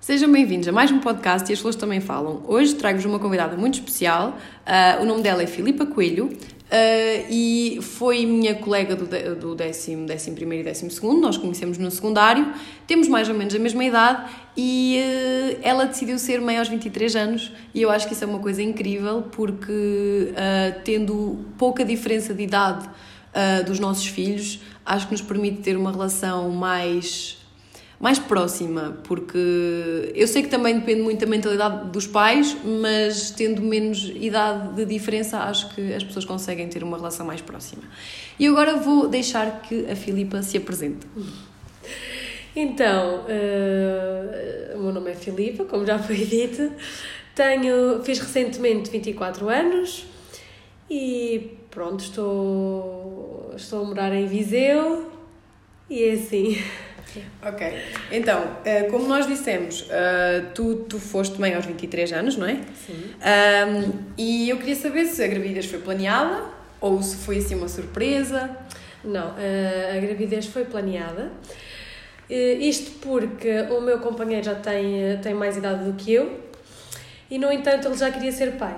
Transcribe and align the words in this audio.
Sejam 0.00 0.32
bem-vindos 0.32 0.66
a 0.66 0.72
mais 0.72 0.90
um 0.90 0.98
podcast 0.98 1.50
e 1.50 1.52
as 1.52 1.60
flores 1.60 1.76
também 1.76 2.00
falam. 2.00 2.42
Hoje 2.48 2.74
trago-vos 2.74 3.04
uma 3.04 3.18
convidada 3.18 3.54
muito 3.54 3.74
especial. 3.74 4.38
Uh, 4.66 5.02
o 5.02 5.04
nome 5.04 5.22
dela 5.22 5.42
é 5.42 5.46
Filipa 5.46 5.84
Coelho 5.84 6.28
uh, 6.28 7.26
e 7.28 7.78
foi 7.82 8.24
minha 8.24 8.54
colega 8.54 8.96
do, 8.96 9.04
de, 9.04 9.34
do 9.34 9.54
décimo, 9.54 10.06
décimo 10.06 10.36
primeiro 10.36 10.62
e 10.62 10.64
décimo 10.64 10.90
segundo. 10.90 11.20
Nós 11.20 11.36
conhecemos 11.36 11.76
no 11.76 11.90
secundário, 11.90 12.50
temos 12.86 13.08
mais 13.08 13.28
ou 13.28 13.34
menos 13.34 13.54
a 13.54 13.58
mesma 13.58 13.84
idade 13.84 14.32
e 14.56 15.02
uh, 15.04 15.58
ela 15.62 15.84
decidiu 15.84 16.18
ser 16.18 16.40
mãe 16.40 16.56
aos 16.56 16.68
23 16.68 17.16
anos 17.16 17.52
e 17.74 17.82
eu 17.82 17.90
acho 17.90 18.08
que 18.08 18.14
isso 18.14 18.24
é 18.24 18.26
uma 18.26 18.38
coisa 18.38 18.62
incrível 18.62 19.24
porque 19.30 20.32
tendo 20.82 21.44
pouca 21.58 21.84
diferença 21.84 22.32
de 22.32 22.42
idade 22.42 22.88
dos 23.66 23.78
nossos 23.78 24.06
filhos, 24.06 24.60
acho 24.84 25.06
que 25.06 25.12
nos 25.12 25.20
permite 25.20 25.60
ter 25.60 25.76
uma 25.76 25.92
relação 25.92 26.48
mais 26.48 27.39
mais 28.00 28.18
próxima, 28.18 28.96
porque 29.04 30.10
eu 30.14 30.26
sei 30.26 30.42
que 30.42 30.48
também 30.48 30.78
depende 30.78 31.02
muito 31.02 31.20
da 31.20 31.26
mentalidade 31.26 31.90
dos 31.90 32.06
pais, 32.06 32.56
mas 32.64 33.30
tendo 33.30 33.60
menos 33.60 34.10
idade 34.16 34.74
de 34.74 34.86
diferença, 34.86 35.40
acho 35.40 35.74
que 35.74 35.92
as 35.92 36.02
pessoas 36.02 36.24
conseguem 36.24 36.66
ter 36.66 36.82
uma 36.82 36.96
relação 36.96 37.26
mais 37.26 37.42
próxima. 37.42 37.82
E 38.38 38.46
agora 38.46 38.76
vou 38.76 39.06
deixar 39.06 39.60
que 39.60 39.84
a 39.84 39.94
Filipa 39.94 40.42
se 40.42 40.56
apresente. 40.56 41.06
Então, 42.56 43.26
uh, 43.26 44.78
o 44.78 44.82
meu 44.82 44.92
nome 44.92 45.10
é 45.10 45.14
Filipa, 45.14 45.66
como 45.66 45.84
já 45.84 45.98
foi 45.98 46.16
dito. 46.24 46.72
Tenho, 47.34 48.02
fiz 48.02 48.18
recentemente 48.18 48.90
24 48.90 49.46
anos 49.46 50.06
e 50.88 51.58
pronto, 51.70 52.02
estou, 52.02 53.52
estou 53.54 53.82
a 53.82 53.84
morar 53.84 54.12
em 54.14 54.26
Viseu 54.26 55.12
e 55.88 56.02
é 56.02 56.12
assim. 56.12 56.56
Ok, 57.42 57.74
então, 58.12 58.58
eh, 58.64 58.84
como 58.84 59.06
nós 59.06 59.26
dissemos, 59.26 59.86
eh, 59.90 60.44
tu, 60.54 60.76
tu 60.88 60.98
foste 60.98 61.40
mãe 61.40 61.54
aos 61.54 61.66
23 61.66 62.12
anos, 62.12 62.36
não 62.36 62.46
é? 62.46 62.60
Sim. 62.86 63.10
Um, 63.20 63.92
e 64.16 64.48
eu 64.50 64.58
queria 64.58 64.76
saber 64.76 65.06
se 65.06 65.22
a 65.22 65.26
gravidez 65.26 65.66
foi 65.66 65.78
planeada 65.78 66.44
ou 66.80 67.02
se 67.02 67.16
foi 67.16 67.38
assim 67.38 67.54
uma 67.54 67.68
surpresa. 67.68 68.50
Não, 69.02 69.34
eh, 69.38 69.94
a 69.96 70.00
gravidez 70.00 70.46
foi 70.46 70.64
planeada. 70.64 71.30
Isto 72.28 72.92
porque 73.00 73.62
o 73.70 73.80
meu 73.80 73.98
companheiro 73.98 74.44
já 74.44 74.54
tem, 74.54 75.18
tem 75.20 75.34
mais 75.34 75.56
idade 75.56 75.84
do 75.84 75.94
que 75.94 76.12
eu 76.12 76.38
e, 77.28 77.38
no 77.38 77.50
entanto, 77.50 77.88
ele 77.88 77.96
já 77.96 78.10
queria 78.10 78.30
ser 78.30 78.52
pai. 78.52 78.76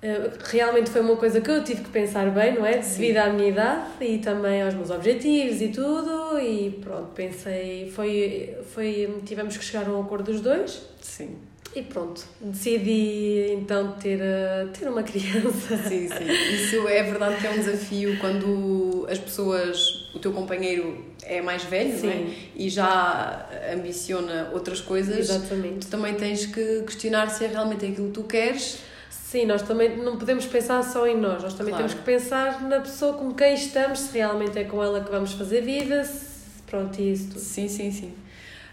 Eh, 0.00 0.30
realmente 0.44 0.90
foi 0.90 1.00
uma 1.00 1.16
coisa 1.16 1.40
que 1.40 1.50
eu 1.50 1.64
tive 1.64 1.82
que 1.82 1.90
pensar 1.90 2.30
bem, 2.30 2.54
não 2.54 2.64
é? 2.64 2.78
Devido 2.78 3.16
à 3.16 3.30
minha 3.30 3.48
idade 3.48 3.82
e 4.00 4.18
também 4.18 4.62
aos 4.62 4.74
meus 4.74 4.90
objetivos 4.90 5.60
e 5.60 5.68
tudo. 5.68 6.38
E 6.38 6.70
pronto, 6.82 7.10
pensei. 7.14 7.90
Foi, 7.90 8.56
foi, 8.72 9.20
tivemos 9.24 9.56
que 9.56 9.64
chegar 9.64 9.88
a 9.88 9.92
um 9.92 10.00
acordo 10.00 10.30
dos 10.30 10.40
dois. 10.40 10.82
Sim. 11.00 11.36
E 11.74 11.82
pronto, 11.82 12.24
decidi 12.40 13.52
então 13.52 13.92
ter, 13.92 14.18
eh, 14.20 14.68
ter 14.72 14.88
uma 14.88 15.02
criança. 15.04 15.76
Sim, 15.76 16.08
sim. 16.08 16.54
Isso 16.54 16.88
é 16.88 17.02
verdade 17.02 17.40
que 17.40 17.46
é 17.46 17.50
um 17.50 17.58
desafio 17.58 18.18
quando 18.18 19.06
as 19.10 19.18
pessoas, 19.18 20.10
o 20.14 20.18
teu 20.18 20.32
companheiro 20.32 21.04
é 21.22 21.42
mais 21.42 21.64
velho 21.64 21.98
sim. 21.98 22.08
é? 22.08 22.26
e 22.56 22.70
já 22.70 23.46
ambiciona 23.74 24.50
outras 24.54 24.80
coisas. 24.80 25.18
Exatamente. 25.18 25.86
Tu 25.86 25.90
também 25.90 26.14
tens 26.14 26.46
que 26.46 26.82
questionar 26.82 27.28
se 27.28 27.44
é 27.44 27.48
realmente 27.48 27.84
aquilo 27.84 28.06
que 28.06 28.14
tu 28.14 28.22
queres 28.24 28.78
Sim, 29.30 29.44
nós 29.44 29.60
também 29.60 29.94
não 29.94 30.16
podemos 30.16 30.46
pensar 30.46 30.82
só 30.82 31.06
em 31.06 31.14
nós, 31.14 31.42
nós 31.42 31.52
também 31.52 31.74
claro. 31.74 31.86
temos 31.86 32.00
que 32.00 32.02
pensar 32.02 32.62
na 32.62 32.80
pessoa 32.80 33.12
com 33.12 33.34
quem 33.34 33.52
estamos, 33.52 33.98
se 33.98 34.16
realmente 34.16 34.58
é 34.58 34.64
com 34.64 34.82
ela 34.82 35.04
que 35.04 35.10
vamos 35.10 35.34
fazer 35.34 35.60
vida, 35.60 36.02
se, 36.02 36.62
pronto, 36.62 36.98
e 36.98 37.12
isso 37.12 37.28
tudo. 37.28 37.40
Sim, 37.40 37.68
sim, 37.68 37.92
sim. 37.92 38.14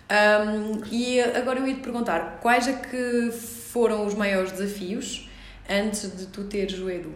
Um, 0.10 0.82
e 0.90 1.20
agora 1.20 1.60
eu 1.60 1.68
ia 1.68 1.74
te 1.74 1.82
perguntar, 1.82 2.40
quais 2.42 2.70
é 2.70 2.74
que 2.74 3.32
foram 3.34 4.06
os 4.06 4.14
maiores 4.14 4.54
desafios 4.54 5.30
antes 5.70 6.16
de 6.16 6.28
tu 6.28 6.46
teres 6.46 6.80
o 6.80 6.90
Edu? 6.90 7.12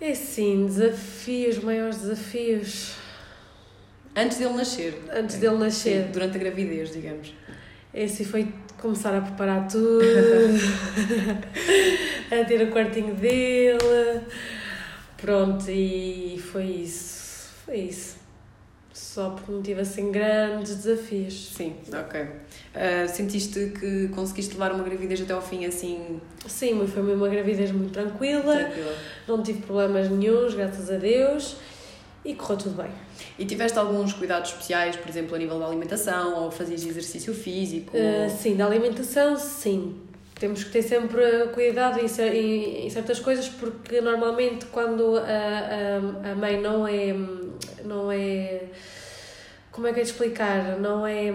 É 0.00 0.14
sim, 0.14 0.64
desafios, 0.64 1.58
maiores 1.58 1.98
desafios. 1.98 2.94
Antes 4.16 4.38
dele 4.38 4.54
nascer. 4.54 4.98
Antes 5.12 5.36
dele 5.36 5.58
nascer. 5.58 6.06
Sim, 6.06 6.12
durante 6.12 6.36
a 6.36 6.40
gravidez, 6.40 6.90
digamos. 6.90 7.34
Esse 7.92 8.24
foi 8.24 8.50
começar 8.86 9.16
a 9.16 9.20
preparar 9.20 9.66
tudo, 9.66 10.00
a 12.30 12.44
ter 12.44 12.62
o 12.62 12.70
quartinho 12.70 13.16
dele. 13.16 14.20
Pronto, 15.16 15.68
e 15.68 16.40
foi 16.52 16.64
isso. 16.64 17.48
Foi 17.64 17.78
isso. 17.78 18.16
Só 18.92 19.30
porque 19.30 19.50
não 19.50 19.60
tive 19.60 19.80
assim 19.80 20.12
grandes 20.12 20.76
desafios. 20.76 21.52
Sim, 21.54 21.74
ok. 21.92 22.22
Uh, 22.22 23.08
sentiste 23.08 23.72
que 23.78 24.08
conseguiste 24.08 24.54
levar 24.54 24.72
uma 24.72 24.84
gravidez 24.84 25.20
até 25.20 25.32
ao 25.32 25.42
fim 25.42 25.66
assim? 25.66 26.20
Sim, 26.46 26.86
foi 26.86 27.02
uma 27.02 27.28
gravidez 27.28 27.72
muito 27.72 27.92
tranquila. 27.92 28.54
Tranquila. 28.54 28.94
Não 29.26 29.42
tive 29.42 29.62
problemas 29.62 30.08
nenhums, 30.08 30.54
graças 30.54 30.90
a 30.90 30.96
Deus 30.96 31.56
e 32.26 32.34
correu 32.34 32.58
tudo 32.58 32.82
bem. 32.82 32.90
E 33.38 33.44
tiveste 33.44 33.78
alguns 33.78 34.12
cuidados 34.12 34.50
especiais, 34.50 34.96
por 34.96 35.08
exemplo, 35.08 35.36
a 35.36 35.38
nível 35.38 35.58
da 35.58 35.66
alimentação 35.66 36.42
ou 36.42 36.50
fazias 36.50 36.84
exercício 36.84 37.32
físico? 37.32 37.96
Uh, 37.96 38.28
sim, 38.28 38.56
da 38.56 38.66
alimentação, 38.66 39.36
sim. 39.36 40.00
Temos 40.38 40.64
que 40.64 40.70
ter 40.70 40.82
sempre 40.82 41.22
cuidado 41.54 41.98
em, 41.98 42.86
em 42.86 42.90
certas 42.90 43.20
coisas 43.20 43.48
porque 43.48 44.02
normalmente 44.02 44.66
quando 44.66 45.16
a, 45.16 45.22
a, 45.22 46.32
a 46.32 46.34
mãe 46.34 46.60
não 46.60 46.86
é, 46.86 47.14
não 47.84 48.12
é. 48.12 48.64
Como 49.70 49.86
é 49.86 49.92
que 49.92 50.00
é 50.00 50.02
de 50.02 50.10
explicar? 50.10 50.78
Não 50.78 51.06
é. 51.06 51.32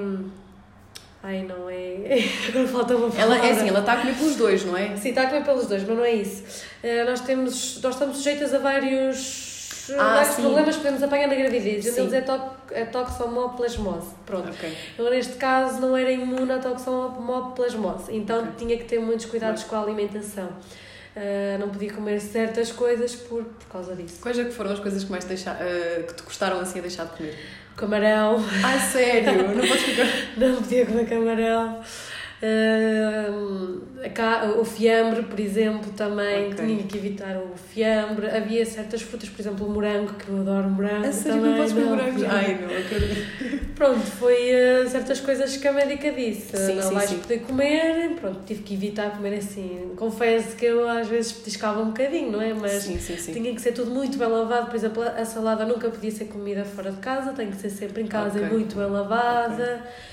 Ai, 1.23 1.44
não 1.44 1.69
é. 1.69 2.22
Falta 2.72 2.96
uma 2.96 3.09
palavra. 3.09 3.35
Ela, 3.38 3.47
é 3.47 3.52
assim, 3.52 3.69
ela 3.69 3.79
está 3.79 3.94
a 3.94 3.97
comer 3.97 4.16
pelos 4.16 4.35
dois, 4.35 4.66
não 4.66 4.78
é? 4.78 4.96
Sim, 4.97 5.09
está 5.09 5.23
a 5.23 5.28
comer 5.28 5.46
pelos 5.46 5.68
dois, 5.68 5.84
mas 5.84 5.97
não 5.97 6.06
é 6.06 6.12
isso. 6.12 6.44
Uh, 6.84 7.06
nós, 7.06 7.22
temos, 7.22 7.81
nós 7.81 7.94
estamos 7.96 8.18
sujeitas 8.18 8.53
a 8.53 8.59
vários 8.59 9.50
ah, 9.89 10.15
vários 10.15 10.35
sim. 10.35 10.41
problemas 10.41 10.75
que 10.75 10.81
podemos 10.81 11.03
apanhar 11.03 11.27
na 11.27 11.35
gravidez. 11.35 11.87
Um 11.87 11.93
deles 11.95 12.13
é, 12.13 12.21
to 12.21 12.41
é 12.71 12.85
toxomoplasmose. 12.85 14.13
Pronto. 14.25 14.49
Okay. 14.49 14.77
Eu, 14.97 15.09
neste 15.09 15.33
caso, 15.33 15.79
não 15.79 15.95
era 15.95 16.11
imune 16.11 16.51
à 16.51 16.59
toxomoplasmose, 16.59 18.15
então 18.15 18.39
okay. 18.39 18.51
tinha 18.57 18.77
que 18.77 18.85
ter 18.85 18.99
muitos 18.99 19.25
cuidados 19.25 19.63
com 19.63 19.75
a 19.75 19.81
alimentação. 19.81 20.49
Uh, 21.13 21.59
não 21.59 21.69
podia 21.69 21.91
comer 21.91 22.21
certas 22.21 22.71
coisas 22.71 23.13
por, 23.15 23.43
por 23.43 23.67
causa 23.67 23.95
disso. 23.95 24.21
Quais 24.21 24.39
é 24.39 24.45
que 24.45 24.51
foram 24.51 24.71
as 24.71 24.79
coisas 24.79 25.03
que 25.03 25.11
mais 25.11 25.25
deixa, 25.25 25.51
uh, 25.51 26.03
que 26.07 26.13
te 26.13 26.23
custaram 26.23 26.59
assim 26.59 26.79
a 26.79 26.81
deixar 26.81 27.05
de 27.05 27.17
comer? 27.17 27.37
Camarão. 27.75 28.37
Ah, 28.63 28.79
sério? 28.79 29.55
não 29.55 29.67
podes 29.67 29.81
ficar... 29.81 30.05
não 30.37 30.55
podia 30.61 30.85
comer 30.85 31.09
camarão. 31.09 31.81
Uh, 32.41 33.81
o 34.59 34.66
fiambre, 34.66 35.22
por 35.24 35.40
exemplo, 35.40 35.91
também 35.96 36.52
okay. 36.52 36.66
tinha 36.66 36.84
que 36.84 36.97
evitar 36.97 37.38
o 37.38 37.56
fiambre. 37.56 38.28
Havia 38.28 38.66
certas 38.66 39.03
frutas, 39.03 39.29
por 39.29 39.41
exemplo, 39.41 39.68
o 39.68 39.69
morango, 39.69 40.13
que 40.13 40.28
eu 40.28 40.41
adoro 40.41 40.69
morango. 40.69 41.07
A 41.07 41.12
sério, 41.12 41.38
também, 41.38 41.52
não 41.52 41.57
podes 41.57 41.74
comer 41.74 41.85
morango? 41.85 42.25
Ai, 42.28 42.59
não, 42.59 42.68
acredito. 42.68 43.75
Pronto, 43.75 44.00
foi 44.00 44.52
uh, 44.53 44.90
certas 44.90 45.19
coisas 45.19 45.56
que 45.57 45.68
a 45.68 45.74
médica 45.74 46.12
disse. 46.12 46.57
Sim, 46.57 46.75
não 46.75 46.84
sim, 46.84 46.94
vais 46.96 47.09
sim. 47.12 47.19
poder 47.19 47.40
comer, 47.41 48.16
pronto, 48.19 48.40
tive 48.46 48.63
que 48.63 48.73
evitar 48.73 49.12
comer 49.12 49.38
assim. 49.38 49.91
Confesso 49.96 50.56
que 50.56 50.66
eu 50.66 50.88
às 50.90 51.08
vezes 51.08 51.31
petiscava 51.31 51.81
um 51.81 51.88
bocadinho, 51.88 52.31
não 52.31 52.41
é? 52.41 52.53
Mas 52.53 52.84
sim, 52.84 53.00
sim, 53.00 53.18
sim. 53.18 53.34
tinha 53.34 53.53
que 53.53 53.62
ser 53.62 53.72
tudo 53.72 53.91
muito 53.91 54.18
bem 54.18 54.28
lavado. 54.28 54.68
Por 54.68 54.75
exemplo, 54.75 55.03
a 55.03 55.25
salada 55.25 55.63
nunca 55.63 55.90
podia 55.90 56.12
ser 56.12 56.25
comida 56.25 56.66
fora 56.66 56.91
de 56.91 56.97
casa, 56.97 57.34
tem 57.34 57.52
que 57.52 57.58
ser 57.58 57.69
sempre 57.69 58.02
em 58.02 58.08
casa 58.08 58.38
okay. 58.38 58.50
e 58.50 58.52
muito 58.52 58.75
bem 58.75 58.88
lavada. 58.88 59.84
Okay. 59.84 60.10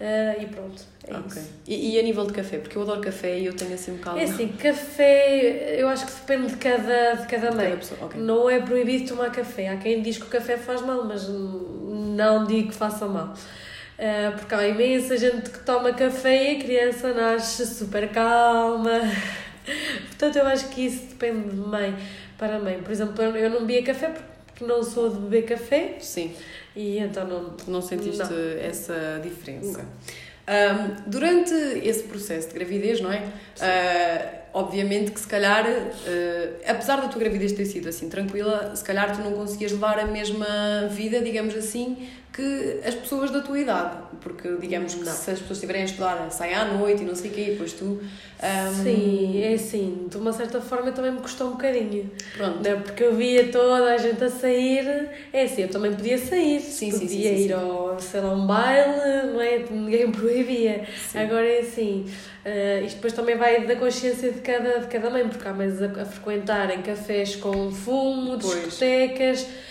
Uh, 0.00 0.42
e 0.42 0.46
pronto, 0.46 0.82
é 1.06 1.14
okay. 1.14 1.26
isso. 1.26 1.50
E, 1.66 1.94
e, 1.94 2.00
a 2.00 2.02
nível 2.02 2.26
de 2.26 2.32
café? 2.32 2.56
Porque 2.56 2.74
eu 2.78 2.80
adoro 2.80 3.02
café 3.02 3.38
e 3.38 3.44
eu 3.44 3.52
tenho 3.52 3.74
assim 3.74 3.92
um 3.92 3.96
bocado. 3.96 4.18
É 4.18 4.24
assim, 4.24 4.48
café, 4.56 5.74
eu 5.78 5.88
acho 5.88 6.06
que 6.06 6.12
depende 6.12 6.46
de 6.46 6.56
cada, 6.56 7.12
de 7.16 7.26
cada 7.26 7.50
meio. 7.50 7.76
Okay. 7.76 8.18
Não 8.18 8.48
é 8.48 8.60
proibido 8.60 9.08
tomar 9.08 9.30
café. 9.30 9.68
Há 9.68 9.76
quem 9.76 10.00
diz 10.00 10.16
que 10.16 10.24
o 10.24 10.28
café 10.28 10.56
faz 10.56 10.80
mal, 10.80 11.04
mas 11.04 11.28
não 11.28 12.46
digo 12.46 12.70
que 12.70 12.74
faça 12.74 13.06
mal. 13.06 13.34
Uh, 13.98 14.38
porque 14.38 14.54
há 14.54 14.66
imensa 14.66 15.18
gente 15.18 15.50
que 15.50 15.58
toma 15.58 15.92
café 15.92 16.54
e 16.54 16.56
a 16.56 16.60
criança 16.60 17.12
nasce 17.12 17.66
super 17.66 18.08
calma. 18.08 19.02
Portanto, 20.08 20.36
eu 20.36 20.46
acho 20.46 20.70
que 20.70 20.86
isso 20.86 21.08
depende 21.08 21.50
de 21.50 21.56
mãe 21.56 21.94
para 22.38 22.58
mãe. 22.58 22.80
Por 22.80 22.90
exemplo, 22.90 23.22
eu 23.22 23.50
não 23.50 23.66
bebia 23.66 23.82
café 23.82 24.08
porque 24.08 24.39
não 24.64 24.82
sou 24.82 25.08
de 25.08 25.18
beber 25.18 25.42
café. 25.42 25.96
Sim. 26.00 26.32
E 26.74 26.98
então 26.98 27.26
não. 27.26 27.56
Não 27.66 27.82
sentiste 27.82 28.18
não. 28.18 28.58
essa 28.60 29.20
diferença? 29.22 29.84
Um, 30.50 31.10
durante 31.10 31.54
esse 31.84 32.02
processo 32.04 32.48
de 32.48 32.54
gravidez, 32.54 33.00
não 33.00 33.12
é? 33.12 33.20
Uh, 33.20 34.40
obviamente 34.52 35.12
que 35.12 35.20
se 35.20 35.26
calhar, 35.26 35.64
uh, 35.64 36.56
apesar 36.66 37.00
da 37.00 37.06
tua 37.06 37.20
gravidez 37.20 37.52
ter 37.52 37.66
sido 37.66 37.88
assim 37.88 38.08
tranquila, 38.08 38.74
se 38.74 38.82
calhar 38.82 39.16
tu 39.16 39.22
não 39.22 39.32
conseguias 39.32 39.70
levar 39.70 40.00
a 40.00 40.06
mesma 40.06 40.88
vida, 40.90 41.20
digamos 41.20 41.54
assim, 41.54 42.08
que 42.40 42.80
as 42.88 42.94
pessoas 42.94 43.30
da 43.30 43.40
tua 43.40 43.58
idade, 43.58 43.96
porque 44.20 44.48
digamos 44.60 44.94
que 44.94 45.04
Não. 45.04 45.12
se 45.12 45.30
as 45.30 45.38
pessoas 45.38 45.58
estiverem 45.58 45.82
a 45.82 45.84
estudar, 45.84 46.30
saem 46.30 46.54
à 46.54 46.64
noite 46.64 47.02
e 47.02 47.04
não 47.06 47.14
sei 47.14 47.30
o 47.30 47.34
quê, 47.34 47.40
e 47.42 47.50
depois 47.52 47.72
tu. 47.74 47.84
hum, 47.84 48.00
Sim, 48.82 49.42
é 49.42 49.54
assim, 49.54 50.06
de 50.10 50.16
uma 50.16 50.32
certa 50.32 50.60
forma 50.60 50.90
também 50.92 51.12
me 51.12 51.20
custou 51.20 51.48
um 51.48 51.52
bocadinho. 51.52 52.10
Pronto. 52.36 52.66
Não, 52.68 52.80
porque 52.82 53.04
eu 53.04 53.14
via 53.14 53.48
toda 53.48 53.92
a 53.92 53.98
gente 53.98 54.22
a 54.24 54.30
sair, 54.30 55.08
é 55.32 55.42
assim, 55.42 55.62
eu 55.62 55.68
também 55.68 55.92
podia 55.94 56.16
sair, 56.18 56.60
Sim, 56.60 56.90
podia 56.90 57.08
sim, 57.08 57.18
sim, 57.18 57.34
ir 57.44 57.46
sim. 57.48 57.52
ao, 57.52 57.98
sei 58.00 58.20
lá, 58.20 58.32
um 58.32 58.46
baile, 58.46 59.32
não 59.32 59.40
é? 59.40 59.58
Ninguém 59.70 60.06
me 60.06 60.12
proibia. 60.16 60.84
Agora 61.14 61.46
é 61.46 61.60
assim, 61.60 62.06
eh, 62.44 62.82
isto 62.84 62.96
depois 62.96 63.12
também 63.12 63.36
vai 63.36 63.66
da 63.66 63.76
consciência 63.76 64.30
de 64.32 64.40
cada, 64.40 64.80
de 64.80 64.86
cada 64.86 65.10
mãe, 65.10 65.28
porque 65.28 65.46
há 65.46 65.52
mães 65.52 65.80
a, 65.82 65.86
a 65.86 66.04
frequentar 66.04 66.70
em 66.70 66.82
cafés 66.82 67.36
com 67.36 67.70
fumo, 67.70 68.38
Pois. 68.38 68.54
discotecas, 68.64 69.42
eh, 69.42 69.69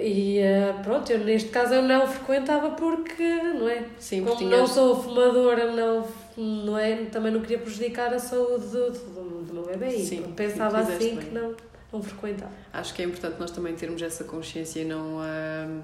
e 0.00 0.38
eh, 0.38 0.74
pronto, 0.82 1.10
eu 1.10 1.18
neste 1.20 1.48
caso 1.50 1.74
eu 1.74 1.82
não 1.82 2.06
frequentava 2.06 2.70
porque, 2.72 3.22
não 3.24 3.68
é? 3.68 3.84
Sim, 3.98 4.22
porque 4.22 4.36
Como 4.36 4.36
tinhas- 4.50 4.58
não 4.60 4.66
sou 4.66 5.02
fumadora, 5.02 5.72
não, 5.72 6.06
não 6.36 6.78
é? 6.78 6.96
também 7.06 7.32
não 7.32 7.40
queria 7.40 7.58
prejudicar 7.58 8.12
a 8.12 8.18
saúde 8.18 8.66
do, 8.66 8.90
do, 8.90 9.42
do 9.44 9.54
meu 9.54 9.64
bebê. 9.66 9.90
Sim, 9.90 10.24
e 10.28 10.32
pensava 10.32 10.78
assim 10.80 11.16
bem. 11.16 11.18
que 11.18 11.34
não, 11.34 11.54
não 11.92 12.02
frequentava. 12.02 12.52
Acho 12.72 12.92
que 12.94 13.02
é 13.02 13.04
importante 13.06 13.36
nós 13.40 13.50
também 13.50 13.74
termos 13.74 14.00
essa 14.02 14.24
consciência 14.24 14.80
e 14.80 14.84
não, 14.84 15.18
hum, 15.18 15.80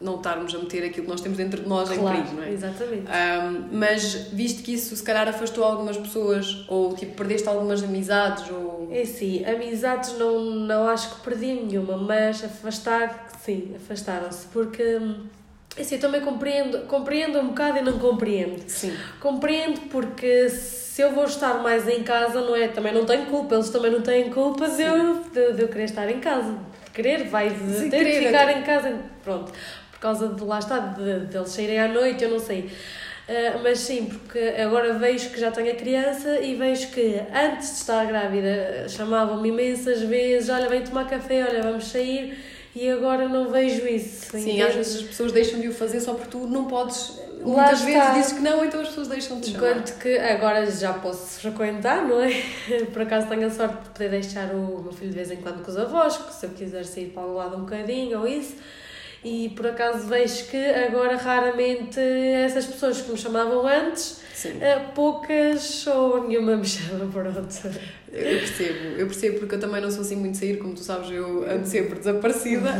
não 0.00 0.16
estarmos 0.16 0.54
a 0.54 0.58
meter 0.58 0.84
aquilo 0.84 1.04
que 1.04 1.10
nós 1.10 1.20
temos 1.20 1.38
dentro 1.38 1.62
de 1.62 1.68
nós 1.68 1.90
em 1.90 1.98
perigo, 2.02 2.34
não 2.34 2.42
é? 2.42 2.52
exatamente. 2.52 3.04
Um, 3.06 3.68
mas 3.78 4.14
viste 4.32 4.62
que 4.62 4.74
isso 4.74 4.94
se 4.94 5.02
calhar 5.02 5.26
afastou 5.26 5.64
algumas 5.64 5.96
pessoas 5.96 6.64
ou 6.68 6.94
tipo 6.94 7.14
perdeste 7.14 7.48
algumas 7.48 7.82
amizades 7.82 8.50
ou 8.50 8.88
É 8.92 9.02
assim, 9.02 9.44
amizades 9.44 10.18
não, 10.18 10.38
não 10.40 10.86
acho 10.88 11.14
que 11.14 11.20
perdi 11.22 11.46
nenhuma, 11.54 11.96
mas 11.96 12.44
afastar, 12.44 13.28
sim, 13.42 13.72
afastaram-se, 13.74 14.46
porque 14.52 14.82
hum, 14.96 15.24
é 15.76 15.80
assim, 15.80 15.94
eu 15.94 16.00
também 16.00 16.20
compreendo, 16.20 16.80
compreendo 16.86 17.38
um 17.38 17.48
bocado 17.48 17.78
e 17.78 17.82
não 17.82 17.98
compreendo. 17.98 18.62
sim 18.66 18.94
Compreendo 19.20 19.80
porque 19.88 20.48
se 20.50 21.02
eu 21.02 21.12
vou 21.12 21.24
estar 21.24 21.62
mais 21.62 21.86
em 21.88 22.02
casa, 22.02 22.40
não 22.40 22.54
é? 22.56 22.68
Também 22.68 22.92
não 22.92 23.04
tenho 23.04 23.26
culpa, 23.26 23.54
eles 23.54 23.68
também 23.70 23.90
não 23.90 24.00
têm 24.02 24.30
culpa 24.30 24.68
de 24.68 24.82
eu, 24.82 25.22
de, 25.32 25.52
de 25.54 25.62
eu 25.62 25.68
querer 25.68 25.84
estar 25.84 26.10
em 26.10 26.20
casa. 26.20 26.52
De 26.86 26.90
querer, 26.92 27.24
vai 27.28 27.50
Sim, 27.50 27.90
ter 27.90 28.04
de 28.04 28.26
ficar 28.26 28.50
em 28.50 28.62
casa. 28.62 28.96
Pronto, 29.22 29.52
causa 30.06 30.28
de 30.28 30.42
lá 30.44 30.58
está, 30.58 30.78
de, 30.78 31.26
de 31.26 31.36
eles 31.36 31.48
saírem 31.50 31.78
à 31.78 31.88
noite, 31.88 32.24
eu 32.24 32.30
não 32.30 32.38
sei. 32.40 32.70
Ah, 33.28 33.58
mas 33.62 33.80
sim, 33.80 34.06
porque 34.06 34.38
agora 34.38 34.94
vejo 34.94 35.30
que 35.30 35.40
já 35.40 35.50
tenho 35.50 35.72
a 35.72 35.74
criança 35.74 36.38
e 36.38 36.54
vejo 36.54 36.88
que 36.90 37.20
antes 37.34 37.70
de 37.70 37.76
estar 37.78 38.06
grávida 38.06 38.88
chamavam-me 38.88 39.48
imensas 39.48 40.00
vezes: 40.02 40.48
olha, 40.48 40.68
vem 40.68 40.82
tomar 40.82 41.08
café, 41.08 41.44
olha, 41.48 41.62
vamos 41.62 41.86
sair. 41.86 42.38
E 42.74 42.90
agora 42.90 43.26
não 43.26 43.50
vejo 43.50 43.86
isso. 43.86 44.30
sim 44.38 44.60
às 44.60 44.74
vezes 44.74 44.96
as 44.96 45.02
pessoas 45.02 45.32
deixam 45.32 45.58
de 45.58 45.66
o 45.68 45.72
fazer 45.72 45.98
só 45.98 46.12
porque 46.12 46.30
tu 46.30 46.46
não 46.46 46.66
podes 46.66 47.18
Lá 47.40 47.62
muitas 47.72 47.78
está. 47.80 47.84
vezes 47.86 48.14
dizes 48.14 48.32
que 48.34 48.40
não 48.40 48.62
então 48.62 48.80
as 48.82 48.88
pessoas 48.88 49.08
deixam 49.08 49.40
de 49.40 49.50
chamar 49.50 49.70
Enquanto 49.70 49.98
que 49.98 50.18
agora 50.18 50.70
já 50.70 50.92
posso 50.92 51.40
frequentar, 51.40 52.06
não 52.06 52.20
é? 52.20 52.30
Por 52.92 53.00
acaso 53.02 53.28
tenho 53.28 53.46
a 53.46 53.50
sorte 53.50 53.82
de 53.82 53.88
poder 53.88 54.10
deixar 54.10 54.50
o 54.54 54.82
meu 54.82 54.92
filho 54.92 55.08
de 55.10 55.16
vez 55.16 55.30
em 55.30 55.36
quando 55.36 55.64
com 55.64 55.70
os 55.70 55.76
avós, 55.78 56.18
que 56.18 56.34
se 56.34 56.44
eu 56.44 56.50
quiser 56.50 56.84
sair 56.84 57.06
para 57.06 57.22
o 57.22 57.34
lado 57.34 57.56
um 57.56 57.60
bocadinho 57.60 58.20
ou 58.20 58.28
isso. 58.28 58.56
E 59.28 59.48
por 59.56 59.66
acaso 59.66 60.06
vejo 60.06 60.44
que 60.46 60.56
agora 60.56 61.16
raramente 61.16 61.98
essas 61.98 62.64
pessoas 62.64 63.00
que 63.02 63.10
me 63.10 63.18
chamavam 63.18 63.66
antes, 63.66 64.20
sim. 64.32 64.52
eh, 64.60 64.78
poucas 64.94 65.84
ou 65.88 66.28
nenhuma 66.28 66.56
me 66.56 66.62
chama, 66.68 67.06
pronto. 67.12 67.36
eu 68.12 68.38
percebo 68.38 68.78
eu 68.96 69.06
percebo 69.08 69.38
porque 69.40 69.56
eu 69.56 69.58
também 69.58 69.80
não 69.82 69.90
sou 69.90 70.02
assim 70.02 70.14
muito 70.14 70.36
sair 70.36 70.58
como 70.58 70.74
tu 70.74 70.80
sabes 70.80 71.10
eu 71.10 71.44
ando 71.50 71.66
sempre 71.66 71.98
desaparecida. 71.98 72.70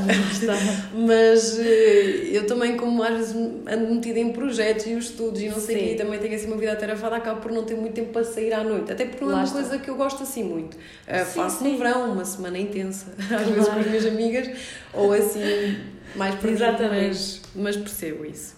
Mas 0.95 1.59
eh, 1.59 2.29
eu 2.31 2.47
também 2.47 2.77
como 2.77 3.03
às 3.03 3.17
vezes 3.17 3.35
ando 3.35 3.95
metida 3.97 4.21
em 4.21 4.31
projetos 4.33 4.87
e 4.87 4.95
os 4.95 5.07
estudos 5.07 5.41
e 5.41 5.49
não 5.49 5.59
sei 5.59 5.75
o 5.75 5.79
quê 5.81 5.95
também 5.97 6.21
tenho 6.21 6.37
assim 6.37 6.47
uma 6.47 6.57
vida 6.57 6.75
atarefada 6.75 7.17
acabo 7.17 7.41
por 7.41 7.51
não 7.51 7.65
ter 7.65 7.75
muito 7.75 7.95
tempo 7.95 8.13
para 8.13 8.23
sair 8.23 8.53
à 8.53 8.63
noite. 8.63 8.93
Até 8.93 9.05
porque 9.05 9.25
não 9.25 9.33
é 9.33 9.35
uma 9.35 9.43
está. 9.45 9.59
coisa 9.61 9.79
que 9.79 9.91
eu 9.91 9.97
gosto 9.97 10.23
assim 10.23 10.45
muito. 10.45 10.77
Uh, 10.77 11.25
Sim, 11.27 11.33
faço 11.35 11.59
sim. 11.65 11.73
no 11.73 11.79
verão 11.79 12.13
uma 12.13 12.25
semana 12.25 12.57
intensa 12.57 13.07
às 13.19 13.49
vezes 13.49 13.69
com 13.69 13.81
as 13.81 13.87
minhas 13.89 14.07
amigas 14.07 14.49
ou 14.95 15.13
assim 15.13 15.96
mais 16.17 16.35
por 16.35 16.51
Exatamente. 16.51 17.07
mas, 17.07 17.43
mas 17.55 17.77
percebo 17.77 18.25
isso 18.25 18.55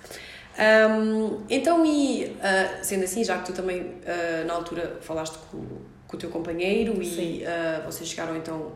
Um, 0.59 1.45
então, 1.49 1.87
e 1.87 2.25
uh, 2.25 2.85
sendo 2.85 3.05
assim, 3.05 3.23
já 3.23 3.39
que 3.39 3.47
tu 3.47 3.53
também 3.53 3.83
uh, 3.83 4.45
na 4.45 4.55
altura 4.55 4.99
falaste 5.01 5.39
com, 5.51 5.65
com 6.09 6.17
o 6.17 6.19
teu 6.19 6.31
companheiro 6.31 6.93
Sim. 7.05 7.43
e 7.43 7.45
uh, 7.45 7.87
vocês 7.87 8.09
chegaram 8.09 8.37
então 8.37 8.73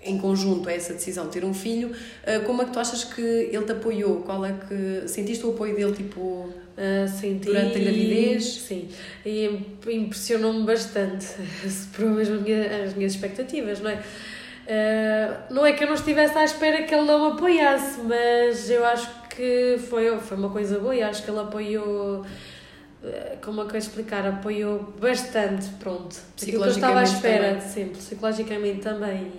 em 0.00 0.16
conjunto 0.16 0.68
a 0.70 0.72
essa 0.72 0.94
decisão 0.94 1.26
de 1.26 1.32
ter 1.32 1.44
um 1.44 1.52
filho, 1.52 1.90
como 2.46 2.62
é 2.62 2.64
que 2.64 2.70
tu 2.70 2.78
achas 2.78 3.02
que 3.02 3.20
ele 3.20 3.64
te 3.64 3.72
apoiou? 3.72 4.20
Qual 4.20 4.46
é 4.46 4.52
que 4.52 5.08
sentiste 5.08 5.44
o 5.44 5.50
apoio 5.50 5.74
dele 5.74 5.92
tipo 5.92 6.48
Ah, 6.76 7.08
senti... 7.08 7.46
Durante 7.46 7.76
a 7.76 7.80
gravidez? 7.80 8.44
Sim. 8.44 8.88
E 9.26 9.60
impressionou-me 9.88 10.64
bastante. 10.64 11.26
Superou 11.68 12.14
minhas, 12.40 12.90
as 12.90 12.94
minhas 12.94 13.12
expectativas, 13.12 13.80
não 13.80 13.90
é? 13.90 14.00
Ah, 14.68 15.46
não 15.50 15.64
é 15.64 15.72
que 15.72 15.82
eu 15.82 15.88
não 15.88 15.94
estivesse 15.94 16.36
à 16.36 16.44
espera 16.44 16.82
que 16.82 16.94
ele 16.94 17.04
não 17.06 17.30
me 17.30 17.36
apoiasse, 17.36 18.00
mas 18.02 18.68
eu 18.68 18.84
acho 18.84 19.08
que 19.30 19.78
foi, 19.88 20.18
foi 20.18 20.36
uma 20.36 20.50
coisa 20.50 20.78
boa 20.78 20.94
e 20.94 21.02
acho 21.02 21.22
que 21.22 21.30
ele 21.30 21.40
apoiou. 21.40 22.24
ah, 23.02 23.36
Como 23.42 23.62
é 23.62 23.66
que 23.66 23.74
eu 23.74 23.78
explicar? 23.78 24.26
Apoiou 24.26 24.92
bastante, 25.00 25.66
pronto. 25.80 26.16
Aquilo 26.40 26.62
que 26.62 26.68
eu 26.68 26.72
estava 26.72 27.00
à 27.00 27.02
espera, 27.02 27.54
também. 27.54 27.60
sempre, 27.68 27.96
psicologicamente 27.98 28.80
também. 28.80 29.32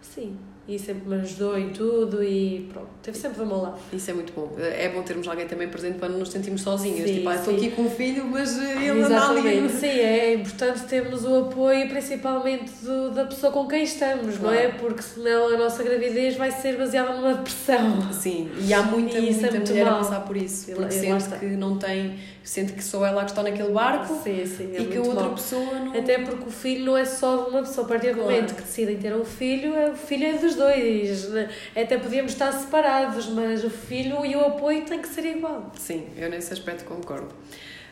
Sim. 0.00 0.38
E 0.68 0.78
sempre 0.78 1.08
me 1.08 1.14
ajudou 1.22 1.56
em 1.58 1.70
tudo 1.70 2.22
e 2.22 2.68
pronto, 2.70 2.88
teve 3.02 3.16
sempre 3.16 3.38
do 3.38 3.46
meu 3.46 3.56
lado. 3.56 3.78
Isso 3.90 4.10
é 4.10 4.12
muito 4.14 4.34
bom. 4.34 4.54
É 4.58 4.90
bom 4.90 5.02
termos 5.02 5.26
alguém 5.26 5.46
também 5.46 5.66
presente 5.66 5.98
para 5.98 6.10
não 6.10 6.18
nos 6.18 6.28
sentirmos 6.30 6.60
sozinhas. 6.60 7.08
Sim, 7.08 7.14
tipo, 7.16 7.28
ah, 7.30 7.36
estou 7.36 7.54
aqui 7.56 7.70
com 7.70 7.86
o 7.86 7.90
filho, 7.90 8.26
mas 8.26 8.58
uh, 8.58 8.62
ele 8.62 9.02
anda 9.02 9.28
ali. 9.28 9.66
Sim, 9.70 9.86
é 9.86 10.34
importante 10.34 10.82
termos 10.84 11.24
o 11.24 11.46
apoio 11.46 11.88
principalmente 11.88 12.70
do, 12.82 13.10
da 13.12 13.24
pessoa 13.24 13.50
com 13.50 13.66
quem 13.66 13.82
estamos, 13.82 14.38
não 14.38 14.52
é? 14.52 14.66
Claro. 14.66 14.74
Porque 14.78 15.00
senão 15.02 15.54
a 15.54 15.56
nossa 15.56 15.82
gravidez 15.82 16.36
vai 16.36 16.50
ser 16.50 16.76
baseada 16.76 17.14
numa 17.14 17.32
depressão. 17.32 18.12
Sim, 18.12 18.50
e 18.60 18.74
há 18.74 18.82
muita, 18.82 19.16
E 19.16 19.28
é 19.28 19.32
muita 19.32 19.50
muito 19.50 19.70
mulher 19.70 19.86
a 19.86 19.90
mau. 19.90 20.00
passar 20.00 20.20
por 20.20 20.36
isso. 20.36 20.70
Porque 20.72 20.92
sente 20.92 21.16
está. 21.16 21.38
que 21.38 21.46
não 21.46 21.78
tem, 21.78 22.18
sente 22.48 22.72
que 22.72 22.82
só 22.82 23.04
ela 23.04 23.24
que 23.24 23.30
está 23.30 23.42
naquele 23.42 23.70
barco 23.72 24.20
Sim, 24.24 24.44
sim, 24.46 24.70
é 24.76 24.80
e 24.80 24.86
que 24.86 24.96
a 24.96 25.00
outra 25.02 25.24
mau. 25.24 25.34
pessoa 25.34 25.78
não. 25.80 25.98
Até 25.98 26.18
porque 26.18 26.48
o 26.48 26.50
filho 26.50 26.84
não 26.86 26.96
é 26.96 27.04
só 27.04 27.44
de 27.44 27.50
uma 27.50 27.60
pessoa, 27.60 27.84
a 27.86 27.88
partir 27.88 28.08
do 28.08 28.14
Claro. 28.14 28.30
momento 28.30 28.54
que 28.54 28.62
decidem 28.62 28.96
ter 28.96 29.14
um 29.14 29.24
filho, 29.24 29.74
é- 29.76 29.90
o 29.90 29.96
filho 29.96 30.26
é 30.26 30.32
dos 30.34 30.54
dois. 30.54 31.28
né? 31.30 31.50
Até 31.76 31.98
podíamos 31.98 32.32
estar 32.32 32.50
separados, 32.52 33.26
mas 33.28 33.64
o 33.64 33.70
filho 33.70 34.24
e 34.24 34.34
o 34.36 34.40
apoio 34.44 34.84
têm 34.84 35.00
que 35.00 35.08
ser 35.08 35.24
igual. 35.26 35.70
Sim, 35.78 36.04
eu 36.16 36.30
nesse 36.30 36.52
aspecto 36.52 36.84
concordo. 36.84 37.28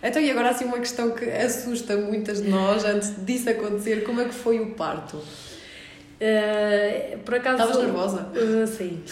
Então, 0.02 0.20
e 0.22 0.30
agora 0.30 0.50
assim 0.50 0.66
uma 0.66 0.78
questão 0.78 1.10
que 1.12 1.24
assusta 1.30 1.96
muitas 1.96 2.40
de 2.42 2.48
nós 2.48 2.84
antes 2.84 3.12
disso 3.24 3.48
acontecer, 3.50 4.04
como 4.04 4.20
é 4.20 4.24
que 4.26 4.34
foi 4.34 4.60
o 4.60 4.70
parto? 4.74 5.18
Uh, 6.18 7.18
por 7.18 7.34
acaso. 7.34 7.62
Estavas 7.62 7.82
nervosa? 7.82 8.28
Uh, 8.34 8.66
sim. 8.66 9.02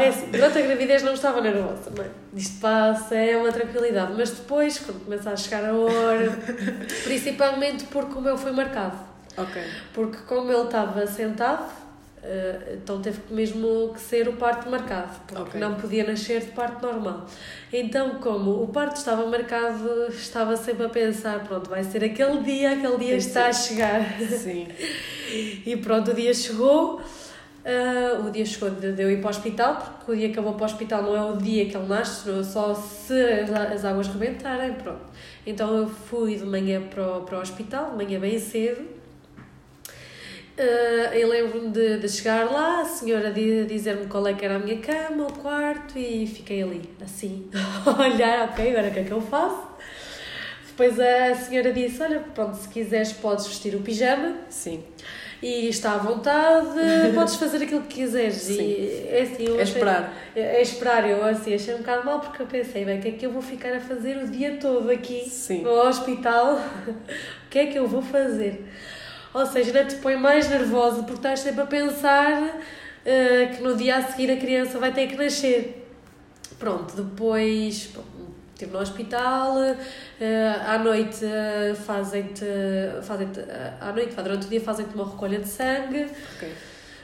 É 0.00 0.08
assim, 0.08 0.26
durante 0.30 0.58
a 0.58 0.60
gravidez 0.60 1.02
não 1.02 1.14
estava 1.14 1.40
nervosa, 1.40 1.90
mas 1.96 2.08
isto 2.34 2.60
passa, 2.60 3.14
é 3.14 3.36
uma 3.36 3.50
tranquilidade. 3.50 4.12
Mas 4.16 4.30
depois, 4.30 4.78
quando 4.78 5.04
começa 5.04 5.30
a 5.30 5.36
chegar 5.36 5.64
a 5.64 5.74
hora, 5.74 6.38
principalmente 7.04 7.84
porque 7.84 8.18
o 8.18 8.20
meu 8.20 8.36
foi 8.36 8.52
marcado. 8.52 8.98
Ok. 9.36 9.62
Porque 9.94 10.18
como 10.26 10.52
ele 10.52 10.64
estava 10.64 11.06
sentado, 11.06 11.64
uh, 12.22 12.74
então 12.74 13.00
teve 13.00 13.18
mesmo 13.30 13.92
que 13.94 14.00
ser 14.00 14.28
o 14.28 14.34
parto 14.34 14.68
marcado, 14.70 15.12
porque 15.26 15.42
Ok. 15.42 15.60
não 15.60 15.74
podia 15.74 16.04
nascer 16.04 16.40
de 16.40 16.52
parto 16.52 16.84
normal. 16.86 17.26
Então, 17.72 18.16
como 18.16 18.62
o 18.62 18.68
parto 18.68 18.96
estava 18.96 19.26
marcado, 19.26 20.06
estava 20.08 20.56
sempre 20.56 20.86
a 20.86 20.88
pensar: 20.88 21.44
pronto, 21.44 21.68
vai 21.70 21.82
ser 21.84 22.04
aquele 22.04 22.40
dia, 22.42 22.72
aquele 22.72 22.96
dia 22.98 23.08
Tem 23.08 23.16
está 23.16 23.46
a 23.46 23.52
chegar. 23.52 24.02
Sim. 24.20 24.66
E 25.64 25.76
pronto, 25.76 26.10
o 26.10 26.14
dia 26.14 26.34
chegou. 26.34 27.00
ah, 27.64 28.20
o 28.26 28.30
dia 28.32 28.44
chegou 28.44 28.68
de, 28.70 28.90
de 28.92 29.00
eu 29.02 29.08
ir 29.08 29.18
para 29.20 29.28
o 29.28 29.30
hospital, 29.30 29.76
porque 29.98 30.10
o 30.10 30.16
dia 30.16 30.30
que 30.30 30.36
eu 30.38 30.42
vou 30.42 30.54
para 30.54 30.62
o 30.62 30.66
hospital 30.66 31.02
não 31.04 31.16
é 31.16 31.22
o 31.22 31.36
dia 31.36 31.66
que 31.66 31.76
ele 31.76 31.86
nasce, 31.86 32.28
é 32.28 32.42
só 32.42 32.74
se 32.74 33.14
as, 33.14 33.50
as 33.74 33.84
águas 33.84 34.08
rebentarem. 34.08 34.72
Pronto. 34.72 35.04
Então 35.46 35.72
eu 35.76 35.86
fui 35.88 36.34
de 36.36 36.44
manhã 36.44 36.82
para 36.82 37.18
o, 37.18 37.20
para 37.20 37.38
o 37.38 37.40
hospital, 37.42 37.90
de 37.90 37.96
manhã 38.04 38.18
bem 38.18 38.40
cedo. 38.40 38.84
Ah, 40.62 41.16
eu 41.16 41.28
lembro-me 41.28 41.70
de, 41.70 41.98
de 41.98 42.08
chegar 42.08 42.50
lá, 42.50 42.82
a 42.82 42.84
senhora 42.84 43.30
di- 43.30 43.64
dizer-me 43.64 44.06
qual 44.06 44.26
é 44.26 44.34
que 44.34 44.44
era 44.44 44.56
a 44.56 44.58
minha 44.58 44.78
cama, 44.78 45.26
o 45.26 45.32
quarto, 45.32 45.98
e 45.98 46.26
fiquei 46.26 46.62
ali, 46.62 46.82
assim, 47.02 47.48
a 47.86 48.02
olhar, 48.02 48.48
ok, 48.50 48.70
agora 48.70 48.88
o 48.88 48.92
que 48.92 48.98
é 49.00 49.04
que 49.04 49.10
eu 49.12 49.20
faço? 49.22 49.68
Depois 50.66 50.98
a 51.00 51.34
senhora 51.34 51.72
disse: 51.72 52.02
Olha, 52.02 52.20
pronto, 52.34 52.56
se 52.56 52.68
quiseres, 52.68 53.12
podes 53.12 53.46
vestir 53.46 53.74
o 53.74 53.80
pijama 53.80 54.34
Sim. 54.48 54.82
e 55.42 55.68
está 55.68 55.92
à 55.92 55.98
vontade, 55.98 56.68
podes 57.14 57.34
fazer 57.36 57.62
aquilo 57.64 57.82
que 57.82 57.96
quiseres. 57.96 58.34
Sim. 58.36 58.62
E 58.62 59.06
é 59.10 59.20
assim, 59.22 59.44
eu 59.46 59.58
É 59.58 59.62
achei- 59.62 59.74
esperar. 59.74 60.14
É, 60.34 60.40
é 60.40 60.62
esperar, 60.62 61.08
eu 61.10 61.22
assim, 61.24 61.54
achei 61.54 61.74
um 61.74 61.78
bocado 61.78 62.06
mal 62.06 62.20
porque 62.20 62.40
eu 62.42 62.46
pensei, 62.46 62.84
bem, 62.86 62.98
o 62.98 63.02
que 63.02 63.08
é 63.08 63.12
que 63.12 63.26
eu 63.26 63.30
vou 63.30 63.42
ficar 63.42 63.74
a 63.74 63.80
fazer 63.80 64.16
o 64.24 64.26
dia 64.28 64.56
todo 64.60 64.90
aqui 64.90 65.20
Sim. 65.28 65.62
no 65.62 65.70
hospital? 65.70 66.54
o 66.88 67.48
que 67.50 67.58
é 67.58 67.66
que 67.66 67.78
eu 67.78 67.86
vou 67.86 68.00
fazer? 68.00 68.64
Ou 69.32 69.46
seja, 69.46 69.68
ainda 69.68 69.84
te 69.84 69.96
põe 69.96 70.16
mais 70.16 70.48
nervosa 70.48 71.02
porque 71.02 71.14
estás 71.14 71.40
sempre 71.40 71.62
a 71.62 71.66
pensar 71.66 72.60
eh, 73.04 73.46
que 73.54 73.62
no 73.62 73.76
dia 73.76 73.96
a 73.96 74.02
seguir 74.02 74.30
a 74.30 74.36
criança 74.36 74.78
vai 74.78 74.92
ter 74.92 75.06
que 75.06 75.16
nascer. 75.16 75.86
Pronto, 76.58 76.94
depois 76.94 77.90
estive 78.60 78.72
no 78.72 78.78
hospital, 78.78 79.56
uh, 79.56 80.66
à 80.66 80.78
noite 80.78 81.24
uh, 81.24 81.74
fazem-te, 81.74 82.44
fazem 83.02 83.28
uh, 83.28 83.32
à 83.80 83.90
noite, 83.92 84.14
durante 84.14 84.46
o 84.46 84.50
dia 84.50 84.60
fazem-te 84.60 84.94
uma 84.94 85.08
recolha 85.08 85.38
de 85.38 85.48
sangue. 85.48 86.06
Ok. 86.36 86.52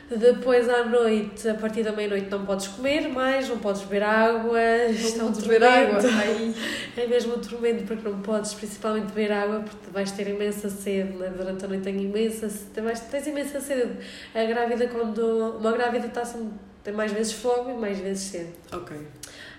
Depois 0.09 0.69
à 0.69 0.85
noite, 0.85 1.49
a 1.49 1.55
partir 1.55 1.83
da 1.83 1.91
meia-noite, 1.91 2.31
não 2.31 2.47
podes 2.47 2.69
comer 2.69 3.09
mais, 3.09 3.49
não 3.49 3.59
podes 3.59 3.83
beber 3.83 4.05
água. 4.05 4.59
Um 4.89 5.19
podes 5.27 5.43
beber 5.43 5.65
água. 5.65 5.99
Ai. 5.99 6.55
É 6.97 7.07
mesmo 7.07 7.35
um 7.35 7.39
tormento 7.39 7.85
porque 7.85 8.09
não 8.09 8.21
podes, 8.21 8.55
principalmente, 8.55 9.13
beber 9.13 9.31
água 9.31 9.61
porque 9.61 9.91
vais 9.93 10.11
ter 10.13 10.29
imensa 10.29 10.71
sede. 10.71 11.13
Né? 11.13 11.31
Durante 11.37 11.65
a 11.65 11.69
noite 11.69 11.83
tenho 11.83 12.01
imensa 12.01 12.49
sede, 12.49 13.01
tens 13.11 13.27
imensa 13.27 13.61
sede. 13.61 13.99
A 14.35 14.45
grávida, 14.45 14.87
quando. 14.87 15.59
Uma 15.59 15.73
grávida 15.73 16.07
está 16.07 16.25
sempre, 16.25 16.53
tem 16.83 16.95
mais 16.95 17.13
vezes 17.13 17.33
fome 17.33 17.73
e 17.73 17.77
mais 17.77 17.99
vezes 17.99 18.23
sede. 18.31 18.51
Ok. 18.73 18.97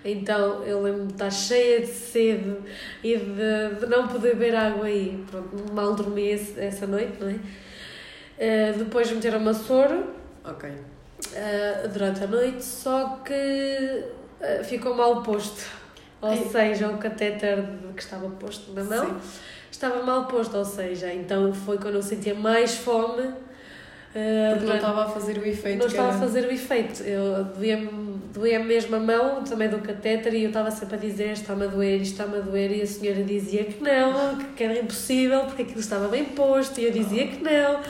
Então 0.04 0.63
eu 0.63 0.82
lembro-me 0.82 1.08
de 1.08 1.13
estar 1.13 1.30
cheia 1.30 1.82
de 1.82 1.88
sede 1.88 2.56
e 3.04 3.18
de, 3.18 3.75
de 3.80 3.86
não 3.88 4.08
poder 4.08 4.36
beber 4.36 4.56
água 4.56 4.86
aí. 4.86 5.24
Pronto, 5.30 5.74
mal 5.74 5.94
dormi 5.94 6.32
essa 6.32 6.88
noite, 6.88 7.13
não 7.20 7.30
é? 7.30 7.36
Eh, 8.39 8.74
depois 8.77 9.12
meteram-me 9.12 9.50
a 9.50 9.54
soro 9.54 10.18
Ok. 10.50 10.70
eh, 11.34 11.88
durante 11.92 12.24
a 12.24 12.27
noite, 12.27 12.63
só 12.63 13.20
que 13.25 13.34
eh, 14.42 14.62
ficou 14.63 14.96
mal 14.96 15.22
posto. 15.24 15.63
Ou 16.22 16.30
Ai. 16.30 16.48
seja, 16.51 16.88
o 16.89 16.98
catéter 16.98 17.63
que 17.96 18.01
estava 18.01 18.27
posto 18.30 18.72
na 18.74 18.84
mão 18.84 19.06
Sim. 19.06 19.18
estava 19.72 20.01
mal 20.04 20.25
posto, 20.25 20.58
ou 20.58 20.66
seja, 20.66 21.13
então 21.13 21.54
foi 21.54 21.77
quando 21.77 21.96
eu 21.96 22.04
sentia 22.04 22.34
mais 22.34 22.75
fome. 22.75 23.34
eh, 24.16 24.50
Porque 24.50 24.54
não 24.54 24.60
durante- 24.60 24.75
estava 24.77 25.04
a 25.06 25.10
fazer 25.10 25.38
o 25.38 25.46
efeito 25.46 25.80
não 25.80 25.86
estava 25.88 26.08
a 26.08 26.12
era- 26.12 26.20
fazer 26.20 26.46
o 26.48 26.51
efeito. 26.51 27.04
Eu 27.04 27.44
doía-me 27.44 28.16
doía 28.34 28.60
mesmo 28.63 28.96
a 28.96 29.00
mão 29.00 29.43
também 29.43 29.69
do 29.69 29.79
catéter 29.79 30.34
e 30.34 30.43
eu 30.43 30.50
estava 30.50 30.72
sempre 30.72 30.96
a 30.96 31.00
dizer 31.00 31.31
está-me 31.31 31.65
a 31.65 31.67
doer, 31.67 32.01
está-me 32.01 32.38
a 32.38 32.41
doer 32.41 32.72
e 32.72 32.81
a 32.81 32.88
senhora 32.88 33.24
dizia 33.24 33.65
que 33.65 33.81
não, 33.81 34.38
que 34.55 34.63
era 34.63 34.79
impossível 34.79 35.41
porque 35.46 35.63
aquilo 35.63 35.79
estava 35.79 36.07
bem 36.07 36.25
posto 36.25 36.79
e 36.79 36.86
eu 36.86 36.91
dizia 36.91 37.27
que 37.27 37.43
não, 37.43 37.81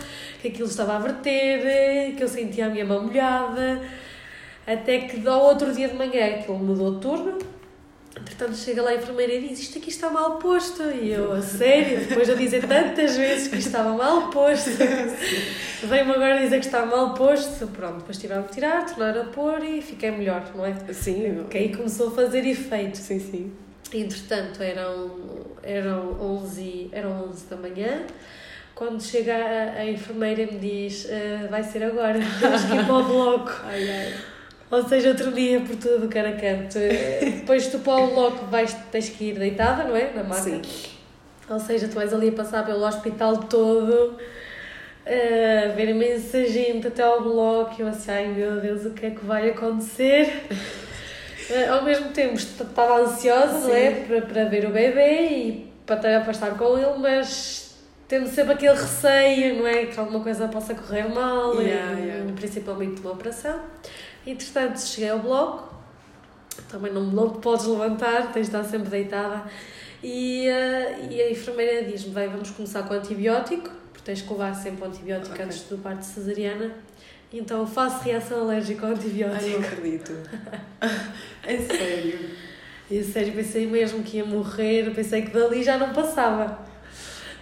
que 0.41 0.47
aquilo 0.49 0.67
estava 0.67 0.95
a 0.95 0.99
verter, 0.99 2.15
que 2.15 2.23
eu 2.23 2.27
sentia 2.27 2.67
a 2.67 2.69
minha 2.69 2.85
mão 2.85 3.03
molhada. 3.03 3.81
Até 4.65 4.99
que 4.99 5.25
ao 5.25 5.45
outro 5.45 5.73
dia 5.73 5.87
de 5.87 5.95
manhã 5.95 6.25
aquilo 6.35 6.59
mudou 6.59 6.95
de 6.95 7.01
turno. 7.01 7.56
Entretanto, 8.19 8.55
chega 8.55 8.81
lá 8.81 8.89
a 8.91 8.95
enfermeira 8.95 9.33
e 9.33 9.47
diz: 9.47 9.59
Isto 9.59 9.77
aqui 9.77 9.89
está 9.89 10.09
mal 10.09 10.37
posto. 10.37 10.81
E 10.83 11.11
eu, 11.11 11.31
a 11.33 11.41
sério, 11.41 11.99
depois 12.07 12.25
de 12.27 12.33
eu 12.33 12.37
dizer 12.37 12.65
tantas 12.67 13.15
vezes 13.15 13.47
que 13.47 13.57
estava 13.57 13.91
mal 13.95 14.29
posto, 14.29 14.69
veio-me 15.83 16.11
agora 16.13 16.39
dizer 16.39 16.59
que 16.59 16.65
está 16.65 16.85
mal 16.85 17.13
posto. 17.13 17.67
Pronto, 17.67 17.97
depois 17.99 18.17
tiveram 18.17 18.43
que 18.43 18.53
tirar, 18.53 18.85
tornaram 18.85 19.21
a 19.21 19.25
pôr 19.25 19.63
e 19.63 19.81
fiquei 19.81 20.11
melhor, 20.11 20.43
não 20.55 20.65
é? 20.65 20.73
Sim, 20.93 21.45
Que 21.49 21.57
aí 21.59 21.75
começou 21.75 22.07
a 22.09 22.11
fazer 22.11 22.45
efeito. 22.45 22.97
sim, 22.97 23.19
sim. 23.19 23.53
Entretanto, 23.93 24.61
eram, 24.61 25.11
eram, 25.63 26.11
11, 26.21 26.89
eram 26.91 27.29
11 27.29 27.45
da 27.45 27.55
manhã. 27.55 28.01
Quando 28.75 29.01
chega 29.01 29.33
a, 29.33 29.79
a 29.81 29.85
enfermeira 29.89 30.45
me 30.51 30.59
diz: 30.59 31.07
"Ah, 31.09 31.47
Vai 31.49 31.63
ser 31.63 31.83
agora, 31.83 32.19
temos 32.39 32.63
que 32.63 32.73
ir 32.75 32.85
para 32.85 32.93
o 32.95 33.03
bloco. 33.03 33.51
Ai, 33.65 33.89
ai. 33.89 34.13
Ou 34.69 34.87
seja, 34.87 35.09
eu 35.09 35.15
tremia 35.15 35.61
por 35.61 35.75
tudo 35.77 36.05
o 36.05 36.09
cara 36.09 36.33
canto. 36.33 36.77
Depois 36.77 37.67
tu 37.67 37.79
para 37.79 38.01
o 38.03 38.07
bloco 38.13 38.45
vais, 38.47 38.75
tens 38.91 39.09
que 39.09 39.25
ir 39.29 39.39
deitada, 39.39 39.83
não 39.85 39.95
é? 39.95 40.11
Na 40.13 40.23
maca. 40.23 40.41
Sim. 40.41 40.61
Ou 41.49 41.59
seja, 41.59 41.87
tu 41.87 41.95
vais 41.95 42.13
ali 42.13 42.29
a 42.29 42.31
passar 42.33 42.65
pelo 42.65 42.85
hospital 42.85 43.37
todo, 43.37 44.17
a 45.05 45.71
ver 45.73 45.89
imensa 45.89 46.45
gente 46.45 46.87
até 46.87 47.01
ao 47.01 47.21
bloco. 47.23 47.75
E 47.77 47.81
eu 47.81 47.87
assim, 47.87 48.11
ai 48.11 48.27
meu 48.27 48.59
Deus, 48.59 48.85
o 48.85 48.89
que 48.91 49.05
é 49.05 49.09
que 49.11 49.23
vai 49.25 49.49
acontecer? 49.49 50.43
Eh, 51.49 51.65
ao 51.69 51.81
mesmo 51.81 52.09
tempo 52.09 52.33
estava 52.33 52.99
ansiosa, 52.99 53.59
não 53.69 53.73
é? 53.73 53.91
Para, 53.91 54.21
para 54.23 54.43
ver 54.49 54.65
o 54.65 54.69
bebê 54.69 55.21
e 55.29 55.71
para, 55.85 55.95
estar- 55.95 56.21
para 56.23 56.31
estar 56.31 56.57
com 56.57 56.77
ele, 56.77 56.97
mas 56.99 57.73
tendo 58.05 58.27
sempre 58.27 58.51
aquele 58.51 58.73
receio, 58.75 59.55
não 59.59 59.65
é? 59.65 59.85
Que 59.85 59.97
alguma 59.97 60.19
coisa 60.21 60.49
possa 60.49 60.75
correr 60.75 61.07
mal, 61.07 61.53
Yeah, 61.61 61.93
e, 62.01 62.05
yeah. 62.05 62.33
principalmente 62.35 62.99
uma 62.99 63.11
operação. 63.13 63.61
Entretanto, 64.27 64.77
cheguei 64.79 65.09
ao 65.09 65.19
bloco, 65.19 65.73
também 66.69 66.91
não, 66.91 67.03
não 67.03 67.29
te 67.29 67.39
podes 67.39 67.65
levantar, 67.65 68.31
tens 68.33 68.49
de 68.49 68.55
estar 68.55 68.63
sempre 68.63 68.89
deitada. 68.89 69.43
E, 70.03 70.47
eh, 70.47 71.07
e 71.09 71.21
a 71.21 71.31
enfermeira 71.31 71.83
diz-me: 71.89 72.13
bem, 72.13 72.27
vamos 72.27 72.51
começar 72.51 72.83
com 72.83 72.93
antibiótico, 72.93 73.69
porque 73.91 74.03
tens 74.03 74.21
que 74.21 74.29
levar 74.31 74.53
sempre 74.53 74.83
o 74.83 74.87
antibiótico 74.87 75.33
Ok. 75.33 75.45
antes 75.45 75.61
do 75.63 75.77
parto 75.77 76.03
cesariana. 76.03 76.71
Então 77.33 77.59
eu 77.59 77.67
faço 77.67 78.03
reação 78.03 78.41
alérgica 78.41 78.85
ao 78.85 78.91
Ai, 78.93 78.97
antibiótico. 78.97 79.49
não 79.49 79.67
acredito. 79.67 80.11
É 81.43 81.57
sério. 81.59 82.19
A 82.91 83.03
sério, 83.03 83.33
pensei 83.33 83.65
mesmo 83.65 84.03
que 84.03 84.17
ia 84.17 84.25
morrer, 84.25 84.93
pensei 84.93 85.21
que 85.21 85.31
dali 85.31 85.63
já 85.63 85.77
não 85.77 85.93
passava. 85.93 86.59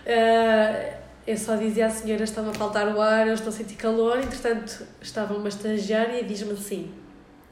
Ah, 0.08 0.94
eu 1.28 1.38
só 1.38 1.56
dizia 1.56 1.88
à 1.88 1.90
senhora: 1.90 2.24
está-me 2.24 2.50
a 2.50 2.54
faltar 2.54 2.88
o 2.96 3.02
ar, 3.02 3.28
eu 3.28 3.34
estou 3.34 3.50
a 3.50 3.52
sentir 3.52 3.76
calor. 3.76 4.20
Entretanto, 4.20 4.86
estava 5.02 5.34
uma 5.34 5.50
estagiária 5.50 6.20
e 6.20 6.24
diz-me 6.24 6.54
assim: 6.54 6.92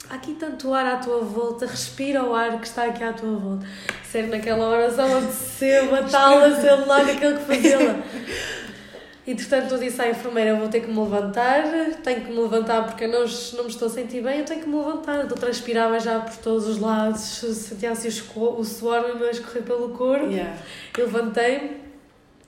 há 0.08 0.14
aqui 0.14 0.34
tanto 0.34 0.72
ar 0.72 0.86
à 0.86 0.96
tua 0.96 1.20
volta, 1.20 1.66
respira 1.66 2.24
o 2.24 2.34
ar 2.34 2.60
que 2.60 2.66
está 2.66 2.84
aqui 2.84 3.02
à 3.02 3.12
tua 3.12 3.36
volta. 3.36 3.66
Sério, 4.04 4.30
naquela 4.30 4.66
hora 4.68 4.90
só 4.90 5.06
me 5.06 5.14
apeteceu 5.14 5.90
matá-la, 5.90 6.54
sei 6.60 6.70
lá, 6.70 6.98
aquilo 6.98 7.38
que 7.38 7.44
fazê-la. 7.44 8.02
Entretanto, 9.26 9.74
eu 9.74 9.78
disse 9.78 10.00
à 10.02 10.10
enfermeira: 10.10 10.54
vou 10.54 10.68
ter 10.68 10.80
que 10.80 10.88
me 10.88 11.00
levantar, 11.00 11.64
tenho 12.02 12.20
que 12.20 12.30
me 12.30 12.40
levantar 12.40 12.84
porque 12.84 13.04
eu 13.04 13.08
não, 13.08 13.24
não 13.54 13.64
me 13.64 13.70
estou 13.70 13.88
a 13.88 13.90
sentir 13.90 14.22
bem, 14.22 14.40
eu 14.40 14.44
tenho 14.44 14.60
que 14.60 14.68
me 14.68 14.76
levantar. 14.76 15.20
Eu 15.20 15.28
transpirava 15.28 15.98
já 15.98 16.20
por 16.20 16.36
todos 16.36 16.68
os 16.68 16.78
lados, 16.78 17.20
sentia 17.20 17.90
assim 17.90 18.08
o 18.36 18.64
suor 18.64 19.02
mesmo 19.02 19.24
a 19.24 19.30
escorrer 19.30 19.62
pelo 19.62 19.88
corpo. 19.88 20.26
Yeah. 20.26 20.56
Eu 20.96 21.06
levantei-me, 21.06 21.83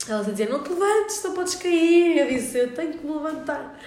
ela 0.08 0.22
dizia: 0.24 0.48
Não 0.48 0.62
te 0.62 0.70
levantes, 0.70 1.22
não 1.24 1.32
podes 1.34 1.54
cair. 1.56 2.18
Eu 2.18 2.28
disse: 2.28 2.58
Eu 2.58 2.72
tenho 2.74 2.92
que 2.92 3.06
me 3.06 3.12
levantar. 3.12 3.78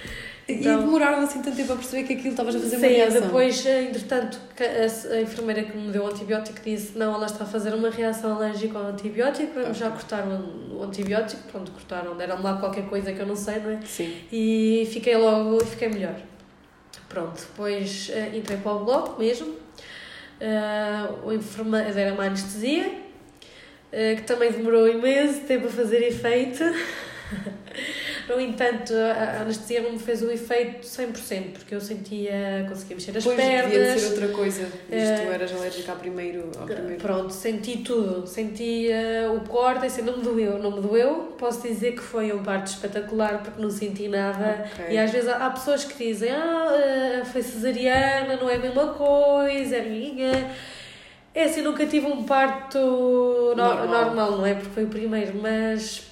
Então- 0.47 0.79
E 0.79 0.83
demoraram 0.83 1.19
assim 1.21 1.43
tanto 1.43 1.55
tempo 1.57 1.73
a 1.73 1.75
perceber 1.75 2.03
que 2.07 2.13
aquilo 2.13 2.29
estavas 2.29 2.55
a 2.55 2.59
fazer 2.59 2.77
uma 2.77 2.87
Sim, 2.87 2.93
reação. 2.95 3.21
depois, 3.21 3.65
entretanto, 3.67 4.39
a, 4.59 5.13
a 5.13 5.21
enfermeira 5.21 5.63
que 5.63 5.77
me 5.77 5.91
deu 5.91 6.03
o 6.03 6.07
antibiótico 6.07 6.59
disse: 6.63 6.97
Não, 6.97 7.13
ela 7.13 7.25
está 7.27 7.43
a 7.43 7.47
fazer 7.47 7.73
uma 7.73 7.89
reação 7.91 8.35
alérgica 8.35 8.77
ao 8.79 8.85
antibiótico, 8.87 9.53
vamos 9.53 9.77
já 9.77 9.89
cortar 9.91 10.23
o, 10.27 10.81
antibiótico. 10.83 11.43
Pronto, 11.51 11.71
cortaram, 11.71 12.17
deram 12.17 12.41
lá 12.41 12.57
qualquer 12.57 12.85
coisa 12.89 13.13
que 13.13 13.19
eu 13.19 13.27
não 13.27 13.35
sei, 13.35 13.59
não 13.59 13.69
é? 13.71 13.79
Sim. 13.85 14.11
E 14.31 14.89
fiquei 14.91 15.15
logo, 15.17 15.63
fiquei 15.65 15.87
melhor. 15.89 16.15
Pronto, 17.07 17.39
depois 17.39 18.09
eh, 18.11 18.31
entrei 18.35 18.57
para 18.57 18.71
o 18.73 18.85
bloco 18.85 19.19
mesmo. 19.19 19.53
Eh, 20.39 21.09
o 21.23 21.31
enfermeiro 21.33 21.93
deram 21.93 22.15
uma 22.15 22.23
anestesia, 22.25 22.91
que 23.91 24.21
também 24.23 24.51
demorou 24.51 24.87
imenso 24.87 25.41
tempo 25.41 25.67
a 25.67 25.69
fazer 25.69 26.01
efeito. 26.07 26.63
No 28.27 28.39
entanto, 28.39 28.93
a 28.93 29.41
anestesia 29.41 29.81
não 29.81 29.93
me 29.93 29.99
fez 29.99 30.21
o 30.21 30.29
efeito 30.31 30.85
100%, 30.85 31.51
porque 31.53 31.73
eu 31.73 31.81
sentia, 31.81 32.65
conseguia 32.69 32.95
mexer 32.95 33.17
as 33.17 33.23
Depois 33.23 33.37
devia 33.37 33.63
de 33.63 33.69
pernas. 33.71 34.01
ser 34.01 34.09
outra 34.11 34.27
coisa. 34.29 34.61
Isto 34.63 34.91
Eh, 34.91 35.33
eras 35.33 35.51
alérgica 35.53 35.91
ao 35.93 35.97
primeiro. 35.97 36.51
Ao 36.59 36.65
primeiro. 36.67 36.97
Pronto, 37.01 37.33
senti 37.33 37.77
tudo. 37.77 38.27
Senti 38.27 38.87
eh, 38.91 39.27
o 39.35 39.39
corte, 39.47 39.87
assim, 39.87 40.03
não 40.03 40.17
me 40.17 40.23
doeu, 40.23 40.59
não 40.59 40.71
me 40.71 40.81
doeu. 40.81 41.33
Posso 41.39 41.67
dizer 41.67 41.93
que 41.93 42.01
foi 42.03 42.31
um 42.31 42.43
parto 42.43 42.67
espetacular 42.67 43.41
porque 43.43 43.59
não 43.59 43.71
senti 43.71 44.07
nada. 44.07 44.65
Ok. 44.73 44.85
E 44.93 44.97
às 44.99 45.09
vezes 45.11 45.27
há, 45.27 45.45
há 45.47 45.49
pessoas 45.49 45.83
que 45.83 46.03
dizem: 46.03 46.29
Ah, 46.31 46.67
eh, 46.73 47.25
foi 47.25 47.41
cesariana, 47.41 48.35
não 48.37 48.47
é 48.49 48.55
a 48.55 48.59
mesma 48.59 48.93
coisa, 48.93 49.75
é 49.77 49.81
minha. 49.81 50.51
É 51.33 51.43
assim, 51.43 51.61
nunca 51.61 51.85
tive 51.85 52.07
um 52.07 52.23
parto 52.23 52.77
no- 52.79 53.55
Normal. 53.55 53.87
normal, 53.87 54.31
não 54.37 54.45
é? 54.45 54.53
Porque 54.55 54.69
foi 54.71 54.83
o 54.85 54.87
primeiro, 54.87 55.37
mas 55.41 56.03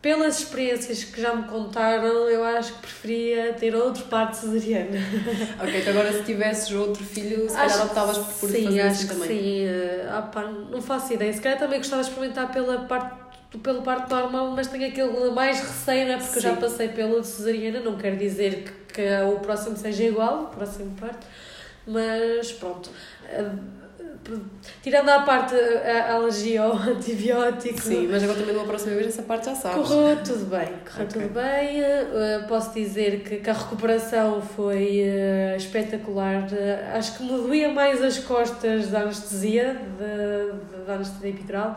pelas 0.00 0.38
experiências 0.38 1.04
que 1.04 1.20
já 1.20 1.34
me 1.34 1.42
contaram, 1.48 2.06
eu 2.30 2.42
acho 2.42 2.72
que 2.74 2.78
preferia 2.80 3.52
ter 3.52 3.74
outro 3.74 4.04
parto 4.04 4.34
cesariano. 4.36 4.90
Ok, 5.62 5.78
então 5.80 5.92
agora 5.92 6.12
se 6.12 6.22
tivesses 6.22 6.70
outro 6.72 7.04
filho, 7.04 7.48
se 7.50 7.54
calhar 7.56 7.84
optavas 7.86 8.16
por 8.18 8.48
sim, 8.48 8.64
fazer 8.64 8.80
acho 8.80 8.90
assim 8.92 9.06
que 9.08 9.14
também. 9.14 9.28
sim. 9.28 9.64
Eh, 9.66 10.06
ah, 10.10 10.22
pá, 10.22 10.42
não 10.44 10.80
faço 10.80 11.12
ideia. 11.12 11.32
Se 11.32 11.40
calhar 11.40 11.58
também 11.58 11.78
gostava 11.78 12.02
de 12.02 12.08
experimentar 12.08 12.50
pela 12.50 12.78
parte, 12.84 13.14
pelo 13.62 13.82
parto 13.82 14.08
normal, 14.14 14.52
mas 14.52 14.68
tenho 14.68 14.86
aquele 14.88 15.30
mais 15.32 15.60
receio, 15.60 16.06
não 16.06 16.14
é? 16.14 16.16
Porque 16.18 16.38
eu 16.38 16.42
já 16.42 16.54
Sim. 16.54 16.60
passei 16.60 16.88
pela 16.88 17.22
cesariana, 17.22 17.80
não 17.80 17.96
quer 17.98 18.16
dizer 18.16 18.64
que, 18.88 18.94
que 18.94 19.02
o 19.34 19.38
próximo 19.40 19.76
seja 19.76 20.04
igual, 20.04 20.44
o 20.44 20.46
próximo 20.46 20.96
parto, 20.98 21.26
mas 21.86 22.52
pronto. 22.52 22.88
Eh, 23.28 23.44
Tirando 24.82 25.08
à 25.08 25.22
parte 25.22 25.54
a 25.54 26.14
alergia 26.14 26.62
ao 26.62 26.72
antibiótico, 26.76 27.80
Sim, 27.80 28.06
mas 28.10 28.22
agora 28.22 28.38
também 28.38 28.54
numa 28.54 28.66
próxima 28.66 28.94
vez 28.94 29.08
essa 29.08 29.22
parte 29.22 29.46
já 29.46 29.54
sabes. 29.54 29.88
Correu 29.88 30.16
tudo 30.22 30.44
bem, 30.46 30.68
correu 30.84 31.06
Ok. 31.06 31.22
tudo 31.22 31.28
bem. 31.34 31.80
Uh, 31.82 32.46
posso 32.48 32.72
dizer 32.74 33.20
que, 33.20 33.36
que 33.38 33.50
a 33.50 33.52
recuperação 33.52 34.40
foi 34.40 35.02
uh, 35.02 35.56
espetacular. 35.56 36.44
Uh, 36.44 36.96
acho 36.96 37.16
que 37.16 37.22
me 37.24 37.30
doía 37.30 37.72
mais 37.72 38.02
as 38.02 38.18
costas 38.18 38.88
da 38.88 39.00
anestesia, 39.00 39.74
de- 39.98 40.76
de- 40.78 40.84
da 40.86 40.94
anestesia 40.94 41.30
epidural, 41.30 41.76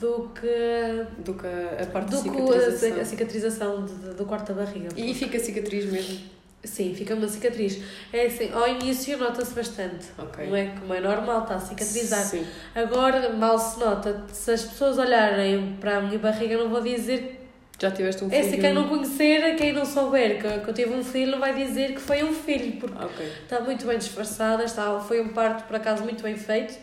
do 0.00 0.30
que, 0.34 1.06
Do 1.22 1.34
que 1.34 1.46
a 1.46 1.86
parte 1.86 2.10
do 2.10 2.22
de 2.22 2.30
que 2.30 2.36
a, 2.38 2.46
cicatrização. 2.70 3.00
a 3.00 3.04
cicatrização 3.04 3.84
de- 3.84 4.14
do 4.14 4.24
corte 4.24 4.52
da 4.52 4.62
barriga. 4.64 4.88
E 4.96 5.12
fica 5.12 5.38
cicatriz 5.38 5.84
mesmo. 5.90 6.18
Sim, 6.62 6.94
fica 6.94 7.14
uma 7.14 7.26
cicatriz. 7.26 7.80
É 8.12 8.26
assim, 8.26 8.50
ao 8.52 8.68
início 8.68 9.16
nota-se 9.16 9.54
bastante. 9.54 10.08
Ok. 10.18 10.46
Não 10.46 10.54
é 10.56 10.66
como 10.78 10.92
é 10.92 11.00
normal, 11.00 11.42
está 11.42 11.54
a 11.54 11.60
cicatrizar. 11.60 12.22
Sim. 12.22 12.46
Agora 12.74 13.30
mal 13.30 13.58
se 13.58 13.80
nota. 13.80 14.24
Se 14.30 14.50
as 14.50 14.62
pessoas 14.64 14.98
olharem 14.98 15.78
para 15.80 15.96
a 15.96 16.00
minha 16.02 16.18
barriga, 16.18 16.58
não 16.58 16.68
vou 16.68 16.82
dizer. 16.82 17.38
Já 17.80 17.90
tiveste 17.90 18.22
um 18.22 18.26
É 18.26 18.30
filho? 18.30 18.46
assim, 18.46 18.60
quem 18.60 18.74
não 18.74 18.88
conhecer, 18.88 19.56
quem 19.56 19.72
não 19.72 19.86
souber 19.86 20.38
que, 20.38 20.60
que 20.60 20.68
eu 20.68 20.74
tive 20.74 20.92
um 20.94 21.02
filho, 21.02 21.32
não 21.32 21.38
vai 21.40 21.54
dizer 21.54 21.94
que 21.94 22.00
foi 22.00 22.22
um 22.22 22.34
filho, 22.34 22.72
porque 22.78 23.04
Ok. 23.04 23.32
está 23.42 23.60
muito 23.60 23.86
bem 23.86 23.96
disfarçada. 23.96 24.62
Está, 24.62 25.00
foi 25.00 25.18
um 25.22 25.28
parto, 25.30 25.64
por 25.64 25.76
acaso, 25.76 26.02
muito 26.02 26.22
bem 26.22 26.36
feito. 26.36 26.78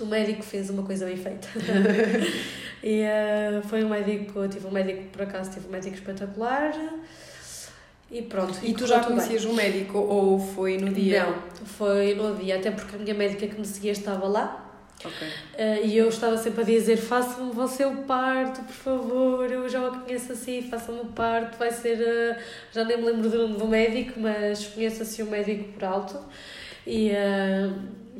O 0.00 0.06
médico 0.06 0.40
fez 0.44 0.70
uma 0.70 0.84
coisa 0.84 1.04
bem 1.04 1.16
feita. 1.16 1.48
e 2.80 3.00
eh, 3.00 3.60
foi 3.68 3.82
um 3.82 3.88
médico, 3.88 4.38
eu 4.38 4.48
tive 4.48 4.68
um 4.68 4.70
médico, 4.70 5.02
por 5.10 5.22
acaso, 5.22 5.50
tive 5.50 5.66
um 5.66 5.70
médico 5.72 5.96
espetacular. 5.96 6.72
E 8.10 8.22
pronto. 8.22 8.58
E 8.62 8.74
tu 8.74 8.86
já 8.86 8.98
tudo 8.98 9.14
bem. 9.14 9.16
conhecias 9.18 9.44
o 9.44 9.54
médico 9.54 9.98
ou 9.98 10.38
foi 10.38 10.76
no 10.78 10.92
dia? 10.92 11.24
Não, 11.26 11.66
foi 11.66 12.14
no 12.14 12.34
dia, 12.36 12.56
até 12.56 12.70
porque 12.70 12.96
a 12.96 12.98
minha 12.98 13.14
médica 13.14 13.46
que 13.46 13.58
me 13.58 13.64
seguia 13.66 13.92
estava 13.92 14.26
lá. 14.26 14.66
Ok. 15.04 15.28
eh, 15.56 15.80
e 15.86 15.96
eu 15.96 16.08
estava 16.08 16.36
sempre 16.36 16.60
a 16.62 16.64
dizer: 16.64 16.96
faça-me 16.96 17.52
você 17.52 17.84
o 17.84 17.98
parto, 18.02 18.62
por 18.62 18.72
favor. 18.74 19.50
Eu 19.50 19.68
já 19.68 19.88
o 19.88 20.00
conheço 20.00 20.32
assim, 20.32 20.60
faça-me 20.62 21.00
o 21.00 21.06
parto. 21.06 21.56
Vai 21.56 21.70
ser. 21.70 22.00
eh, 22.00 22.36
já 22.72 22.84
nem 22.84 22.98
me 22.98 23.04
lembro 23.04 23.30
do 23.30 23.38
nome 23.38 23.56
do 23.58 23.66
médico, 23.66 24.18
mas 24.20 24.66
conheço 24.66 25.02
assim 25.02 25.22
o 25.22 25.26
médico 25.26 25.72
por 25.72 25.84
alto. 25.84 26.18
E 26.86 27.10
eh, 27.10 27.70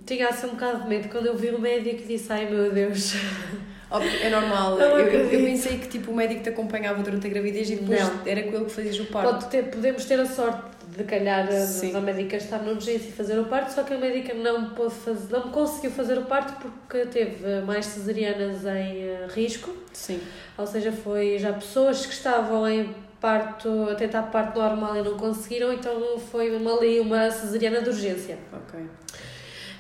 tinha 0.07 0.29
assim 0.29 0.47
um 0.47 0.51
bocado 0.51 0.83
de 0.85 0.89
medo. 0.89 1.09
Quando 1.09 1.27
eu 1.27 1.37
vi 1.37 1.49
o 1.51 1.59
médico, 1.61 2.07
disse: 2.07 2.33
ai 2.33 2.47
meu 2.49 2.73
Deus. 2.73 3.13
É 4.23 4.31
normal. 4.31 4.79
Eu, 4.79 4.99
eu, 4.99 5.31
eu 5.31 5.45
pensei 5.45 5.79
que 5.79 5.89
tipo, 5.89 6.13
o 6.13 6.15
médico 6.15 6.43
te 6.43 6.49
acompanhava 6.49 7.03
durante 7.03 7.27
a 7.27 7.31
gravidez 7.31 7.71
e 7.71 7.77
depois 7.77 8.01
Não. 8.01 8.21
era 8.25 8.43
com 8.45 8.55
ele 8.55 8.65
que 8.65 8.71
fazias 8.71 9.01
o 9.01 9.07
parto. 9.07 9.47
Ter, 9.49 9.65
podemos 9.65 10.05
ter 10.05 10.21
a 10.21 10.27
sorte 10.27 10.63
de 10.97 11.05
calhar 11.05 11.49
a, 11.49 11.67
Sim. 11.67 11.95
a 11.97 12.01
médica 12.01 12.37
estar 12.37 12.59
na 12.59 12.73
urgência 12.73 13.09
e 13.09 13.13
fazer 13.13 13.39
o 13.39 13.45
parto, 13.45 13.73
só 13.73 13.83
que 13.83 13.95
a 13.95 13.99
médica 13.99 14.35
não, 14.35 14.71
pôde 14.71 14.95
fazer, 14.95 15.33
não 15.33 15.51
conseguiu 15.51 15.91
fazer 15.91 16.19
o 16.19 16.23
parto 16.23 16.53
porque 16.61 17.07
teve 17.07 17.61
mais 17.63 17.87
cesarianas 17.87 18.65
em 18.65 19.03
eh, 19.03 19.27
risco. 19.31 19.75
Sim. 19.93 20.21
Ou 20.59 20.67
seja, 20.67 20.93
foi 20.93 21.39
já 21.39 21.53
pessoas 21.53 22.05
que 22.07 22.13
estavam 22.13 22.69
em 22.69 22.95
parto, 23.21 23.89
a 23.91 23.95
tentar 23.95 24.23
parto 24.25 24.59
normal 24.59 24.97
e 24.97 25.03
não 25.03 25.17
conseguiram, 25.17 25.73
então 25.73 26.19
foi 26.19 26.57
uma, 26.57 26.77
ali 26.77 27.01
uma 27.01 27.31
cesariana 27.31 27.83
de 27.83 27.91
urgência. 27.91 28.39
Ok. 28.53 28.81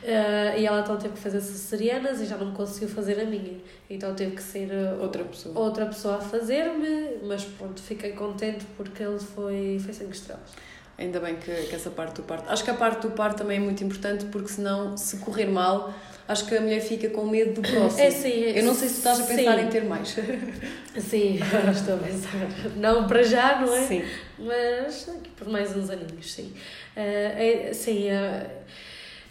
Eh, 0.02 0.60
e 0.60 0.66
ela 0.66 0.80
então 0.80 0.96
teve 0.96 1.14
que 1.14 1.20
fazer 1.20 1.40
cesarianas 1.40 2.20
e 2.20 2.26
já 2.26 2.36
não 2.36 2.52
conseguiu 2.52 2.88
fazer 2.88 3.20
a 3.20 3.24
minha. 3.24 3.58
Então 3.88 4.14
teve 4.14 4.34
que 4.36 4.42
ser 4.42 4.70
eh, 4.70 4.94
Outra 5.00 5.24
pessoa. 5.24 5.58
outra 5.58 5.86
pessoa 5.86 6.16
a 6.16 6.20
fazer-me, 6.20 7.18
mas 7.24 7.44
pronto, 7.44 7.80
fiquei 7.82 8.12
contente 8.12 8.64
porque 8.76 9.02
ele 9.02 9.18
foi, 9.18 9.78
foi 9.84 9.92
5 9.92 10.10
estrelas. 10.12 10.50
Ainda 10.98 11.18
bem 11.20 11.36
que, 11.36 11.50
que 11.50 11.74
essa 11.74 11.90
parte 11.90 12.16
do 12.16 12.22
parto. 12.24 12.50
Acho 12.50 12.62
que 12.62 12.70
a 12.70 12.74
parte 12.74 13.02
do 13.06 13.10
parto 13.12 13.38
também 13.38 13.56
é 13.56 13.60
muito 13.60 13.82
importante 13.82 14.26
porque 14.26 14.48
senão, 14.48 14.96
se 14.98 15.16
correr 15.18 15.46
mal, 15.46 15.92
acho 16.28 16.44
que 16.46 16.54
a 16.54 16.60
mulher 16.60 16.80
fica 16.82 17.08
com 17.08 17.24
medo 17.26 17.60
do 17.60 17.62
próximo. 17.62 18.02
É 18.02 18.10
sim, 18.10 18.44
é- 18.44 18.58
Eu 18.60 18.64
não 18.64 18.74
sei 18.74 18.88
se 18.88 18.94
tu 18.94 18.98
estás 18.98 19.20
a 19.20 19.24
pensar 19.24 19.58
sim. 19.58 19.64
em 19.64 19.68
ter 19.68 19.84
mais. 19.84 20.14
Sim, 20.98 21.38
estou 21.72 21.94
a 21.94 21.98
pensar. 21.98 22.48
Não 22.76 23.06
para 23.06 23.22
já, 23.22 23.60
não 23.60 23.74
é? 23.74 23.80
Sim. 23.86 24.02
Mas 24.38 25.08
aqui 25.08 25.30
por 25.30 25.48
mais 25.48 25.74
uns 25.76 25.88
aninhos, 25.88 26.32
sim. 26.32 26.52
Eh, 26.96 27.68
é, 27.68 27.72
sim, 27.72 28.08
eh, 28.10 28.46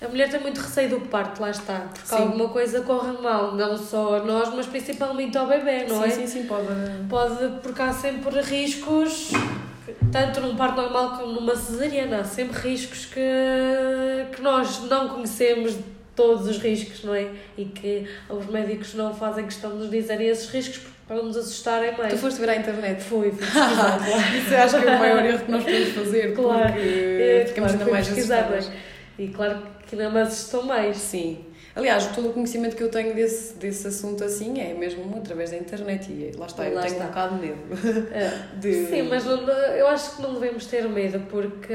a 0.01 0.07
mulher 0.07 0.29
tem 0.29 0.39
muito 0.39 0.59
receio 0.61 0.89
do 0.89 1.01
parto, 1.01 1.41
lá 1.41 1.49
está. 1.49 1.87
Porque 1.93 2.07
Sim. 2.07 2.15
alguma 2.15 2.49
coisa 2.49 2.81
corre 2.81 3.11
mal, 3.21 3.53
não 3.55 3.77
só 3.77 4.15
a 4.17 4.19
nós, 4.23 4.53
mas 4.55 4.65
principalmente 4.65 5.37
ao 5.37 5.45
bebê, 5.47 5.85
não 5.87 6.01
sim, 6.03 6.07
é? 6.07 6.09
sim, 6.11 6.27
sim, 6.27 6.43
pode. 6.43 6.67
Pode, 7.09 7.59
porque 7.61 7.81
há 7.81 7.91
sempre 7.91 8.39
riscos, 8.41 9.31
tanto 10.11 10.39
num 10.41 10.55
parto 10.55 10.81
normal 10.81 11.17
como 11.17 11.33
numa 11.33 11.55
cesariana, 11.55 12.19
há 12.21 12.23
sempre 12.23 12.57
riscos 12.59 13.05
que, 13.05 13.19
que 14.33 14.41
nós 14.41 14.83
não 14.89 15.09
conhecemos 15.09 15.75
todos 16.15 16.47
os 16.47 16.57
riscos, 16.57 17.03
não 17.03 17.13
é? 17.13 17.27
E 17.57 17.65
que 17.65 18.07
os 18.29 18.45
médicos 18.47 18.93
não 18.93 19.13
fazem 19.13 19.45
questão 19.45 19.71
de 19.71 19.77
nos 19.77 19.89
dizerem 19.89 20.27
esses 20.27 20.49
riscos 20.49 20.81
para 21.07 21.21
nos 21.23 21.35
assustarem 21.35 21.97
mais. 21.97 22.13
Tu 22.13 22.19
foste 22.19 22.39
ver 22.39 22.49
à 22.51 22.55
internet. 22.55 23.01
Fui, 23.03 23.31
fui 23.31 23.39
pesquisar, 23.47 23.97
claro. 23.97 24.37
Isso 24.37 24.55
acho 24.55 24.79
que 24.81 24.87
é 24.87 24.95
o 24.95 24.99
maior 24.99 25.25
erro 25.25 25.39
que 25.45 25.51
nós 25.51 25.63
podemos 25.63 25.89
fazer, 25.89 26.33
Claro. 26.35 26.73
porque 26.73 26.79
É, 26.87 27.45
ficamos 27.47 27.71
claro, 27.71 27.79
ainda 27.81 27.91
mais 27.91 28.11
assustadas. 28.11 28.71
E 29.17 29.27
claro 29.29 29.59
que 29.89 29.95
ainda 29.95 30.09
me 30.09 30.21
assustou 30.21 30.63
mais. 30.63 30.97
Sim. 30.97 31.45
Aliás, 31.75 32.07
todo 32.07 32.29
o 32.29 32.33
conhecimento 32.33 32.75
que 32.75 32.83
eu 32.83 32.89
tenho 32.89 33.13
desse, 33.15 33.53
desse 33.53 33.87
assunto 33.87 34.23
assim 34.23 34.59
é 34.59 34.73
mesmo 34.73 35.15
através 35.15 35.51
da 35.51 35.57
internet 35.57 36.11
e 36.11 36.31
lá 36.37 36.47
está, 36.47 36.67
eu 36.67 36.75
Lá 36.75 36.81
tenho 36.81 36.93
está. 36.93 37.05
um 37.05 37.07
bocado 37.07 37.35
de 37.35 37.41
medo. 37.47 37.59
É. 38.11 38.31
De... 38.59 38.85
Sim, 38.87 39.03
mas 39.03 39.25
eu 39.25 39.87
acho 39.87 40.15
que 40.15 40.21
não 40.21 40.33
devemos 40.33 40.65
ter 40.65 40.89
medo 40.89 41.19
porque 41.29 41.73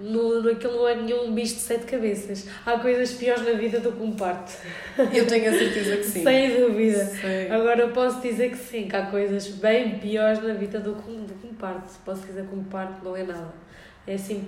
no, 0.00 0.46
aquilo 0.50 0.74
não 0.74 0.88
é 0.88 0.96
nenhum 0.96 1.32
bicho 1.32 1.54
de 1.54 1.60
sete 1.60 1.84
cabeças. 1.86 2.46
Há 2.66 2.78
coisas 2.78 3.12
piores 3.12 3.44
na 3.46 3.52
vida 3.52 3.80
do 3.80 3.92
que 3.92 4.02
um 4.02 4.12
parto. 4.12 4.52
Eu 5.14 5.26
tenho 5.26 5.48
a 5.48 5.52
certeza 5.58 5.96
que 5.96 6.04
sim. 6.04 6.22
Sem 6.24 6.60
dúvida. 6.60 7.04
Sei. 7.06 7.50
Agora 7.50 7.82
eu 7.82 7.90
posso 7.92 8.20
dizer 8.20 8.50
que 8.50 8.58
sim, 8.58 8.88
que 8.88 8.96
há 8.96 9.06
coisas 9.06 9.46
bem 9.48 9.98
piores 10.00 10.42
na 10.42 10.52
vida 10.54 10.80
do 10.80 10.94
que, 10.96 11.10
um- 11.10 11.24
do 11.24 11.34
que 11.34 11.46
um 11.46 11.54
parto. 11.54 11.92
Posso 12.04 12.22
dizer 12.26 12.44
que 12.46 12.54
um 12.54 12.64
parto 12.64 13.02
não 13.04 13.16
é 13.16 13.22
nada. 13.22 13.54
É 14.06 14.14
assim, 14.14 14.42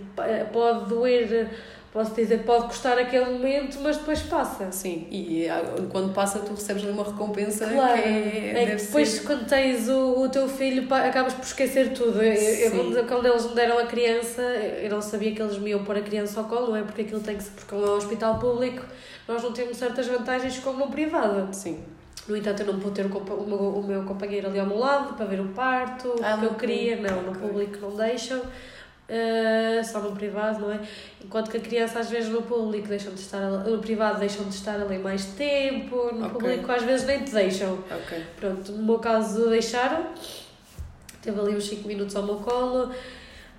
pode 0.53 0.89
doer, 0.89 1.49
posso 1.93 2.15
dizer 2.15 2.39
que 2.39 2.45
pode 2.45 2.67
custar 2.67 2.97
aquele 2.99 3.27
momento, 3.27 3.79
mas 3.81 3.97
depois 3.97 4.21
passa. 4.23 4.71
Sim, 4.71 5.07
e 5.11 5.49
ah, 5.49 5.63
quando 5.91 6.13
passa 6.13 6.39
tu 6.39 6.53
recebes 6.55 6.85
uma 6.85 7.03
recompensa 7.03 7.67
Claro, 7.67 8.01
que 8.01 8.09
é, 8.09 8.63
é, 8.63 8.67
que 8.77 8.83
depois 8.85 9.09
ser... 9.09 9.27
quando 9.27 9.47
tens 9.47 9.89
o, 9.89 10.21
o 10.23 10.29
teu 10.29 10.49
filho 10.49 10.87
acabas 10.95 11.35
por 11.35 11.45
esquecer 11.45 11.93
tudo. 11.93 12.23
Eu, 12.23 12.33
eu, 12.33 12.71
quando, 12.71 13.09
quando 13.09 13.27
eles 13.27 13.47
me 13.47 13.55
deram 13.55 13.79
a 13.79 13.87
criança, 13.87 14.43
eu 14.43 14.91
não 14.91 15.03
sabia 15.03 15.35
que 15.35 15.43
eles 15.43 15.59
me 15.59 15.71
iam 15.71 15.85
pôr 15.85 15.97
a 15.97 16.03
criança 16.03 16.41
ao 16.41 16.47
colo, 16.47 16.69
não 16.69 16.77
é? 16.77 16.83
Porque 16.83 17.03
aquilo 17.03 17.21
tem 17.21 17.37
que 17.37 17.43
ser, 17.43 17.51
porque 17.51 17.75
é 17.75 17.79
um 17.79 17.97
hospital 17.97 18.39
público, 18.39 18.85
nós 19.27 19.43
não 19.43 19.53
temos 19.53 19.77
certas 19.77 20.07
vantagens 20.07 20.59
como 20.59 20.79
no 20.85 20.91
privado. 20.91 21.53
Sim. 21.53 21.81
No 22.29 22.37
entanto, 22.37 22.61
eu 22.61 22.73
não 22.73 22.79
pude 22.79 22.95
ter 22.95 23.07
o, 23.07 23.19
o, 23.19 23.47
meu, 23.47 23.59
o 23.59 23.83
meu 23.83 24.03
companheiro 24.05 24.49
ali 24.49 24.61
ao 24.61 24.67
meu 24.67 24.79
lado 24.79 25.15
para 25.15 25.27
ver 25.27 25.41
o 25.41 25.49
parto, 25.49 26.15
Ah, 26.23 26.37
que 26.39 26.45
eu 26.45 26.55
queria, 26.55 26.97
não, 26.97 27.23
no 27.23 27.33
público 27.33 27.79
não 27.81 27.97
deixam. 27.97 28.41
Eh, 29.11 29.83
só 29.85 29.99
no 30.01 30.13
privado, 30.13 30.61
não 30.61 30.73
é? 30.73 30.81
Enquanto 31.25 31.51
que 31.51 31.57
a 31.57 31.61
criança 31.61 31.99
às 31.99 32.09
vezes 32.09 32.31
no 32.31 32.43
público 32.43 32.87
deixam 32.89 33.13
de 33.13 33.21
estar 33.21 33.43
ali- 33.43 33.71
no 33.71 33.79
privado 33.79 34.21
deixam 34.21 34.45
de 34.45 34.55
estar 34.55 34.81
ali 34.81 34.99
mais 34.99 35.25
tempo, 35.27 35.97
no 36.15 36.27
Ok. 36.27 36.31
público 36.39 36.71
às 36.73 36.83
vezes 36.83 37.07
nem 37.07 37.25
te 37.25 37.33
deixam. 37.33 37.75
Ok. 37.91 38.25
Pronto, 38.39 38.73
no 38.73 38.83
meu 38.85 38.99
caso 39.01 39.51
deixaram, 39.51 40.07
teve 41.21 41.39
ali 41.41 41.57
uns 41.57 41.65
5 41.69 41.87
minutos 41.89 42.15
ao 42.17 42.23
meu 42.23 42.37
colo 42.37 42.91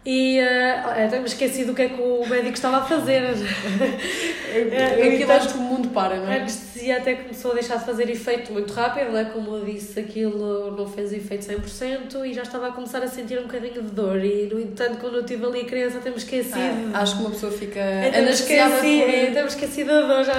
e 0.03 0.39
uh, 0.39 1.05
até 1.05 1.19
me 1.19 1.25
esqueci 1.25 1.63
do 1.63 1.75
que 1.75 1.83
é 1.83 1.89
que 1.89 2.01
o 2.01 2.25
médico 2.27 2.53
estava 2.53 2.77
a 2.77 2.81
fazer. 2.85 3.21
É, 4.53 5.07
Aquilo 5.07 5.31
acho 5.31 5.53
que 5.53 5.57
o 5.57 5.61
mundo 5.61 5.89
para, 5.91 6.17
não 6.17 6.27
A 6.27 6.33
é? 6.33 6.39
anestesia 6.41 6.97
até 6.97 7.13
começou 7.13 7.51
a 7.51 7.53
deixar 7.53 7.77
de 7.77 7.85
fazer 7.85 8.09
efeito 8.09 8.51
muito 8.51 8.73
rápido, 8.73 9.13
né? 9.13 9.29
como 9.31 9.55
eu 9.55 9.63
disse, 9.63 9.97
aquilo 9.97 10.75
não 10.75 10.85
fez 10.85 11.13
efeito 11.13 11.45
100% 11.45 12.25
e 12.25 12.33
já 12.33 12.41
estava 12.41 12.67
a 12.67 12.71
começar 12.73 13.01
a 13.01 13.07
sentir 13.07 13.39
um 13.39 13.43
bocadinho 13.43 13.81
de 13.81 13.91
dor. 13.91 14.21
E 14.21 14.49
no 14.51 14.59
entanto, 14.59 14.97
quando 14.99 15.15
eu 15.15 15.21
estive 15.21 15.45
ali 15.45 15.61
a 15.61 15.65
criança, 15.65 15.99
até 15.99 16.09
me 16.09 16.17
esqueci 16.17 16.51
de. 16.51 16.59
Ah, 16.93 16.99
acho 16.99 17.15
que 17.15 17.21
uma 17.21 17.31
pessoa 17.31 17.49
fica 17.49 17.79
anestesiada 18.13 18.85
é, 18.85 19.29
até 19.29 19.41
me 19.41 19.47
esqueci 19.47 19.85
da 19.85 20.01
dor, 20.01 20.25
já, 20.25 20.33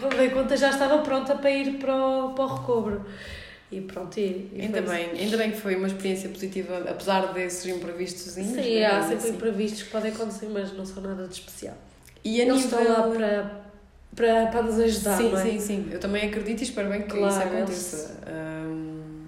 quando 0.00 0.16
dei 0.16 0.30
conta 0.30 0.56
já 0.56 0.70
estava 0.70 0.98
pronta 0.98 1.36
para 1.36 1.50
ir 1.52 1.74
para 1.74 1.94
o, 1.94 2.30
para 2.30 2.44
o 2.44 2.54
recobro. 2.56 3.06
E 3.72 3.80
pronto, 3.80 4.20
e, 4.20 4.50
e 4.52 4.60
Ainda 4.60 4.82
bem, 4.82 5.10
ainda 5.12 5.36
bem 5.38 5.50
que 5.50 5.56
foi 5.56 5.76
uma 5.76 5.86
experiência 5.86 6.28
positiva, 6.28 6.84
apesar 6.86 7.32
desses 7.32 7.64
imprevistos. 7.74 8.32
Sim, 8.32 8.52
né? 8.52 8.84
há 8.84 9.00
sempre 9.00 9.16
assim. 9.16 9.30
imprevistos 9.30 9.82
que 9.84 9.90
podem 9.90 10.12
acontecer, 10.12 10.46
mas 10.50 10.76
não 10.76 10.84
são 10.84 11.02
nada 11.02 11.26
de 11.26 11.32
especial. 11.32 11.74
E 12.22 12.38
a 12.40 12.44
Eles 12.44 12.64
nível... 12.64 12.78
estão 12.80 12.92
lá 12.92 13.08
para, 13.16 13.62
para, 14.14 14.46
para 14.48 14.62
nos 14.62 14.78
ajudar, 14.78 15.16
sim, 15.16 15.30
não 15.30 15.38
é? 15.38 15.42
sim, 15.42 15.58
sim. 15.58 15.88
Eu 15.90 15.98
também 15.98 16.28
acredito 16.28 16.60
e 16.60 16.64
espero 16.64 16.90
bem 16.90 17.00
que 17.02 17.08
Claro, 17.08 17.26
isso 17.26 17.40
aconteça. 17.40 18.20
Hum, 18.30 19.24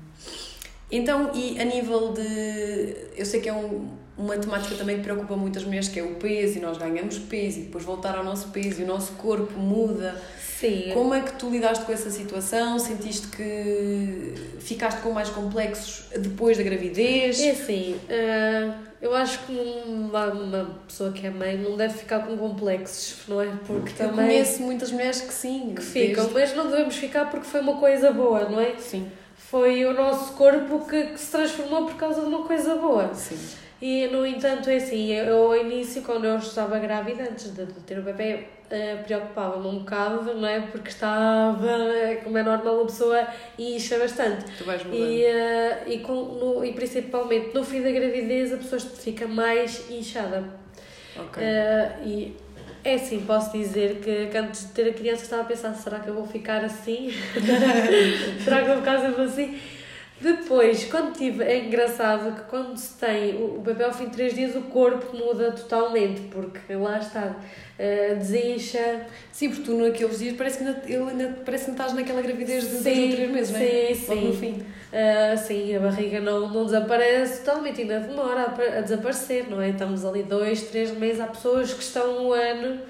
Então, 0.93 1.31
e 1.35 1.59
a 1.59 1.65
nível 1.65 2.13
de. 2.13 2.97
Eu 3.17 3.25
sei 3.25 3.41
que 3.41 3.49
é 3.49 3.53
um, 3.55 3.89
uma 4.19 4.37
temática 4.37 4.75
também 4.75 4.97
que 4.99 5.03
preocupa 5.03 5.35
muitas 5.37 5.65
mulheres, 5.65 5.89
que 5.89 5.99
é 5.99 6.03
o 6.03 6.17
peso, 6.17 6.59
e 6.59 6.61
nós 6.61 6.77
ganhamos 6.77 7.19
peso, 7.19 7.61
e 7.61 7.63
depois 7.63 7.83
voltar 7.83 8.17
ao 8.17 8.23
nosso 8.23 8.49
peso, 8.49 8.83
e 8.83 8.85
o 8.85 8.87
nosso 8.87 9.13
corpo 9.13 9.59
muda. 9.59 10.21
Sim, 10.65 10.91
Como 10.95 11.13
é 11.13 11.21
que 11.21 11.33
tu 11.35 11.51
lidaste 11.51 11.85
com 11.85 11.93
essa 11.93 12.11
situação? 12.11 12.79
Sentiste 12.79 13.27
que 13.29 14.35
ficaste 14.61 15.01
com 15.03 15.11
mais 15.11 15.29
complexos 15.29 16.05
depois 16.19 16.57
da 16.57 16.63
gravidez? 16.63 17.41
É 17.41 17.51
assim, 17.51 17.97
eh, 18.09 18.71
eu 19.03 19.15
acho 19.15 19.41
que 19.47 19.53
uma, 19.87 20.27
uma 20.27 20.65
pessoa 20.89 21.13
que 21.13 21.27
é 21.27 21.31
mãe 21.31 21.57
não 21.59 21.77
deve 21.77 21.95
ficar 21.99 22.21
com 22.27 22.37
complexos, 22.37 23.17
não 23.29 23.41
é? 23.43 23.49
Porque 23.67 23.93
Eu 24.03 24.09
também 24.09 24.27
conheço 24.27 24.63
muitas 24.63 24.91
mulheres 24.91 25.21
que 25.21 25.33
sim. 25.35 25.75
que 25.77 25.83
ficam, 25.83 26.25
desde- 26.25 26.33
mas 26.41 26.55
não 26.57 26.71
devemos 26.71 26.97
ficar 26.97 27.31
porque 27.31 27.47
foi 27.47 27.61
uma 27.61 27.77
coisa 27.77 28.11
boa, 28.13 28.49
não 28.49 28.61
é? 28.61 28.75
Sim, 28.79 29.07
Foi 29.37 29.85
o 29.85 29.93
nosso 29.93 30.33
corpo 30.33 30.87
que, 30.89 31.05
que 31.09 31.21
se 31.21 31.31
transformou 31.31 31.85
por 31.87 31.97
causa 31.97 32.21
de 32.23 32.27
uma 32.27 32.45
coisa 32.45 32.75
boa. 32.77 33.13
sim. 33.15 33.39
E, 33.85 34.07
no 34.07 34.27
entanto, 34.27 34.71
é 34.71 34.77
assim, 34.77 35.13
eu 35.13 35.53
ao 35.53 35.57
início, 35.59 36.01
quando 36.01 36.25
eu 36.25 36.39
estava 36.39 36.79
grávida, 36.79 37.25
antes 37.25 37.55
de, 37.55 37.67
ter 37.67 37.99
o 37.99 38.03
bebê, 38.03 38.45
eh, 38.71 38.97
preocupava-me 39.05 39.69
um 39.69 39.81
bocado, 39.81 40.33
não 40.33 40.49
é? 40.49 40.59
Porque 40.61 40.89
estava, 40.89 41.69
como 42.25 42.39
é 42.39 42.43
normal, 42.43 42.81
a 42.81 42.85
pessoa 42.87 43.27
incha 43.59 43.99
bastante. 43.99 44.47
Tu 44.57 44.65
vais 44.65 44.83
mudando. 44.83 45.03
E, 45.03 45.25
eh, 45.27 45.83
e, 45.87 45.99
com, 45.99 46.15
no, 46.15 46.65
e 46.65 46.73
principalmente 46.73 47.55
no 47.55 47.63
fim 47.63 47.83
da 47.83 47.91
gravidez 47.91 48.55
a 48.55 48.57
pessoa 48.57 48.81
fica 48.81 49.29
mais 49.29 49.91
inchada. 49.91 50.43
Ok. 51.19 51.43
Uh, 51.43 52.09
e 52.09 52.37
é 52.83 52.95
assim, 52.95 53.21
posso 53.27 53.53
dizer 53.53 53.97
que 53.97 54.29
que 54.29 54.39
antes 54.39 54.67
de 54.67 54.73
ter 54.73 54.89
a 54.89 54.95
criança 54.95 55.25
estava 55.25 55.43
a 55.43 55.45
pensar, 55.45 55.75
será 55.75 56.01
que 56.01 56.09
eu 56.09 56.15
vou 56.15 56.27
ficar 56.27 56.65
assim? 56.65 57.11
será 58.43 58.63
que 58.63 58.71
eu 58.71 58.77
vou 58.77 58.79
ficar 58.79 58.99
sempre 58.99 59.25
assim? 59.25 59.61
Depois, 60.25 60.87
quando 60.87 61.13
tive, 61.13 61.45
é 61.45 61.67
engraçado 61.67 62.35
que 62.35 62.43
quando 62.49 62.75
se 62.79 62.95
tem 62.95 63.35
o, 63.35 63.59
o 63.59 63.61
bebê 63.61 63.85
ao 63.85 63.93
fim 63.93 64.07
de 64.07 64.13
3 64.13 64.35
dias, 64.35 64.57
o 64.57 64.63
corpo 64.63 65.15
muda 65.15 65.53
totalmente, 65.53 66.23
porque 66.31 66.75
lá 66.75 66.99
está, 66.99 67.37
uh, 67.37 68.17
desincha. 68.17 69.03
Sim, 69.31 69.51
porque 69.51 69.65
tu 69.65 69.75
naqueles 69.75 70.19
dias 70.19 70.35
parece 70.35 70.57
que 70.57 70.65
ainda, 70.65 70.83
ele 70.87 71.11
ainda, 71.11 71.37
parece 71.45 71.65
que 71.65 71.71
não 71.73 71.77
estás 71.77 71.93
naquela 71.93 72.23
gravidez 72.23 72.65
de 72.65 72.71
2 72.71 72.83
Sim, 72.83 73.11
ou 73.11 73.17
3 73.17 73.31
meses, 73.31 73.51
não 73.53 73.61
é? 73.61 73.95
sim, 73.95 74.07
Logo 74.09 74.21
sim. 74.21 74.27
no 74.29 74.33
fim. 74.35 74.53
Uh, 74.95 75.39
sim, 75.47 75.77
a 75.77 75.81
barriga 75.81 76.21
não, 76.21 76.49
não 76.49 76.65
desaparece 76.65 77.45
totalmente, 77.45 77.83
ainda 77.83 78.01
demora 78.01 78.47
a, 78.47 78.79
a 78.79 78.81
desaparecer, 78.81 79.51
não 79.51 79.61
é? 79.61 79.69
Estamos 79.69 80.07
ali 80.07 80.23
dois, 80.23 80.63
três 80.63 80.91
meses, 80.97 81.21
há 81.21 81.27
pessoas 81.27 81.75
que 81.75 81.83
estão 81.83 82.29
um 82.29 82.33
ano 82.33 82.81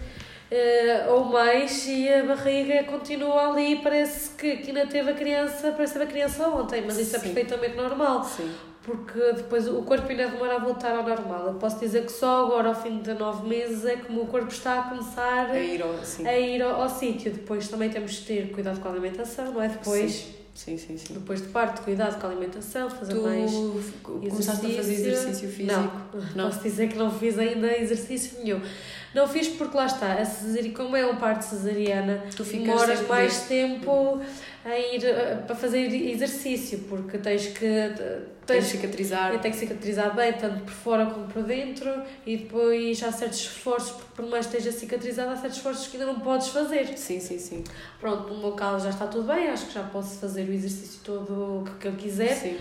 uh, 0.54 1.12
ou 1.12 1.24
mais 1.26 1.86
e 1.86 2.08
a 2.08 2.22
barriga 2.24 2.84
continua 2.84 3.50
ali, 3.50 3.76
parece 3.82 4.30
que, 4.30 4.56
que 4.58 4.68
ainda 4.68 4.86
teve 4.86 5.10
a 5.10 5.14
criança, 5.14 5.72
parece 5.72 5.94
que 5.98 6.02
a 6.02 6.06
criança 6.06 6.48
ontem, 6.48 6.82
mas 6.86 6.98
isso 6.98 7.16
é 7.16 7.18
Sim. 7.18 7.26
perfeitamente 7.32 7.76
normal, 7.76 8.24
Sim. 8.24 8.50
porque 8.82 9.18
depois 9.34 9.66
o 9.68 9.82
corpo 9.82 10.08
ainda 10.08 10.28
demora 10.28 10.56
a 10.56 10.58
voltar 10.58 10.94
ao 10.94 11.02
normal. 11.02 11.46
Eu 11.48 11.54
posso 11.54 11.78
dizer 11.80 12.04
que 12.06 12.12
só 12.12 12.44
agora, 12.46 12.68
ao 12.68 12.74
fim 12.74 12.98
de 13.00 13.14
nove 13.14 13.48
meses, 13.48 13.84
é 13.84 13.96
como 13.96 14.22
o 14.22 14.26
corpo 14.26 14.48
está 14.52 14.80
a 14.80 14.82
começar 14.84 15.50
A 15.50 15.58
ir 15.58 15.82
ao. 15.82 15.94
Sim. 16.04 16.26
a 16.26 16.38
ir 16.38 16.62
ao, 16.62 16.82
ao 16.82 16.88
sítio. 16.88 17.32
Depois 17.32 17.66
também 17.68 17.88
temos 17.90 18.12
de 18.12 18.22
ter 18.26 18.52
cuidado 18.52 18.80
com 18.80 18.88
a 18.88 18.92
alimentação, 18.92 19.52
não 19.52 19.62
é? 19.62 19.68
Depois, 19.68 20.26
Sim, 20.54 20.76
sim, 20.78 20.96
sim. 20.96 21.14
depois 21.14 21.42
de 21.42 21.48
parto, 21.48 21.82
cuidado 21.82 22.20
com 22.20 22.26
a 22.28 22.30
alimentação, 22.30 22.88
fazer 22.88 23.14
Tu 23.14 23.22
mais 23.22 23.50
começaste 24.02 24.66
a 24.66 24.70
fazer 24.70 24.92
exercício 24.92 25.48
físico? 25.48 25.90
Não, 26.36 26.44
Não. 26.44 26.50
posso 26.50 26.62
dizer 26.62 26.88
que 26.88 26.96
não 26.96 27.10
fiz 27.10 27.36
ainda 27.38 27.76
exercício 27.76 28.38
nenhum. 28.44 28.60
Não 29.14 29.28
fiz 29.28 29.48
porque 29.48 29.76
lá 29.76 29.86
está, 29.86 30.14
a 30.14 30.24
cesari... 30.24 30.70
como 30.70 30.96
é 30.96 31.06
um 31.06 31.16
parto 31.16 31.42
cesariana, 31.42 32.24
Tu 32.36 32.42
demoras 32.42 33.06
mais 33.06 33.42
tempo 33.42 34.20
a 34.64 34.78
ir 34.78 35.02
para 35.46 35.54
fazer 35.54 35.86
exercício, 35.92 36.80
porque 36.88 37.18
tens 37.18 37.46
que 37.46 37.92
Tens 38.46 38.64
de 38.64 38.70
cicatrizar. 38.72 39.40
tem 39.40 39.50
que 39.50 39.56
cicatrizar 39.56 40.14
bem, 40.14 40.32
tanto 40.34 40.64
por 40.64 40.72
fora 40.72 41.06
como 41.06 41.26
por 41.26 41.42
dentro, 41.42 41.90
e 42.26 42.36
depois 42.36 43.02
há 43.02 43.10
certos 43.10 43.40
esforços, 43.40 43.92
porque 43.92 44.10
por 44.16 44.26
mais 44.26 44.46
que 44.46 44.56
esteja 44.56 44.76
cicatrizado, 44.76 45.30
há 45.30 45.36
certos 45.36 45.56
esforços 45.58 45.86
que 45.86 45.96
ainda 45.96 46.12
não 46.12 46.20
podes 46.20 46.48
fazer. 46.48 46.86
Sim, 46.98 47.20
sim, 47.20 47.38
sim. 47.38 47.64
Pronto, 47.98 48.32
no 48.32 48.40
meu 48.40 48.52
caso 48.52 48.84
já 48.84 48.90
está 48.90 49.06
tudo 49.06 49.32
bem, 49.32 49.48
acho 49.48 49.66
que 49.66 49.74
já 49.74 49.82
posso 49.84 50.18
fazer 50.18 50.46
o 50.48 50.52
exercício 50.52 51.00
todo 51.02 51.64
que, 51.64 51.78
que 51.78 51.88
eu 51.88 51.92
quiser. 51.92 52.34
Sim. 52.34 52.58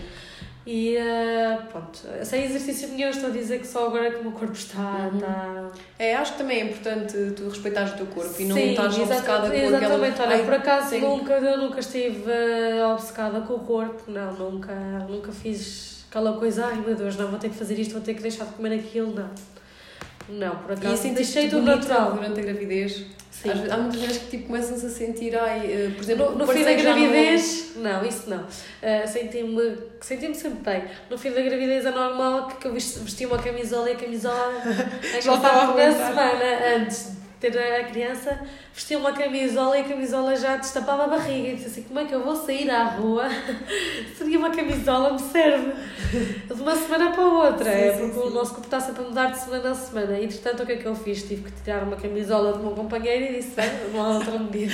E 0.66 0.96
eh, 0.96 1.58
pronto, 1.70 1.98
sem 2.24 2.44
exercício 2.44 2.88
nenhum, 2.88 3.10
estou 3.10 3.28
a 3.28 3.32
dizer 3.32 3.60
que 3.60 3.66
só 3.66 3.86
agora 3.86 4.10
que 4.10 4.16
o 4.16 4.22
meu 4.22 4.32
corpo 4.32 4.54
está. 4.54 5.10
Uhum. 5.12 5.18
está... 5.18 5.70
É, 5.98 6.14
acho 6.16 6.32
que 6.32 6.38
também 6.38 6.60
é 6.60 6.64
importante 6.64 7.32
tu 7.36 7.48
respeitares 7.50 7.92
o 7.92 7.96
teu 7.96 8.06
corpo 8.06 8.34
e 8.40 8.44
não 8.46 8.56
Sim, 8.56 8.70
estás 8.70 8.98
obcecada 8.98 9.48
com 9.50 9.54
Exatamente, 9.54 10.12
aquela... 10.14 10.28
olha, 10.30 10.36
Ai, 10.36 10.44
por 10.44 10.54
acaso 10.54 10.90
tenho- 10.90 11.08
nunca, 11.16 11.32
eu 11.34 11.58
nunca 11.58 11.80
estive 11.80 12.30
eh, 12.30 12.82
obcecada 12.86 13.42
com 13.42 13.54
o 13.54 13.60
corpo, 13.60 14.10
não, 14.10 14.32
nunca, 14.32 14.74
nunca 15.08 15.32
fiz 15.32 16.04
aquela 16.08 16.32
coisa, 16.38 16.64
ai 16.66 16.76
meu 16.76 16.94
Deus, 16.94 17.16
não, 17.16 17.28
vou 17.28 17.38
ter 17.38 17.50
que 17.50 17.56
fazer 17.56 17.78
isto, 17.78 17.92
vou 17.92 18.00
ter 18.00 18.14
que 18.14 18.22
deixar 18.22 18.44
de 18.46 18.52
comer 18.54 18.74
aquilo, 18.78 19.14
não. 19.14 19.28
Não, 20.28 20.56
por 20.56 20.70
E 20.70 20.74
acaso 20.74 20.96
sentiste 21.02 21.34
deixei 21.34 21.48
tudo 21.50 21.62
natural. 21.66 22.12
durante 22.12 22.40
a 22.40 22.42
gravidez? 22.42 23.04
Sim. 23.30 23.50
Às 23.50 23.70
há 23.70 23.76
muitas 23.76 24.00
vezes 24.00 24.18
que 24.18 24.30
tipo, 24.30 24.46
começam-se 24.46 24.86
a 24.86 24.88
sentir, 24.88 25.36
ai, 25.36 25.66
eh, 25.66 25.90
por 25.94 26.02
exemplo, 26.02 26.30
No, 26.30 26.38
no 26.38 26.46
fim 26.46 26.60
da 26.60 26.64
parceiro 26.70 26.82
já 26.82 26.90
não- 26.94 26.98
gravidez, 27.00 27.72
não, 27.76 28.04
isso 28.06 28.30
não. 28.30 28.38
Uh, 28.44 29.06
senti-me 29.08 29.76
senti 30.00 30.34
sempre 30.34 30.60
bem. 30.70 30.84
No 31.10 31.18
fim 31.18 31.30
da 31.32 31.42
gravidez 31.42 31.84
é 31.84 31.90
normal 31.90 32.46
que, 32.48 32.56
que 32.56 32.66
eu 32.68 32.72
vesti, 32.72 33.00
vesti 33.00 33.26
uma 33.26 33.38
camisola 33.38 33.90
e 33.90 33.92
a 33.92 33.96
camisola. 33.96 34.52
Já 35.22 35.32
a 35.32 35.34
estava 35.36 35.72
uma 35.72 35.92
semana 35.92 36.76
antes 36.76 37.12
ter 37.50 37.80
a 37.80 37.84
criança, 37.84 38.40
vesti 38.72 38.96
uma 38.96 39.12
camisola 39.12 39.78
e 39.78 39.80
a 39.82 39.84
camisola 39.84 40.36
já 40.36 40.56
destapava 40.56 41.04
a 41.04 41.08
barriga. 41.08 41.48
E 41.48 41.54
disse 41.56 41.66
assim: 41.66 41.82
como 41.82 42.00
é 42.00 42.04
que 42.04 42.14
eu 42.14 42.24
vou 42.24 42.36
sair 42.36 42.70
à 42.70 42.84
rua? 42.84 43.28
Seria 44.16 44.38
uma 44.38 44.50
camisola, 44.50 45.12
me 45.12 45.18
serve. 45.20 45.72
De 46.46 46.60
uma 46.60 46.74
semana 46.74 47.12
para 47.12 47.24
outra. 47.24 47.64
Sim, 47.64 47.78
é 47.78 47.92
sim, 47.94 48.08
porque 48.08 48.18
o 48.18 48.28
sim. 48.28 48.34
nosso 48.34 48.50
corpo 48.52 48.66
está 48.66 48.80
sempre 48.80 49.02
a 49.02 49.08
mudar 49.08 49.26
de 49.26 49.38
semana 49.38 49.70
a 49.70 49.74
semana. 49.74 50.18
E 50.18 50.24
entretanto, 50.24 50.62
o 50.62 50.66
que 50.66 50.72
é 50.72 50.76
que 50.76 50.86
eu 50.86 50.94
fiz? 50.94 51.22
Tive 51.22 51.50
que 51.50 51.62
tirar 51.62 51.82
uma 51.82 51.96
camisola 51.96 52.52
do 52.52 52.60
meu 52.60 52.72
companheiro 52.72 53.32
e 53.32 53.36
disse: 53.36 53.54
há 53.60 54.08
outra 54.08 54.38
medida. 54.38 54.72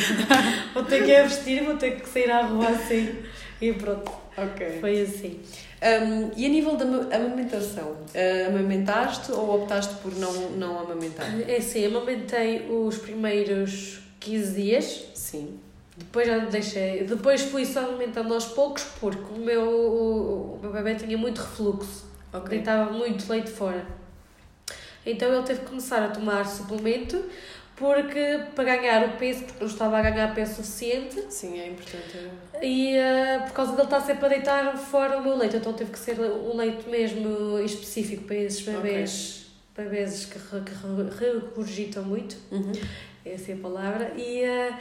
Vou 0.74 0.85
ter 0.85 1.04
que 1.04 1.14
a 1.14 1.22
vestir, 1.24 1.64
vou 1.64 1.76
ter 1.76 2.00
que 2.00 2.09
sair 2.09 2.30
à 2.30 2.42
rua 2.42 2.68
assim. 2.68 3.14
E 3.61 3.72
pronto, 3.74 4.11
Ok. 4.37 4.78
foi 4.80 5.02
assim. 5.02 5.40
Um, 5.82 6.30
e 6.36 6.44
a 6.44 6.48
nível 6.50 6.76
da 6.76 6.84
ama- 6.84 7.08
amamentação, 7.14 7.92
uh, 7.92 8.48
amamentaste 8.48 9.32
ou 9.32 9.62
optaste 9.62 9.94
por 10.02 10.14
não, 10.16 10.32
não 10.50 10.78
amamentar? 10.78 11.26
É 11.48 11.56
assim, 11.56 11.86
amamentei 11.86 12.66
os 12.70 12.98
primeiros 12.98 14.00
15 14.20 14.54
dias, 14.62 15.04
Sim. 15.14 15.58
depois 15.96 16.26
já 16.26 16.36
deixei. 16.38 17.04
Depois 17.04 17.40
fui 17.40 17.64
só 17.64 17.80
amamentando 17.80 18.34
aos 18.34 18.44
poucos, 18.44 18.84
porque 19.00 19.32
o 19.34 19.38
meu, 19.38 19.62
o, 19.62 20.54
o 20.56 20.58
meu 20.60 20.70
bebê 20.70 20.94
tinha 20.96 21.16
muito 21.16 21.38
refluxo, 21.40 22.04
Ok. 22.30 22.48
deitava 22.50 22.92
muito 22.92 23.26
leite 23.32 23.50
fora. 23.50 23.86
Então 25.06 25.32
ele 25.32 25.42
teve 25.44 25.60
que 25.60 25.66
começar 25.66 26.04
a 26.04 26.08
tomar 26.08 26.44
suplemento, 26.46 27.24
porque 27.80 28.40
para 28.54 28.64
ganhar 28.76 29.08
o 29.08 29.12
peso, 29.16 29.42
porque 29.44 29.64
não 29.64 29.70
estava 29.70 29.98
a 29.98 30.02
ganhar 30.02 30.32
peso 30.34 30.56
suficiente, 30.56 31.24
Sim, 31.30 31.58
é 31.58 31.66
importante. 31.68 32.28
E 32.62 32.94
uh, 32.96 33.44
por 33.46 33.52
causa 33.54 33.72
dele 33.72 33.84
estar 33.84 34.00
sempre 34.02 34.26
a 34.26 34.28
deitar 34.28 34.76
fora 34.76 35.16
o 35.18 35.22
meu 35.22 35.36
leite, 35.36 35.56
então 35.56 35.72
teve 35.72 35.90
que 35.90 35.98
ser 35.98 36.20
um 36.20 36.54
leite 36.56 36.86
mesmo 36.88 37.58
específico 37.58 38.24
para 38.24 38.36
esses 38.36 38.60
bebês, 38.64 39.46
bebês 39.74 40.26
que, 40.26 40.38
que 40.38 40.72
re- 40.74 41.32
regurgitam 41.32 42.04
muito, 42.04 42.36
Uhum. 42.52 42.72
essa 43.24 43.50
é 43.50 43.54
a 43.54 43.58
palavra, 43.58 44.12
e, 44.16 44.42
uh, 44.44 44.74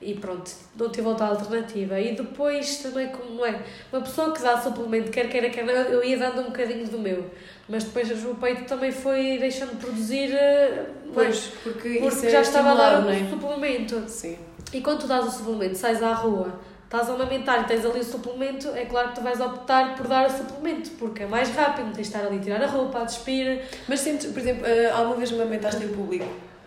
e 0.00 0.14
pronto, 0.14 0.50
não 0.78 0.88
tive 0.90 1.06
outra 1.06 1.26
alternativa. 1.26 2.00
E 2.00 2.14
depois 2.14 2.78
também, 2.78 3.08
como 3.08 3.44
é, 3.44 3.60
uma 3.92 4.00
pessoa 4.00 4.32
que 4.32 4.40
dá 4.40 4.58
suplemento, 4.60 5.10
quer 5.10 5.28
queira, 5.28 5.50
quer 5.50 5.64
não, 5.64 5.74
eu 5.74 6.02
ia 6.02 6.16
dando 6.16 6.40
um 6.40 6.44
bocadinho 6.44 6.86
do 6.88 6.98
meu, 6.98 7.30
mas 7.68 7.84
depois 7.84 8.24
o 8.24 8.34
peito 8.36 8.64
também 8.64 8.90
foi 8.90 9.38
deixando 9.38 9.72
de 9.72 9.76
produzir, 9.76 10.30
uh, 10.30 10.86
não 11.04 11.22
é? 11.22 11.26
Pois, 11.26 11.52
porque, 11.62 11.98
porque 11.98 11.98
isso 11.98 12.26
é 12.26 12.30
já 12.30 12.40
estava 12.40 12.70
a 12.70 12.74
dar 12.74 13.04
o 13.04 13.10
é? 13.10 13.28
suplemento. 13.28 14.04
Sim. 14.08 14.38
E 14.72 14.80
quando 14.80 15.00
tu 15.00 15.06
dás 15.06 15.26
o 15.26 15.30
suplemento, 15.30 15.76
sais 15.76 16.02
à 16.02 16.14
rua, 16.14 16.58
estás 16.84 17.10
a 17.10 17.12
amamentar 17.12 17.62
e 17.62 17.64
tens 17.64 17.84
ali 17.84 18.00
o 18.00 18.04
suplemento, 18.04 18.68
é 18.70 18.86
claro 18.86 19.10
que 19.10 19.16
tu 19.16 19.20
vais 19.20 19.40
optar 19.40 19.96
por 19.96 20.06
dar 20.08 20.28
o 20.28 20.30
suplemento, 20.30 20.90
porque 20.92 21.24
é 21.24 21.26
mais 21.26 21.50
rápido, 21.50 21.92
tens 21.92 22.08
de 22.08 22.14
estar 22.14 22.26
ali 22.26 22.38
a 22.38 22.40
tirar 22.40 22.62
a 22.62 22.66
roupa, 22.66 23.00
a 23.00 23.04
despir. 23.04 23.62
Mas 23.86 24.00
sentes, 24.00 24.30
por 24.32 24.38
exemplo, 24.38 24.64
uh, 24.64 24.96
alguma 24.96 25.16
vez 25.16 25.30
amamentaste 25.32 25.84
em 25.84 25.88
público? 25.88 26.26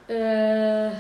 Ah, 0.10 0.92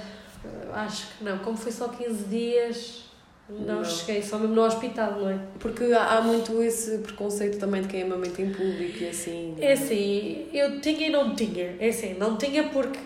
acho 0.74 1.08
que 1.18 1.24
não, 1.24 1.38
como 1.40 1.58
foi 1.58 1.72
só 1.72 1.88
15 1.88 2.24
dias, 2.26 3.04
não, 3.50 3.78
Não. 3.78 3.86
cheguei, 3.86 4.22
só 4.24 4.38
mesmo 4.40 4.56
no 4.56 4.64
hospital, 4.64 5.12
não 5.20 5.30
é? 5.30 5.38
Porque 5.60 5.84
há, 5.86 6.18
há 6.18 6.22
muito 6.22 6.62
esse 6.64 7.00
preconceito 7.00 7.58
também 7.60 7.82
de 7.82 7.88
quem 7.90 8.04
amamenta 8.04 8.42
em 8.42 8.52
público 8.52 9.04
e 9.04 9.10
assim. 9.10 9.56
É 9.60 9.74
assim, 9.74 10.48
eu 10.54 10.80
tinha 10.80 11.08
e 11.08 11.10
não 11.12 11.36
tinha. 11.36 11.76
É 11.80 11.90
assim, 11.90 12.14
não 12.14 12.38
tinha 12.38 12.64
porque 12.70 13.00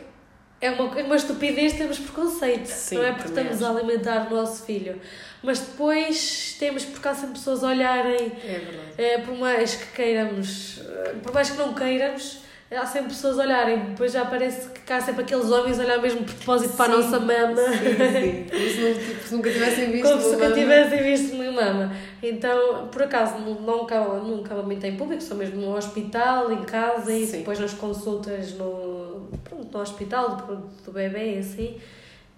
é 0.62 0.70
uma, 0.72 1.00
é 1.00 1.04
uma 1.04 1.16
estupidez 1.16 1.74
termos 1.74 2.00
preconceito. 2.00 2.68
Sim, 2.68 2.96
não 2.96 3.04
é 3.04 3.12
porque 3.14 3.30
estamos 3.30 3.64
a 3.64 3.70
alimentar 3.70 4.28
o 4.32 4.36
nosso 4.36 4.64
filho. 4.66 5.00
Mas 5.44 5.60
depois 5.60 6.56
temos, 6.60 6.84
porque 6.86 7.08
há 7.08 7.14
sempre 7.14 7.34
pessoas 7.34 7.64
a 7.64 7.70
olharem 7.70 8.32
É 8.44 8.60
verdade. 8.60 8.94
É, 8.98 9.18
por 9.20 9.38
mais 9.38 9.76
que 9.76 9.96
queiramos, 9.96 10.80
eh, 10.80 11.16
por 11.22 11.32
mais 11.34 11.50
que 11.50 11.58
não 11.58 11.74
queiramos, 11.74 12.40
há 12.76 12.86
sempre 12.86 13.10
pessoas 13.10 13.40
a 13.40 13.44
olharem. 13.44 13.80
Depois 13.92 14.12
já 14.12 14.26
parece 14.26 14.70
que 14.70 14.92
há 14.94 15.00
sempre 15.00 15.22
aqueles 15.24 15.50
homens 15.52 15.80
a 15.80 15.84
olhar 15.84 16.02
mesmo 16.02 16.24
por 16.24 16.34
propósito 16.36 16.76
para 16.76 16.94
a 16.94 16.98
nossa 16.98 17.20
mama. 17.20 17.56
Sim, 17.56 17.86
sim. 18.22 18.46
Como 18.50 18.70
se, 18.70 18.82
não, 18.82 18.94
tipo, 18.94 19.24
se 19.28 19.36
nunca 19.36 19.52
tivessem 19.52 19.92
visto. 19.92 20.08
Como 20.10 20.22
se 20.22 20.32
nunca 20.34 20.52
tivessem 20.52 21.04
visto 21.04 21.36
uma 21.36 21.52
mama. 21.52 21.94
Então, 22.22 22.88
por 22.88 23.04
acaso, 23.04 23.38
nu- 23.40 23.62
nunca, 23.62 24.00
nunca 24.02 24.54
amamentei 24.54 24.92
em 24.92 24.98
público, 24.98 25.22
só 25.24 25.36
mesmo 25.36 25.62
no 25.62 25.76
hospital, 25.76 26.52
em 26.52 26.64
casa 26.64 27.12
e 27.14 27.26
Sim. 27.26 27.38
depois 27.40 27.60
nas 27.60 27.74
consultas 27.74 28.54
no, 28.54 29.30
pronto, 29.44 29.70
no 29.72 29.80
hospital 29.82 30.36
do, 30.36 30.56
do 30.86 30.92
bebê, 30.92 31.38
assim. 31.40 31.78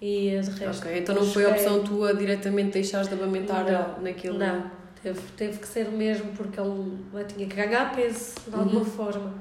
E 0.02 0.30
de 0.42 0.50
resto. 0.64 0.84
Ok, 0.88 0.98
então 0.98 1.14
não 1.16 1.26
foi 1.26 1.44
a 1.46 1.48
cheguei- 1.56 1.62
opção 1.68 1.84
tua 1.84 2.14
diretamente 2.14 2.72
deixares 2.72 3.08
de 3.10 3.16
amamentar 3.16 3.66
Não, 3.66 4.02
naquele. 4.04 4.38
Não, 4.38 4.72
teve, 5.04 5.20
teve 5.36 5.58
que 5.58 5.68
ser 5.68 5.90
mesmo 5.90 6.32
porque 6.38 6.58
ele 6.60 7.26
tinha 7.28 7.48
que 7.48 7.56
ganhar 7.56 7.94
peso 7.94 8.36
de 8.48 8.56
alguma 8.56 8.80
Uhum. 8.80 8.86
forma. 8.86 9.34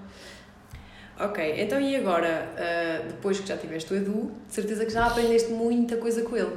Ok, 1.21 1.55
então 1.59 1.81
e 1.81 1.97
agora, 1.97 2.49
ah, 2.57 3.03
depois 3.07 3.41
que 3.41 3.49
já 3.49 3.57
tiveste 3.57 3.93
o 3.93 3.97
Edu, 3.97 4.33
de 4.49 4.55
certeza 4.55 4.85
que 4.85 4.93
já 4.93 5.07
aprendeste 5.07 5.51
muita 5.51 5.97
coisa 5.97 6.23
com 6.23 6.37
ele. 6.37 6.53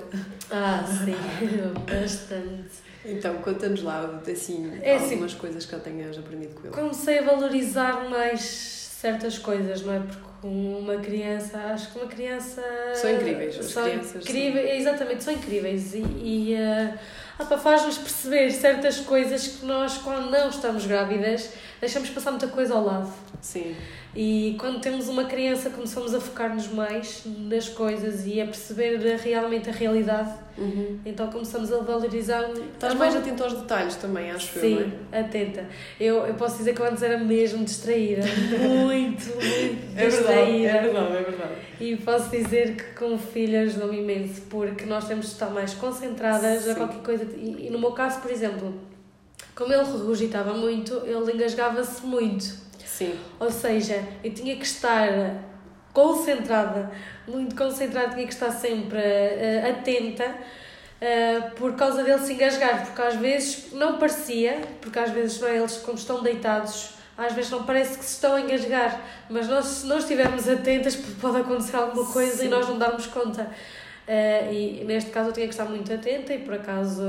Ah, 0.52 0.84
sim, 0.86 1.16
bastante. 1.90 2.92
Então, 3.04 3.36
conta-nos 3.38 3.82
lá, 3.82 4.22
assim, 4.32 4.72
É 4.84 4.96
assim. 4.96 5.12
algumas 5.14 5.34
coisas 5.34 5.66
que 5.66 5.72
já 5.72 5.80
tenhas 5.80 6.18
aprendido 6.18 6.54
com 6.54 6.68
ele. 6.68 6.76
Comecei 6.76 7.18
a 7.20 7.22
valorizar 7.24 8.08
mais 8.10 8.42
certas 8.42 9.40
coisas, 9.40 9.82
não 9.82 9.94
é? 9.96 10.00
Porque 10.00 10.32
uma 10.44 10.98
criança, 10.98 11.58
acho 11.58 11.92
que 11.92 11.98
uma 12.00 12.08
criança. 12.08 12.62
São 12.94 13.12
incríveis, 13.12 13.58
as 13.58 13.66
são 13.66 13.84
crianças, 13.84 14.24
Incríveis, 14.24 14.82
exatamente, 14.82 15.24
são 15.24 15.34
incríveis. 15.34 15.94
E, 15.96 16.00
e, 16.00 16.56
opa, 17.40 17.58
faz-nos 17.58 17.98
perceber 17.98 18.52
certas 18.52 18.98
coisas 19.00 19.48
que 19.48 19.66
nós, 19.66 19.98
quando 19.98 20.30
não 20.30 20.50
estamos 20.50 20.86
grávidas, 20.86 21.50
deixamos 21.82 22.10
passar 22.12 22.32
muita 22.32 22.48
coisa 22.48 22.76
ao 22.76 22.86
lado. 22.86 23.12
Sim. 23.42 23.76
E 24.16 24.56
quando 24.60 24.82
temos 24.82 25.08
uma 25.08 25.24
criança, 25.24 25.70
começamos 25.70 26.14
a 26.14 26.20
focar-nos 26.20 26.68
mais 26.68 27.24
nas 27.26 27.70
coisas 27.70 28.26
e 28.28 28.42
a 28.42 28.46
perceber 28.46 28.98
realmente 29.18 29.70
a 29.70 29.72
realidade. 29.72 30.32
Uhum. 30.58 31.00
Então 31.06 31.28
começamos 31.32 31.72
a 31.72 31.78
valorizar. 31.80 32.44
Estás 32.74 32.94
mais 32.94 33.16
atento 33.16 33.42
aos 33.42 33.54
detalhes 33.54 33.96
também, 33.96 34.30
acho 34.30 34.60
Sim, 34.60 34.76
eu, 34.76 34.88
não 34.88 34.94
é? 35.14 35.20
atenta. 35.22 35.66
Eu, 36.00 36.26
eu 36.28 36.34
posso 36.36 36.58
dizer 36.58 36.76
que 36.76 36.82
eu 36.82 36.86
antes 36.86 37.02
era 37.02 37.18
mesmo 37.18 37.64
distraída. 37.64 38.22
muito, 38.60 39.26
muito 39.28 39.98
É 39.98 40.10
verdade, 40.10 40.10
distraída. 40.10 40.68
é 40.68 40.82
verdade, 40.82 41.16
é 41.16 41.22
verdade. 41.24 41.54
E 41.80 41.96
posso 41.96 42.30
dizer 42.30 42.76
que 42.76 42.84
com 43.00 43.16
o 43.16 43.18
filho 43.18 43.62
ajudou-me 43.62 43.98
imenso, 43.98 44.42
porque 44.50 44.86
nós 44.86 45.08
temos 45.08 45.28
de 45.28 45.32
estar 45.32 45.50
mais 45.50 45.74
concentradas 45.74 46.68
a 46.68 46.74
Sim. 46.74 46.76
qualquer 46.76 47.02
coisa. 47.02 47.24
E, 47.38 47.68
e 47.68 47.70
no 47.72 47.80
meu 47.80 47.94
caso, 47.94 48.20
por 48.20 48.30
exemplo, 48.30 48.74
como 49.56 49.74
ele 49.74 49.84
regurgitava 49.84 50.54
muito, 50.54 51.02
ele 51.06 51.34
engasgava-se 51.34 52.06
muito. 52.06 52.46
Sim. 52.86 53.18
Ou 53.40 53.52
seja, 53.52 54.04
eu 54.24 54.34
tinha 54.34 54.56
que 54.56 54.66
estar 54.66 55.08
concentrada, 55.94 56.92
muito 57.28 57.56
concentrada, 57.56 58.14
tinha 58.14 58.26
que 58.26 58.34
estar 58.34 58.52
sempre 58.52 59.00
eh, 59.00 59.70
atenta 59.70 60.36
eh, 61.00 61.40
por 61.56 61.76
causa 61.76 62.04
dele 62.04 62.20
se 62.20 62.34
engasgar, 62.34 62.86
porque 62.86 63.02
às 63.02 63.16
vezes 63.16 63.74
não 63.74 63.98
parecia, 63.98 64.62
porque 64.80 65.00
às 65.00 65.10
vezes 65.10 65.40
não 65.40 65.48
é, 65.48 65.58
eles 65.58 65.78
como 65.78 65.98
estão 65.98 66.22
deitados, 66.22 66.92
às 67.18 67.34
vezes 67.34 67.52
não 67.52 67.64
parece 67.64 67.98
que 67.98 68.06
se 68.06 68.14
estão 68.14 68.36
a 68.36 68.42
engasgar, 68.42 69.02
mas 69.30 69.48
nós, 69.48 69.66
se 69.66 69.88
não 69.88 69.98
estivermos 69.98 70.48
atentas 70.48 70.96
pode 71.20 71.38
acontecer 71.38 71.76
alguma 71.76 72.06
coisa 72.12 72.38
Sim. 72.38 72.46
e 72.46 72.50
nós 72.50 72.68
não 72.68 72.78
darmos 72.78 73.08
conta. 73.08 73.50
Eh, 74.08 74.80
e 74.82 74.84
neste 74.86 75.12
caso 75.12 75.30
eu 75.30 75.34
tinha 75.34 75.48
que 75.48 75.54
estar 75.54 75.66
muito 75.66 75.94
atenta 75.94 76.34
e 76.34 76.40
por 76.40 76.56
acaso 76.56 77.04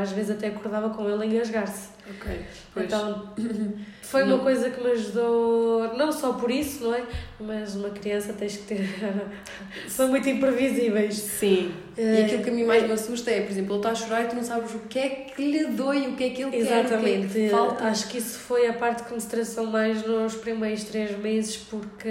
às 0.00 0.12
vezes 0.12 0.30
até 0.30 0.46
acordava 0.48 0.90
com 0.90 1.08
ele 1.10 1.22
a 1.22 1.26
engasgar-se. 1.26 1.88
Ok. 2.08 2.40
Pois. 2.72 2.86
Então, 2.86 3.34
foi 4.00 4.22
uma 4.22 4.36
Não. 4.36 4.42
coisa 4.44 4.70
que 4.70 4.80
me 4.82 4.92
ajudou, 4.92 5.94
não 5.94 6.10
só 6.10 6.32
por 6.34 6.50
isso, 6.50 6.84
não 6.84 6.94
é? 6.94 7.02
Mas 7.38 7.74
uma 7.74 7.90
criança 7.90 8.32
tens 8.32 8.56
que 8.56 8.62
ter. 8.62 8.88
São 9.88 10.08
muito 10.08 10.26
imprevisíveis. 10.28 11.16
Sim. 11.16 11.74
E 11.96 12.00
Eh, 12.00 12.24
aquilo 12.24 12.42
que 12.44 12.50
a 12.50 12.52
mim 12.52 12.64
mais 12.64 12.84
me 12.84 12.92
assusta 12.92 13.30
é, 13.30 13.42
por 13.42 13.50
exemplo, 13.50 13.72
ele 13.72 13.78
está 13.80 13.90
a 13.90 13.94
chorar 13.94 14.24
e 14.24 14.28
tu 14.28 14.36
não 14.36 14.44
sabes 14.44 14.72
o 14.74 14.78
que 14.88 14.98
é 14.98 15.08
que 15.08 15.42
lhe 15.42 15.64
dói, 15.66 16.06
o 16.06 16.16
que 16.16 16.24
é 16.24 16.30
que 16.30 16.42
ele 16.42 16.50
quer, 16.52 16.64
que 16.66 16.72
é 16.72 16.80
Exatamente. 16.80 17.32
que 17.32 17.48
falta. 17.50 17.84
Acho 17.84 18.08
que 18.08 18.18
isso 18.18 18.38
foi 18.38 18.66
a 18.68 18.72
parte 18.72 19.02
que 19.02 19.10
me 19.12 19.18
estressou 19.18 19.66
mais 19.66 20.06
nos 20.06 20.36
primeiros 20.36 20.84
três 20.84 21.18
meses, 21.18 21.56
porque 21.56 22.08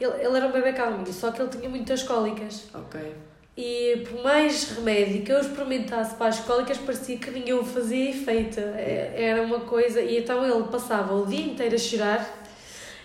ele, 0.00 0.12
ele 0.24 0.36
era 0.36 0.46
um 0.46 0.52
bebê 0.52 0.72
calminho, 0.72 1.12
só 1.12 1.30
que 1.32 1.42
ele 1.42 1.50
tinha 1.50 1.68
muitas 1.68 2.02
cólicas. 2.04 2.68
Ok. 2.72 3.00
E 3.56 4.04
por 4.08 4.22
mais 4.22 4.70
remédio 4.72 5.22
que 5.22 5.32
eu 5.32 5.40
experimentasse 5.40 6.14
para 6.16 6.26
as 6.26 6.40
cólicas, 6.40 6.76
parecia 6.76 7.16
que 7.16 7.30
nenhum 7.30 7.64
fazia 7.64 8.10
efeito. 8.10 8.60
É- 8.60 9.14
Era 9.16 9.42
uma 9.42 9.60
coisa. 9.60 10.00
E 10.00 10.18
então 10.18 10.44
ele 10.44 10.64
passava 10.68 11.14
o 11.14 11.24
dia 11.26 11.44
inteiro 11.46 11.74
a 11.74 11.78
chorar. 11.78 12.44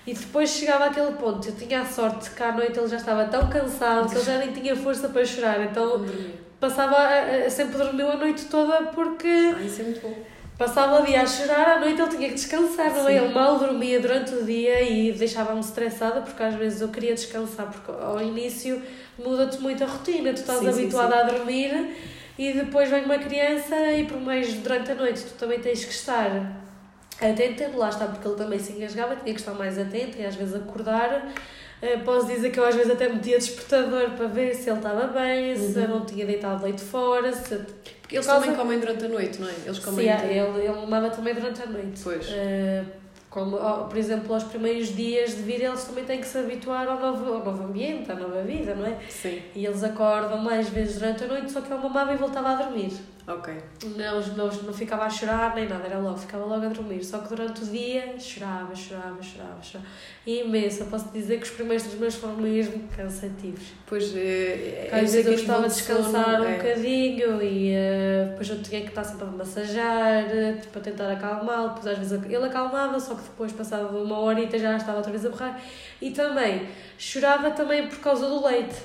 E 0.05 0.13
depois 0.13 0.49
chegava 0.49 0.85
àquele 0.85 1.11
ponto. 1.13 1.47
Eu 1.47 1.55
tinha 1.55 1.81
a 1.81 1.85
sorte 1.85 2.31
que 2.31 2.43
à 2.43 2.51
noite 2.51 2.77
ele 2.77 2.87
já 2.87 2.97
estava 2.97 3.25
tão 3.25 3.47
cansado 3.49 4.09
que 4.09 4.15
ele 4.15 4.25
já 4.25 4.37
nem 4.39 4.51
tinha 4.51 4.75
força 4.75 5.07
para 5.07 5.23
chorar. 5.23 5.61
Então 5.61 6.05
passava. 6.59 6.97
Sempre 7.49 7.77
dormiu 7.77 8.09
a 8.11 8.17
noite 8.17 8.45
toda 8.45 8.83
porque 8.87 9.27
Ah, 9.55 9.61
isso 9.61 9.81
é 9.81 9.83
muito 9.85 10.01
bom. 10.01 10.13
Passava 10.62 11.02
o 11.02 11.06
dia 11.06 11.24
a 11.24 11.26
chorar, 11.26 11.78
à 11.78 11.80
noite 11.80 12.00
ele 12.00 12.10
tinha 12.12 12.30
que 12.30 12.36
descansar, 12.36 12.93
não 12.93 13.08
é? 13.08 13.13
Sim. 13.13 13.26
Ele 13.26 13.34
mal 13.34 13.58
dormia 13.58 14.00
durante 14.00 14.36
o 14.36 14.43
dia 14.45 14.84
e 14.84 15.12
deixava-me 15.12 15.60
estressada 15.60 16.21
porque 16.21 16.43
às 16.43 16.54
vezes 16.54 16.82
eu 16.82 16.89
queria 16.89 17.15
descansar, 17.15 17.65
porque 17.65 17.91
ao 17.91 18.21
início 18.21 18.80
muda-te 19.17 19.60
muito 19.60 19.84
a 19.84 19.88
rotina, 19.88 20.32
tu 20.32 20.41
estás 20.41 20.60
Sim, 20.60 20.71
sim, 20.71 20.82
habituada 20.84 21.15
sim. 21.15 21.19
a 21.19 21.24
dormir 21.24 21.95
e 22.38 22.54
depois 22.54 22.88
vem 22.89 23.04
uma 23.06 23.17
criança 23.17 23.76
e 23.93 24.06
por 24.06 24.21
mais 24.21 24.54
durante 24.54 24.91
a 24.91 24.95
noite 24.95 25.24
tu 25.24 25.34
também 25.34 25.60
tens 25.60 25.84
que 25.84 25.91
estar 25.91 26.30
atenta, 27.19 27.71
lá 27.76 27.89
está, 27.89 28.06
porque 28.06 28.28
ele 28.28 28.38
também 28.38 28.60
se 28.60 28.74
engasgava, 28.74 29.15
tinha 29.15 29.34
que 29.34 29.39
estar 29.39 29.54
mais 29.54 29.80
atenta 29.80 30.19
e 30.19 30.26
às 30.26 30.36
vezes 30.36 30.54
acordar. 30.54 31.28
Eh, 31.82 31.98
Posso 31.98 32.28
dizer 32.28 32.52
que 32.52 32.60
eu 32.60 32.65
às 32.65 32.76
vezes 32.76 32.91
até 32.91 33.10
metia 33.10 33.38
despertador 33.38 34.12
para 34.12 34.28
ver 34.28 34.54
se 34.54 34.70
ele 34.70 34.78
estava 34.78 35.08
bem, 35.08 35.56
se 35.56 35.78
Uhum. 35.80 35.84
eu 35.84 35.88
não 35.89 36.06
tinha 36.06 36.26
deitado 36.26 36.63
leite 36.63 36.82
fora, 36.82 37.32
se 37.34 37.56
Porque 38.02 38.15
eles 38.17 38.26
causa- 38.28 38.41
também 38.46 38.56
comem 38.58 38.80
durante 38.80 39.06
a 39.06 39.08
noite, 39.10 39.41
não 39.41 39.48
é? 39.48 39.54
Eles 39.65 39.80
comem. 39.80 40.08
Sim, 40.08 40.26
ele, 40.26 40.39
ele 40.65 40.70
mamava 40.70 41.10
também 41.10 41.34
durante 41.34 41.62
a 41.62 41.65
noite. 41.65 42.00
Pois. 42.04 42.28
Eh, 42.32 42.84
como, 43.30 43.58
por 43.58 43.98
exemplo, 43.98 44.34
aos 44.34 44.44
primeiros 44.44 44.94
dias 44.94 45.32
de 45.36 45.41
vida, 45.41 45.63
eles 45.63 45.84
também 45.86 46.04
têm 46.04 46.20
que 46.20 46.28
se 46.28 46.38
habituar 46.38 46.86
ao 46.88 47.00
novo, 47.00 47.34
ao 47.34 47.46
novo 47.46 47.63
ambiente, 47.63 48.12
à 48.12 48.15
nova 48.15 48.41
vida, 48.44 48.76
não 48.76 48.86
é? 48.86 48.98
Sim. 49.10 49.41
E 49.56 49.65
eles 49.65 49.84
acordam 49.84 50.38
mais 50.38 50.67
vezes 50.70 51.00
durante 51.00 51.24
a 51.24 51.28
noite, 51.28 51.50
só 51.52 51.62
que 51.62 51.72
ele 51.72 51.82
mamava 51.82 52.13
e 52.13 52.17
voltava 52.17 52.50
a 52.50 52.56
dormir. 52.56 52.91
Ok. 53.36 53.54
Não, 53.98 54.22
não, 54.36 54.48
não 54.48 54.74
ficava 54.74 55.06
a 55.06 55.10
chorar 55.10 55.56
nem 55.56 55.67
nada, 55.67 55.86
era 55.88 55.98
logo, 56.00 56.17
ficava 56.17 56.46
logo 56.46 56.65
a 56.65 56.70
dormir. 56.70 57.04
Só 57.04 57.20
que 57.20 57.30
durante 57.30 57.63
o 57.63 57.65
dia 57.65 58.15
chorava, 58.20 58.76
chorava, 58.76 59.22
chorava, 59.22 59.62
chorava. 59.62 59.89
E 60.26 60.41
imenso, 60.41 60.82
eu 60.84 60.88
posso 60.88 61.10
dizer 61.10 61.38
que 61.38 61.44
os 61.44 61.52
primeiros 61.52 61.84
três 61.84 62.00
meses 62.00 62.20
foram 62.20 62.36
mesmo 62.36 62.88
cansativos. 62.96 63.63
Pois, 63.88 64.13
eh, 64.15 64.89
Às 64.91 65.10
sei 65.10 65.24
vezes 65.24 65.26
eu 65.26 65.32
a 65.34 65.36
gostava 65.36 65.67
de 65.70 65.74
descansar 65.76 66.26
sono, 66.26 66.44
um 66.44 66.48
é- 66.48 66.58
bocadinho 66.58 67.41
e 67.41 67.72
eh, 67.74 68.28
depois 68.30 68.50
eu 68.50 68.62
tinha 68.62 68.82
que 68.82 68.88
estar 68.89 69.04
sempre 69.04 69.24
a 69.26 69.28
massajar 69.32 70.24
eh, 70.30 70.62
para 70.72 70.82
tentar 70.82 71.12
acalmá-lo. 71.12 71.70
Depois 71.70 71.88
às 71.88 71.98
vezes 71.98 72.12
ele 72.24 72.46
acalmava, 72.46 73.00
só 73.00 73.15
que 73.15 73.24
depois 73.24 73.52
passava 73.52 73.98
uma 73.98 74.20
horita 74.20 74.58
já 74.60 74.76
estava 74.78 74.98
outra 74.98 75.12
vez 75.12 75.26
a 75.26 75.30
berrar. 75.30 75.62
E 76.02 76.12
também 76.12 76.67
chorava 76.98 77.52
também 77.52 77.88
por 77.88 78.00
causa 78.00 78.28
do 78.28 78.46
leite. 78.46 78.76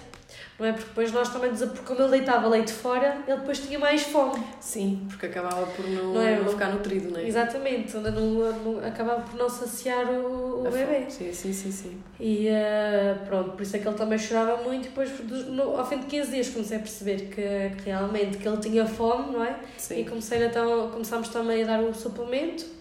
Não 0.59 0.65
é? 0.67 0.73
Porque 0.73 0.89
depois 0.89 1.13
nós 1.13 1.29
também, 1.29 1.51
como 1.85 2.01
ele 2.01 2.11
deitava 2.11 2.49
leite 2.49 2.73
fora, 2.73 3.19
ele 3.29 3.37
depois 3.39 3.59
tinha 3.59 3.79
mais 3.79 4.03
fome. 4.05 4.43
Sim, 4.59 5.07
porque 5.09 5.27
acabava 5.27 5.67
por 5.67 5.87
não, 5.87 6.15
Não 6.15 6.21
é? 6.23 6.37
não 6.41 6.49
ficar 6.49 6.71
nutrido, 6.73 7.11
não 7.13 7.21
é? 7.21 7.27
Exatamente, 7.29 7.95
não, 7.97 8.11
não, 8.11 8.79
acabava 8.87 9.21
por 9.21 9.35
não 9.39 9.51
saciar 9.51 10.07
o, 10.07 10.61
o 10.67 10.71
bebê. 10.71 10.87
fome. 10.87 11.11
Sim, 11.11 11.33
sim, 11.33 11.53
sim, 11.53 11.71
sim. 11.71 12.01
E 12.19 12.49
eh, 12.49 13.17
pronto, 13.27 13.51
por 13.51 13.63
isso 13.63 13.77
é 13.77 13.79
que 13.81 13.87
ele 13.87 13.97
também 13.99 14.19
chorava 14.19 14.63
muito. 14.63 14.87
E 14.87 14.89
depois, 14.89 15.11
no- 15.49 15.77
ao 15.77 15.87
fim 15.87 15.99
de 15.99 16.07
15 16.07 16.31
dias, 16.31 16.49
comecei 16.49 16.79
a 16.79 16.81
perceber 16.81 17.29
que, 17.29 17.83
que 17.83 17.91
realmente 17.91 18.39
que 18.39 18.49
ele 18.49 18.57
tinha 18.57 18.87
fome, 18.87 19.33
não 19.33 19.45
é? 19.45 19.57
E 19.77 19.81
Sim. 19.81 20.05
comecei 20.05 20.43
então, 20.43 20.91
começámos 20.91 21.29
também 21.29 21.63
a 21.65 21.67
dar 21.67 21.81
o 21.81 21.93
suplemento. 21.93 22.76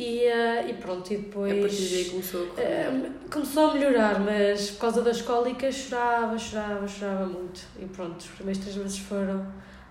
E, 0.00 0.24
eh, 0.24 0.70
e 0.70 0.72
pronto, 0.72 1.12
e 1.12 1.18
depois. 1.18 1.52
A 1.52 1.60
partir 1.60 1.88
daí 1.90 2.04
começou 2.06 2.44
a 2.44 2.46
correr. 2.46 2.64
eh, 2.64 3.10
começou 3.30 3.70
a 3.70 3.74
melhorar, 3.74 4.18
mas 4.20 4.70
por 4.70 4.80
causa 4.80 5.02
das 5.02 5.20
cólicas 5.20 5.74
chorava, 5.74 6.38
chorava, 6.38 6.88
chorava 6.88 7.26
muito. 7.26 7.60
E 7.78 7.84
pronto, 7.84 8.18
os 8.18 8.26
primeiros 8.26 8.62
três 8.62 8.76
meses 8.76 8.98
foram 8.98 9.46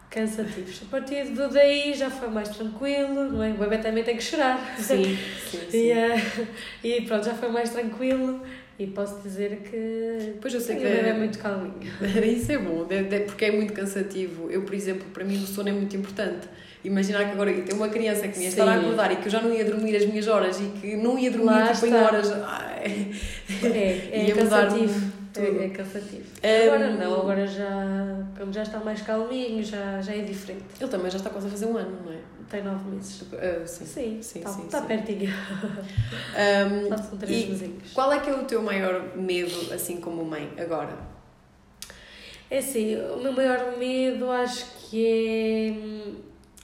cansativos. 0.09 0.81
A 0.81 0.89
partir 0.89 1.25
do 1.25 1.47
daí 1.49 1.93
já 1.93 2.09
foi 2.09 2.27
mais 2.27 2.49
tranquilo, 2.49 3.25
não 3.25 3.43
é? 3.43 3.51
O 3.51 3.57
bebê 3.57 3.77
também 3.77 4.03
tem 4.03 4.17
que 4.17 4.23
chorar. 4.23 4.59
Sim, 4.79 5.15
sim, 5.47 5.59
sim. 5.69 5.77
E, 5.77 5.91
eh, 5.91 6.47
e 6.83 7.01
pronto, 7.01 7.25
já 7.25 7.35
foi 7.35 7.49
mais 7.49 7.69
tranquilo 7.69 8.41
e 8.79 8.87
posso 8.87 9.21
dizer 9.21 9.57
que 9.69 10.35
Pois 10.39 10.53
eu 10.53 10.61
sei 10.61 10.77
o 10.77 10.79
que 10.79 10.85
bebê 10.85 11.09
é 11.09 11.13
muito 11.13 11.37
calminho. 11.37 11.73
Isso 12.25 12.49
é 12.53 12.57
bom, 12.57 12.87
porque 13.27 13.45
é 13.45 13.51
muito 13.51 13.73
cansativo. 13.73 14.49
Eu, 14.49 14.61
por 14.61 14.73
exemplo, 14.73 15.05
para 15.13 15.25
mim 15.25 15.35
o 15.35 15.45
sono 15.45 15.67
é 15.67 15.73
muito 15.73 15.95
importante. 15.97 16.47
Imaginar 16.81 17.25
que 17.25 17.31
agora 17.31 17.51
ter 17.51 17.73
uma 17.73 17.89
criança 17.89 18.25
que 18.29 18.37
me 18.37 18.45
ia 18.45 18.49
estar 18.49 18.65
a 18.65 18.75
acordar 18.75 19.11
e 19.11 19.17
que 19.17 19.27
eu 19.27 19.31
já 19.31 19.41
não 19.41 19.53
ia 19.53 19.65
dormir 19.65 19.97
as 19.97 20.05
minhas 20.05 20.29
horas 20.29 20.61
e 20.61 20.79
que 20.79 20.95
não 20.95 21.19
ia 21.19 21.29
dormir 21.29 21.47
Lá 21.47 21.73
tipo 21.73 21.87
em 21.87 21.93
horas. 21.93 22.31
Ai, 22.31 23.11
É, 23.65 24.29
é 24.29 24.31
cansativo. 24.31 25.08
Tudo. 25.33 25.61
É, 25.61 25.69
cansativo. 25.69 26.23
É, 26.41 26.67
agora 26.67 26.89
não, 26.91 27.13
agora 27.21 27.47
já, 27.47 28.25
como 28.37 28.51
já 28.53 28.63
está 28.63 28.79
mais 28.79 29.01
calminho, 29.01 29.63
já, 29.63 30.01
já 30.01 30.13
é 30.13 30.21
diferente. 30.21 30.65
Ele 30.79 30.89
também 30.89 31.09
já 31.11 31.17
está 31.17 31.29
quase 31.29 31.47
a 31.47 31.49
fazer 31.49 31.65
um 31.65 31.77
ano, 31.77 31.97
não 32.05 32.13
é? 32.13 32.17
Tem 32.49 32.63
nove 32.63 32.89
meses. 32.89 33.23
Ah, 33.33 33.65
sim. 33.67 33.85
Sim, 33.85 34.19
sim, 34.21 34.39
está, 34.39 34.51
sim, 34.51 34.65
está 34.65 34.81
sim. 34.81 34.87
pertinho. 34.87 35.31
Ahm, 36.35 36.97
São 37.09 37.17
três 37.17 37.47
mesinhos. 37.47 37.93
qual 37.93 38.11
é 38.11 38.19
que 38.19 38.29
é 38.29 38.33
o 38.33 38.43
teu 38.45 38.61
maior 38.61 39.15
medo, 39.15 39.71
assim 39.73 39.97
como 39.97 40.25
mãe, 40.25 40.51
agora? 40.57 40.97
É 42.49 42.57
assim, 42.57 42.95
o 42.95 43.17
meu 43.21 43.31
maior 43.31 43.77
medo 43.77 44.31
acho 44.31 44.65
que 44.89 45.05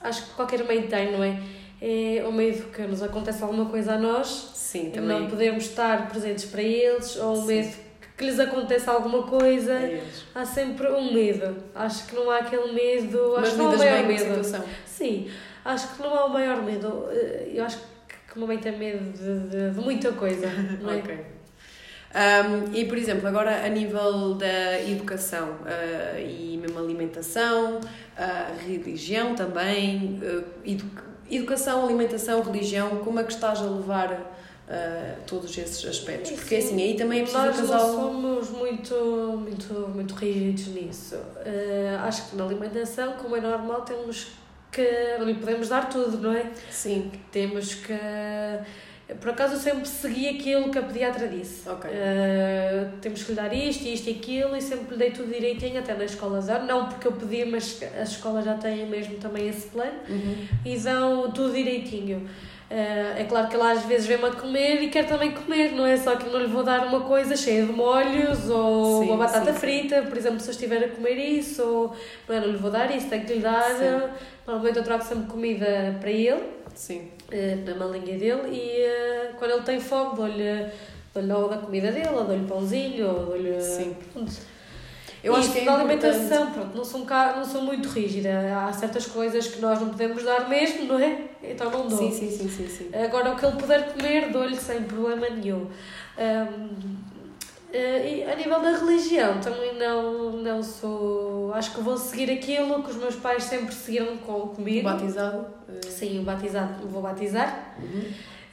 é. 0.01 0.08
Acho 0.08 0.23
que 0.25 0.30
qualquer 0.32 0.63
mãe 0.63 0.82
tem, 0.88 1.12
não 1.12 1.23
é? 1.23 1.39
É 1.82 2.25
o 2.28 2.32
medo 2.32 2.71
que 2.71 2.82
nos 2.84 3.04
aconteça 3.04 3.45
alguma 3.45 3.65
coisa 3.69 3.93
a 3.93 3.97
nós 3.99 4.28
Sim, 4.56 4.89
também. 4.89 5.19
não 5.21 5.30
podermos 5.30 5.65
estar 5.65 6.10
presentes 6.10 6.45
para 6.45 6.62
eles, 6.63 7.15
ou 7.17 7.39
o 7.39 7.45
medo 7.45 7.75
que 8.17 8.23
lhes 8.25 8.39
aconteça 8.39 8.91
alguma 8.91 9.23
coisa. 9.23 9.73
É. 9.73 10.04
Há 10.34 10.45
sempre 10.45 10.88
um 10.91 11.13
medo. 11.13 11.58
Acho 11.75 12.08
que 12.08 12.15
não 12.15 12.30
há 12.32 12.38
aquele 12.38 12.71
medo. 12.73 13.34
Mas 13.36 13.43
acho 13.47 13.51
que 13.54 13.58
não 13.58 13.71
há 13.71 13.73
o 13.73 13.78
maior 13.78 14.08
medo. 14.08 14.19
situação. 14.43 14.65
Sim, 14.86 15.30
acho 15.63 15.95
que 15.95 16.01
não 16.01 16.15
há 16.15 16.25
o 16.25 16.30
maior 16.30 16.62
medo. 16.63 17.08
Eh, 17.12 17.51
Eu 17.56 17.63
acho 17.65 17.78
que 17.78 18.38
uma 18.38 18.47
mãe 18.47 18.58
tem 18.58 18.78
medo 18.78 19.12
de, 19.17 19.49
de, 19.49 19.71
de 19.71 19.80
muita 19.80 20.12
coisa, 20.12 20.45
é? 20.47 20.97
Ok. 20.97 21.36
Um, 22.15 22.73
e, 22.73 22.86
por 22.86 22.97
exemplo, 22.97 23.28
agora 23.28 23.65
a 23.65 23.67
nível 23.67 24.36
da 24.36 24.82
educação 24.82 25.49
uh, 25.63 26.17
e 26.17 26.58
mesmo 26.62 26.80
alimentação, 26.80 27.80
uh, 27.82 28.65
religião 28.65 29.36
também, 29.36 30.21
uh, 30.23 30.43
edu- 30.63 30.86
educação, 31.30 31.84
alimentação, 31.84 32.41
religião, 32.41 33.01
como 33.04 33.19
é 33.19 33.23
que 33.25 33.34
estás 33.34 33.60
a 33.60 33.65
levar 33.65 34.34
uh, 34.69 35.21
todos 35.28 35.58
esses 35.58 35.84
aspectos. 35.86 36.32
Porque 36.32 36.56
assim, 36.56 36.82
aí 36.82 36.95
também 36.95 37.19
é 37.19 37.23
preciso 37.23 37.43
Nós 37.45 37.58
casal. 37.58 37.88
não 37.88 37.93
somos 37.93 38.49
muito, 38.49 38.95
muito, 39.43 39.73
muito 39.93 40.13
rígidos 40.15 40.67
nisso. 40.67 41.15
Uh, 41.15 41.99
acho 42.04 42.30
que 42.30 42.36
na 42.36 42.43
alimentação, 42.45 43.13
como 43.13 43.36
é 43.36 43.41
normal, 43.41 43.82
temos 43.82 44.28
que. 44.71 44.82
lhe 45.23 45.34
podemos 45.36 45.69
dar 45.69 45.89
tudo, 45.89 46.17
não 46.17 46.34
é? 46.34 46.45
Sim. 46.69 47.12
Temos 47.32 47.75
que. 47.75 47.93
Por 49.21 49.30
acaso 49.30 49.54
eu 49.54 49.60
sempre 49.60 49.88
segui 49.88 50.28
aquilo 50.28 50.71
que 50.71 50.80
a 50.80 50.82
pediatra 50.82 51.28
disse. 51.28 51.69
Ok. 51.69 51.88
Uh, 51.91 52.97
temos 53.01 53.21
que 53.21 53.30
lhe 53.34 53.36
dar 53.36 53.54
isto, 53.54 53.84
isto 53.86 54.10
e 54.10 54.13
aquilo, 54.13 54.56
e 54.56 54.62
sempre 54.62 54.93
lhe 54.95 54.97
dei 54.97 55.12
tudo 55.12 55.32
direitinho, 55.32 55.78
até 55.80 55.93
na 55.93 56.06
escola 56.06 56.41
zero. 56.41 56.65
Não 56.65 56.89
porque 56.89 57.08
eu 57.08 57.12
pedi, 57.12 57.45
mas 57.45 57.80
as 58.01 58.10
escolas 58.10 58.43
já 58.43 58.56
têm 58.56 58.88
mesmo 58.88 59.15
também 59.17 59.47
esse 59.47 59.67
plano 59.67 59.93
Uhum. 60.10 60.47
e 60.65 60.75
dão 60.80 61.32
tudo 61.32 61.54
direitinho. 61.54 62.28
Uh, 62.69 63.19
é 63.19 63.23
claro 63.30 63.47
que 63.47 63.56
ele 63.56 63.63
às 63.63 63.86
vezes 63.86 64.08
vem-me 64.08 64.25
a 64.25 64.32
comer 64.32 64.82
e 64.82 64.89
quer 64.89 65.06
também 65.06 65.32
comer, 65.32 65.71
não 65.73 65.86
é? 65.86 65.95
Só 65.95 66.15
que 66.15 66.28
não 66.28 66.39
lhe 66.39 66.47
vou 66.47 66.63
dar 66.63 66.88
uma 66.88 67.01
coisa 67.01 67.36
cheia 67.36 67.63
de 67.63 67.71
molhos 67.71 68.49
ou 68.49 69.04
Sim, 69.04 69.10
uma 69.10 69.17
batata 69.17 69.54
sim, 69.54 69.60
frita, 69.60 70.01
por 70.01 70.17
exemplo, 70.17 70.39
se 70.39 70.47
eu 70.47 70.51
estiver 70.51 70.84
a 70.84 70.89
comer 70.89 71.15
isso, 71.15 71.63
ou 71.63 71.95
não, 72.28 72.36
é? 72.36 72.39
não 72.39 72.47
lhe 72.47 72.58
vou 72.58 72.71
dar 72.71 72.89
isso, 72.95 73.08
tenho 73.08 73.23
que 73.23 73.34
lhe 73.34 73.39
dar. 73.39 73.63
Sim. 73.75 74.10
Normalmente 74.47 74.78
eu 74.78 74.84
trago 74.84 75.04
sempre 75.04 75.28
comida 75.28 75.95
para 75.99 76.10
ele, 76.10 76.41
Sim. 76.73 77.12
uh, 77.32 77.65
na 77.69 77.75
malinha 77.75 78.17
dele, 78.17 78.49
e 78.51 79.30
uh, 79.32 79.36
quando 79.38 79.51
ele 79.51 79.63
tem 79.63 79.80
fome, 79.80 80.15
dou-lhe 80.15 80.71
dou-lhe 81.13 81.32
logo 81.32 81.47
da 81.47 81.58
comida 81.58 81.91
dele, 81.91 82.10
ou 82.10 82.25
dou-lhe 82.25 82.47
pãozinho, 82.47 83.08
ou 83.08 83.25
dou-lhe. 83.28 83.62
Sim. 83.62 83.95
pronto. 84.12 84.55
Eu 85.25 85.35
acho 85.35 85.51
que 85.51 85.59
é 85.59 85.61
importante. 85.63 86.05
alimentação, 86.05 86.51
pronto, 86.51 86.77
não 86.77 86.85
sou, 86.85 87.01
um 87.01 87.05
ca- 87.05 87.33
não 87.35 87.43
sou 87.45 87.61
muito 87.63 87.89
rígida. 87.89 88.29
Há 88.57 88.71
certas 88.71 89.05
coisas 89.07 89.47
que 89.47 89.59
nós 89.59 89.79
não 89.81 89.89
podemos 89.89 90.23
dar 90.23 90.47
mesmo, 90.47 90.85
não 90.85 90.99
é? 90.99 91.21
Então 91.43 91.69
não 91.71 91.88
dou. 91.88 91.97
Sim, 91.97 92.11
sim, 92.11 92.29
sim, 92.29 92.47
sim, 92.49 92.67
sim. 92.67 92.89
Agora, 92.95 93.31
o 93.31 93.35
que 93.35 93.45
ele 93.45 93.55
puder 93.57 93.91
comer, 93.93 94.29
dou-lhe 94.31 94.55
sem 94.55 94.83
problema 94.83 95.27
nenhum. 95.29 95.67
Ahm, 96.17 96.69
eh, 97.73 98.17
e 98.19 98.23
a 98.23 98.35
nível 98.35 98.61
da 98.61 98.71
religião, 98.71 99.39
também 99.41 99.75
não, 99.77 100.31
não 100.33 100.61
sou. 100.63 101.51
Acho 101.53 101.73
que 101.75 101.81
vou 101.81 101.97
seguir 101.97 102.29
aquilo 102.31 102.83
que 102.83 102.91
os 102.91 102.95
meus 102.97 103.15
pais 103.15 103.43
sempre 103.43 103.73
seguiram 103.73 104.17
com, 104.17 104.41
comigo. 104.49 104.83
Batizado. 104.88 105.45
eh, 105.67 105.89
Sim, 105.89 106.19
o 106.19 106.23
batizado, 106.23 106.88
vou 106.88 107.01
batizar. 107.01 107.75
uhum. 107.79 108.03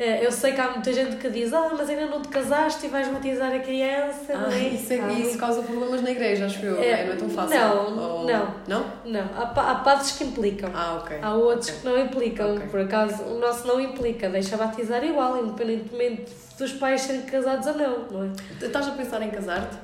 Eh, 0.05 0.25
Eu 0.27 0.33
sei 0.33 0.53
que 0.53 0.61
há 0.61 0.71
muita 0.71 0.93
gente 0.93 1.17
que 1.17 1.29
diz: 1.31 1.53
Ah, 1.53 1.71
mas 1.79 1.89
ainda 1.89 2.07
não 2.07 2.21
te 2.21 2.29
casaste 2.29 2.87
e 2.87 2.89
vais 2.89 3.07
batizar 3.09 3.53
a 3.53 3.59
criança, 3.61 4.33
não 4.35 4.49
Ah, 4.49 4.55
é? 4.55 4.69
isso, 4.71 4.93
é- 4.93 5.01
Há 5.01 5.13
isso 5.13 5.39
causa 5.39 5.63
problemas 5.63 6.03
na 6.03 6.11
igreja, 6.11 6.47
acho 6.47 6.65
eu. 6.65 6.81
É, 6.83 7.03
É, 7.03 7.05
não 7.07 7.13
é 7.13 7.17
tão 7.17 7.29
fácil. 7.31 7.57
não, 7.59 8.21
Ou- 8.21 8.27
não. 8.27 8.55
Não? 8.67 8.85
Não, 9.05 9.21
há, 9.37 9.43
há 9.71 9.75
padres 9.77 10.13
que 10.13 10.25
implicam. 10.25 10.71
Ah, 10.75 10.99
ok. 11.03 11.19
Há 11.23 11.35
outros 11.35 11.69
Ok. 11.69 11.81
que 11.81 11.87
não 11.87 11.99
implicam. 12.05 12.55
Ok. 12.57 12.67
Por 12.69 12.81
acaso, 12.81 13.23
o 13.23 13.39
nosso 13.39 13.67
não 13.67 13.81
implica. 13.81 14.29
Deixa 14.29 14.57
batizar 14.57 15.05
igual, 15.05 15.45
independentemente 15.45 16.33
dos 16.59 16.73
pais 16.75 17.01
serem 17.03 17.23
casados 17.23 17.67
ou 17.67 17.75
não, 17.75 17.99
não 18.11 18.25
é? 18.25 18.65
Estás 18.67 18.87
a 18.89 18.91
pensar 18.93 19.23
em 19.23 19.31
casar-te? 19.31 19.77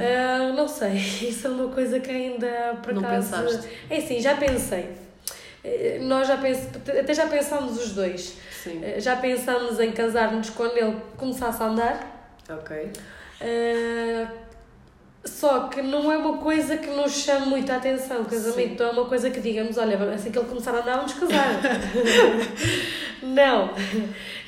Ah, 0.00 0.52
não 0.56 0.66
sei. 0.68 0.92
Isso 1.28 1.46
é 1.46 1.50
uma 1.50 1.68
coisa 1.68 2.00
que 2.00 2.10
ainda, 2.10 2.78
por 2.82 2.94
Não 2.94 3.02
acaso... 3.04 3.30
pensaste? 3.30 3.68
É 3.90 3.96
assim, 3.98 4.20
já 4.20 4.36
pensei. 4.36 4.88
Eh, 5.64 5.98
Nós 6.00 6.28
já 6.28 6.36
pens... 6.36 6.58
até 6.88 7.12
já 7.14 7.26
pensámos 7.26 7.78
os 7.82 7.92
dois. 7.92 8.34
Sim. 8.70 8.80
Eh, 8.84 9.00
Já 9.00 9.16
pensámos 9.16 9.78
em 9.80 9.92
casar-nos 9.92 10.50
quando 10.50 10.76
ele 10.76 10.96
começasse 11.16 11.62
a 11.62 11.66
andar. 11.66 12.32
Ok. 12.50 12.90
Ah, 13.40 14.28
só 15.26 15.68
que 15.68 15.82
não 15.82 16.10
é 16.10 16.16
uma 16.16 16.38
coisa 16.38 16.76
que 16.76 16.88
nos 16.88 17.12
chame 17.12 17.46
muita 17.46 17.76
atenção. 17.76 18.22
O 18.22 18.24
casamento 18.24 18.82
não 18.82 18.90
é 18.90 18.92
uma 18.92 19.04
coisa 19.06 19.30
que 19.30 19.40
digamos, 19.40 19.76
olha, 19.76 19.96
assim 20.14 20.30
que 20.30 20.38
ele 20.38 20.48
começar 20.48 20.74
a 20.74 20.80
andar, 20.80 20.96
vamos 20.96 21.12
casar. 21.14 21.60
não. 23.22 23.70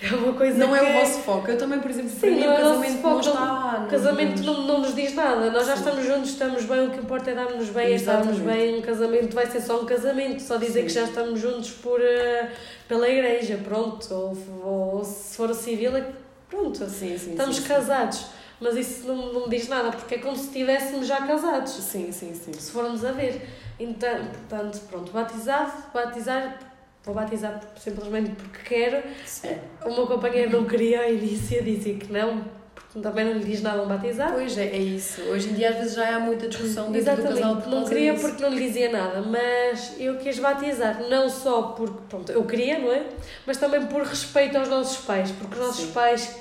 É 0.01 0.15
uma 0.15 0.33
coisa 0.33 0.57
Não 0.57 0.73
que... 0.73 0.79
é 0.79 0.83
o 0.83 1.01
vosso 1.01 1.21
foco. 1.21 1.51
Eu 1.51 1.59
também, 1.59 1.81
por 1.81 1.91
exemplo, 1.91 2.11
para 2.11 2.29
Sim, 2.29 2.37
mim 2.37 2.41
não 2.43 2.49
o 2.49 2.53
é 2.53 2.57
casamento 2.57 3.03
foco. 3.03 3.15
não 3.15 3.21
está. 3.21 3.85
O 3.85 3.91
casamento 3.91 4.43
não, 4.45 4.63
não 4.63 4.79
nos 4.81 4.95
diz 4.95 5.15
nada. 5.15 5.51
Nós 5.51 5.67
já 5.67 5.77
Sim. 5.77 5.83
estamos 5.85 6.07
juntos, 6.07 6.31
estamos 6.31 6.65
bem, 6.65 6.87
o 6.87 6.91
que 6.91 6.99
importa 6.99 7.31
é 7.31 7.35
darmos 7.35 7.69
bem, 7.71 7.87
é 7.87 7.95
estarmos 7.97 8.39
bem. 8.39 8.79
Um 8.79 8.83
casamento 8.83 9.35
vai 9.35 9.47
ser 9.47 9.61
só 9.61 9.81
um 9.81 9.85
casamento, 9.85 10.41
só 10.41 10.57
dizer 10.57 10.81
Sim. 10.81 10.87
que 10.87 10.93
já 10.93 11.03
estamos 11.05 11.41
juntos 11.41 11.71
por, 11.73 12.01
eh, 12.01 12.51
pela 12.87 13.09
igreja, 13.09 13.59
pronto. 13.65 14.07
Ou, 14.15 14.37
ou 14.65 15.05
se 15.05 15.37
for 15.37 15.53
civil, 15.53 15.97
é 15.97 16.07
pronto. 16.49 16.79
Sim, 16.89 17.19
sim. 17.19 17.31
Estamos 17.33 17.57
sim, 17.57 17.63
sim. 17.63 17.69
casados. 17.69 18.38
Mas 18.61 18.77
isso 18.77 19.07
não, 19.07 19.33
não 19.33 19.45
me 19.49 19.51
diz 19.57 19.69
nada, 19.69 19.91
porque 19.91 20.17
é 20.17 20.19
como 20.19 20.37
se 20.37 20.47
estivéssemos 20.47 21.07
já 21.07 21.25
casados, 21.27 21.73
Sim, 21.73 22.11
sim, 22.11 22.35
sim. 22.35 22.53
se 22.53 22.71
formos 22.73 23.05
a 23.05 23.13
ver. 23.13 23.41
Então, 23.79 24.27
portanto, 24.49 24.81
pronto, 24.91 25.13
batizado, 25.13 25.73
batizar, 25.95 26.59
vou 27.05 27.15
batizar 27.15 27.61
simplesmente 27.79 28.31
porque 28.33 28.59
quero. 28.69 29.03
Sim. 29.25 29.57
O 29.85 29.95
meu 29.95 30.07
companheiro 30.09 30.51
não 30.51 30.65
queria 30.67 31.03
ao 31.05 31.09
início, 31.13 31.63
dizia 31.63 31.95
que 31.95 32.13
não, 32.13 32.43
porque 32.75 32.99
também 33.01 33.25
não 33.25 33.35
lhe 33.35 33.45
diz 33.45 33.63
nada 33.63 33.81
um 33.81 33.87
batizar. 33.87 34.33
Pois 34.33 34.59
é, 34.59 34.65
é 34.67 34.77
isso. 34.79 35.21
Hoje 35.23 35.51
em 35.51 35.53
dia 35.53 35.71
às 35.71 35.77
vezes 35.77 35.95
já 35.95 36.17
há 36.17 36.19
muita 36.19 36.49
discussão 36.49 36.91
dentro 36.91 37.15
do 37.15 37.23
casal 37.23 37.37
Exatamente, 37.37 37.63
por 37.63 37.71
não 37.71 37.85
queria 37.85 38.13
disso. 38.15 38.27
porque 38.27 38.43
não 38.43 38.51
lhe 38.51 38.67
dizia 38.67 38.91
nada, 38.91 39.23
mas 39.23 39.95
eu 40.01 40.17
quis 40.17 40.37
batizar, 40.41 41.01
não 41.09 41.29
só 41.31 41.63
porque, 41.63 41.99
pronto, 42.09 42.33
eu 42.33 42.43
queria, 42.45 42.81
não 42.81 42.91
é? 42.93 43.05
Mas 43.47 43.57
também 43.59 43.87
por 43.87 44.03
respeito 44.03 44.59
aos 44.59 44.69
nossos 44.69 45.05
pais, 45.05 45.31
porque 45.31 45.55
os 45.55 45.61
nossos 45.65 45.85
Sim. 45.85 45.93
pais 45.93 46.37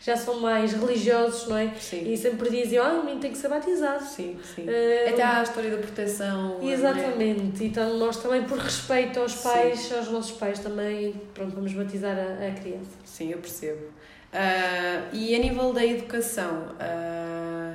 já 0.00 0.16
são 0.16 0.38
mais 0.40 0.72
religiosos, 0.72 1.48
não 1.48 1.56
é? 1.56 1.72
Sim, 1.80 2.12
E 2.12 2.16
sempre 2.16 2.48
diziam, 2.50 2.84
ah, 2.86 2.92
o 3.00 3.04
menino 3.04 3.20
tem 3.20 3.30
que 3.32 3.38
ser 3.38 3.48
batizado. 3.48 4.04
sim, 4.04 4.36
sim. 4.54 4.64
Eh, 4.68 5.10
Até 5.10 5.22
há 5.22 5.40
a 5.40 5.42
história 5.42 5.70
da 5.70 5.78
proteção. 5.78 6.58
é? 6.62 6.66
Exatamente, 6.66 7.64
então 7.64 7.96
nós 7.98 8.16
também, 8.18 8.44
por 8.44 8.58
respeito 8.58 9.18
aos 9.20 9.32
Sim. 9.32 9.42
pais, 9.48 9.92
aos 9.92 10.08
nossos 10.10 10.32
pais, 10.36 10.58
também, 10.60 11.12
pronto, 11.34 11.54
vamos 11.54 11.72
batizar 11.72 12.16
a, 12.16 12.46
a 12.46 12.50
criança. 12.52 12.90
Sim, 13.04 13.32
eu 13.32 13.38
percebo. 13.38 13.80
Ah, 14.32 15.08
e 15.12 15.34
a 15.34 15.38
nível 15.38 15.72
da 15.72 15.84
educação, 15.84 16.66
ah, 16.78 17.74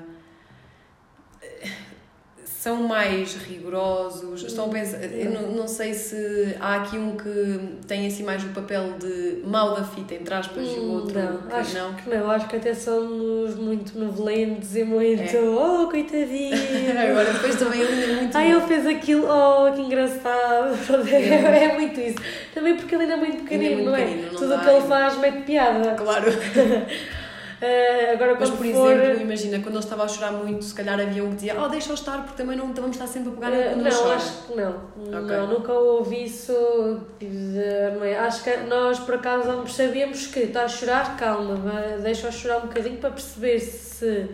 são 2.61 2.83
mais 2.83 3.33
rigorosos? 3.33 4.43
Estão 4.43 4.65
a 4.65 4.69
pensar, 4.69 5.03
eu 5.03 5.31
não, 5.31 5.51
não 5.51 5.67
sei 5.67 5.95
se 5.95 6.55
há 6.59 6.75
aqui 6.75 6.95
um 6.95 7.17
que 7.17 7.59
tem 7.87 8.05
assim 8.05 8.21
mais 8.21 8.43
o 8.43 8.49
papel 8.49 8.93
de 8.99 9.41
mal 9.43 9.73
da 9.73 9.83
fita, 9.83 10.13
entre 10.13 10.31
aspas, 10.31 10.63
e 10.67 10.79
o 10.79 10.83
Hum, 10.83 10.91
outro 10.91 11.19
não, 11.19 11.37
que 11.41 11.53
acho 11.55 11.75
não. 11.75 11.93
que 11.95 12.09
não, 12.09 12.29
acho 12.29 12.47
que 12.47 12.55
até 12.57 12.75
somos 12.75 13.55
muito 13.55 13.97
novelentos 13.97 14.75
e 14.75 14.83
muito, 14.83 15.23
É. 15.35 15.39
oh, 15.41 15.87
coitadinho. 15.89 16.53
Agora 17.09 17.33
depois 17.33 17.55
também 17.55 17.81
ele 17.81 18.03
é 18.03 18.15
muito. 18.15 18.37
Ai, 18.37 18.51
ele 18.51 18.61
fez 18.61 18.85
aquilo, 18.85 19.25
oh, 19.27 19.71
que 19.73 19.81
engraçado. 19.81 20.77
É, 21.11 21.63
é 21.63 21.73
muito 21.73 21.99
isso. 21.99 22.17
Também 22.53 22.75
porque 22.75 22.93
ele 22.93 23.03
ainda 23.05 23.15
é 23.15 23.17
muito 23.17 23.37
pequenino, 23.43 23.73
muito 23.77 23.89
não 23.89 23.95
é? 23.95 24.03
pequenino, 24.05 24.31
não 24.33 24.39
Tudo 24.39 24.53
o 24.55 24.59
que 24.59 24.69
ele 24.69 24.77
é. 24.77 24.81
faz 24.81 25.17
mete 25.17 25.41
piada. 25.45 25.95
Claro. 25.95 26.25
Ah, 27.61 28.13
agora, 28.13 28.35
Mas, 28.39 28.49
por 28.49 28.65
for. 28.65 28.91
exemplo, 28.91 29.21
imagina, 29.21 29.59
quando 29.59 29.75
ele 29.75 29.83
estava 29.83 30.03
a 30.03 30.07
chorar 30.07 30.31
muito, 30.31 30.63
se 30.65 30.73
calhar 30.73 30.99
havia 30.99 31.23
um 31.23 31.29
que 31.29 31.35
dizia, 31.35 31.61
oh, 31.61 31.67
deixa-o 31.67 31.93
estar, 31.93 32.23
porque 32.23 32.41
também 32.41 32.57
não 32.57 32.73
vamos 32.73 32.91
estar 32.95 33.05
sempre 33.05 33.29
a 33.29 33.33
pegar 33.35 33.51
ele 33.51 33.75
não, 33.75 33.91
chora. 33.91 34.15
acho 34.15 34.47
que 34.47 34.55
não. 34.55 34.71
Ok. 34.97 35.37
Não, 35.37 35.47
nunca 35.47 35.71
ouvi 35.73 36.23
isso. 36.25 36.51
é? 37.21 38.17
Acho 38.17 38.43
que 38.43 38.57
nós, 38.67 38.99
por 38.99 39.15
acaso, 39.15 39.67
sabíamos 39.67 40.25
que 40.27 40.39
está 40.39 40.63
a 40.63 40.67
chorar, 40.67 41.15
calma, 41.17 41.55
deixa-o 42.01 42.31
chorar 42.31 42.57
um 42.57 42.61
bocadinho 42.67 42.97
para 42.97 43.11
perceber 43.11 43.59
se 43.59 44.27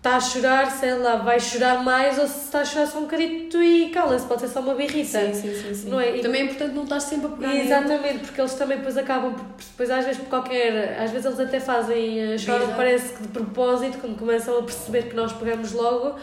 está 0.00 0.16
a 0.16 0.20
chorar, 0.20 0.70
sei 0.70 0.94
lá, 0.94 1.16
vai 1.16 1.38
chorar 1.38 1.84
mais 1.84 2.18
ou 2.18 2.26
se 2.26 2.44
está 2.46 2.60
a 2.60 2.64
chorar 2.64 2.86
só 2.86 2.98
um 2.98 3.02
bocadito 3.02 3.62
e 3.62 3.90
cala-se, 3.90 4.24
pode 4.26 4.40
ser 4.40 4.48
só 4.48 4.60
uma 4.60 4.74
birrita. 4.74 5.20
Sim, 5.26 5.34
sim, 5.34 5.54
sim. 5.54 5.74
sim. 5.74 5.90
Não 5.90 6.00
é? 6.00 6.16
E- 6.16 6.20
Também 6.22 6.40
é 6.40 6.44
importante 6.46 6.74
não 6.74 6.84
estar 6.84 7.00
sempre 7.00 7.26
a 7.26 7.30
pegar 7.30 7.48
nele. 7.48 7.60
Exatamente, 7.66 8.18
porque 8.20 8.40
eles 8.40 8.54
também 8.54 8.78
depois 8.78 8.96
acabam 8.96 9.34
depois 9.58 9.90
às 9.90 10.04
vezes 10.06 10.20
por 10.22 10.30
qualquer, 10.30 10.98
às 10.98 11.10
vezes 11.10 11.26
eles 11.26 11.38
até 11.40 11.60
fazem, 11.60 12.18
eh, 12.32 12.38
choram 12.38 12.64
Birra. 12.64 12.76
parece 12.78 13.12
que 13.12 13.22
de 13.22 13.28
propósito, 13.28 13.98
quando 13.98 14.18
começam 14.18 14.58
a 14.58 14.62
perceber 14.62 15.02
que 15.10 15.14
nós 15.14 15.34
pegamos 15.34 15.72
logo, 15.72 16.16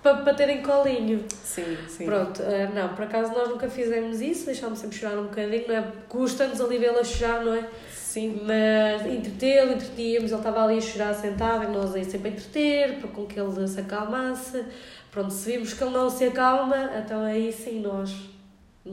para, 0.00 0.18
para 0.18 0.34
terem 0.34 0.62
colinho. 0.62 1.24
Sim, 1.42 1.76
sim. 1.88 2.04
Pronto, 2.04 2.40
eh, 2.40 2.68
não, 2.72 2.90
por 2.90 3.02
acaso 3.04 3.32
nós 3.32 3.48
nunca 3.48 3.68
fizemos 3.68 4.20
isso, 4.20 4.46
deixámos 4.46 4.78
sempre 4.78 4.96
chorar 4.96 5.18
um 5.18 5.24
bocadinho, 5.24 5.64
não 5.66 5.74
é? 5.74 5.84
Custa-nos 6.08 6.60
ali 6.60 6.78
vê-lo 6.78 7.00
a 7.00 7.04
chorar, 7.04 7.42
não 7.44 7.52
é? 7.54 7.64
Sim. 8.14 8.42
Mas 8.44 9.04
entretê-lo, 9.06 9.72
entretíamos, 9.72 10.30
ele 10.30 10.40
estava 10.40 10.62
ali 10.62 10.78
a 10.78 10.80
chorar 10.80 11.12
sentado 11.14 11.64
e 11.64 11.66
nós 11.66 11.92
aí 11.96 12.04
sempre 12.04 12.28
a 12.28 12.32
entreter, 12.32 12.98
para 13.00 13.08
com 13.08 13.26
que 13.26 13.40
ele 13.40 13.66
se 13.66 13.80
acalmasse. 13.80 14.64
Pronto, 15.10 15.32
se 15.32 15.50
vimos 15.50 15.72
que 15.74 15.82
ele 15.82 15.90
não 15.92 16.08
se 16.08 16.24
acalma, 16.24 16.90
então 16.96 17.24
aí 17.24 17.52
sim 17.52 17.80
nós 17.80 18.14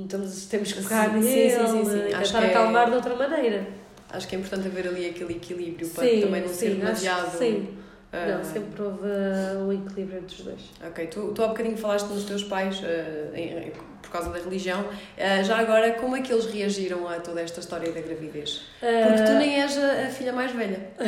temos, 0.10 0.46
temos 0.48 0.74
que 0.74 0.82
Sim, 0.82 1.20
nele 1.20 1.50
sim, 1.52 1.68
sim, 1.68 1.86
sim. 1.86 1.98
e 2.10 2.24
tentar 2.24 2.44
é- 2.44 2.50
acalmar 2.50 2.90
de 2.90 2.96
outra 2.96 3.16
maneira. 3.16 3.68
Acho 4.10 4.28
que 4.28 4.36
é 4.36 4.40
importante 4.40 4.68
haver 4.68 4.88
ali 4.88 5.06
aquele 5.10 5.34
equilíbrio 5.36 5.88
para 5.90 6.08
também 6.08 6.42
não 6.42 6.48
ser 6.48 6.76
demasiado. 6.76 7.38
sim. 7.38 7.68
ah, 8.12 8.26
Não, 8.26 8.44
sempre 8.44 8.82
houve 8.82 9.06
uh, 9.06 9.68
o 9.68 9.72
equilíbrio 9.74 10.18
entre 10.18 10.36
os 10.36 10.42
dois. 10.42 10.62
Ok, 10.84 11.06
tu, 11.08 11.32
tu 11.34 11.44
há 11.44 11.48
bocadinho 11.50 11.78
falaste 11.78 12.08
nos 12.08 12.24
teus 12.24 12.44
pais 12.44 12.82
ah, 12.84 13.38
em- 13.38 13.72
causa 14.12 14.30
da 14.30 14.40
religião. 14.40 14.86
Ah, 15.18 15.42
já 15.44 15.58
agora, 15.58 15.92
como 15.94 16.16
é 16.16 16.22
que 16.22 16.32
eles 16.32 16.46
reagiram 16.46 17.08
a 17.08 17.20
toda 17.20 17.42
esta 17.42 17.60
história 17.60 17.92
da 17.92 18.02
gravidez? 18.02 18.62
Porque 18.80 19.24
tu 19.26 19.32
nem 19.34 19.62
és 19.62 19.78
a, 19.78 20.08
a 20.08 20.10
filha 20.10 20.34
mais 20.34 20.52
velha. 20.52 20.80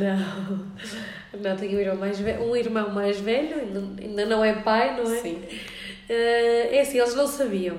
Não. 0.00 0.66
Não, 1.40 1.56
tenho 1.56 1.76
um 1.76 1.80
irmão 1.80 1.96
mais 1.96 2.18
velho, 2.18 2.42
um 2.42 2.56
irmão 2.56 2.90
mais 2.90 3.20
velho, 3.20 3.60
ainda, 3.60 4.02
ainda 4.02 4.26
não 4.26 4.44
é 4.44 4.54
pai, 4.54 4.96
não 4.96 5.12
é? 5.12 5.18
Sim. 5.20 5.42
Eh, 6.08 6.76
é 6.76 6.80
assim, 6.80 6.98
eles 6.98 7.14
não 7.14 7.26
sabiam. 7.26 7.76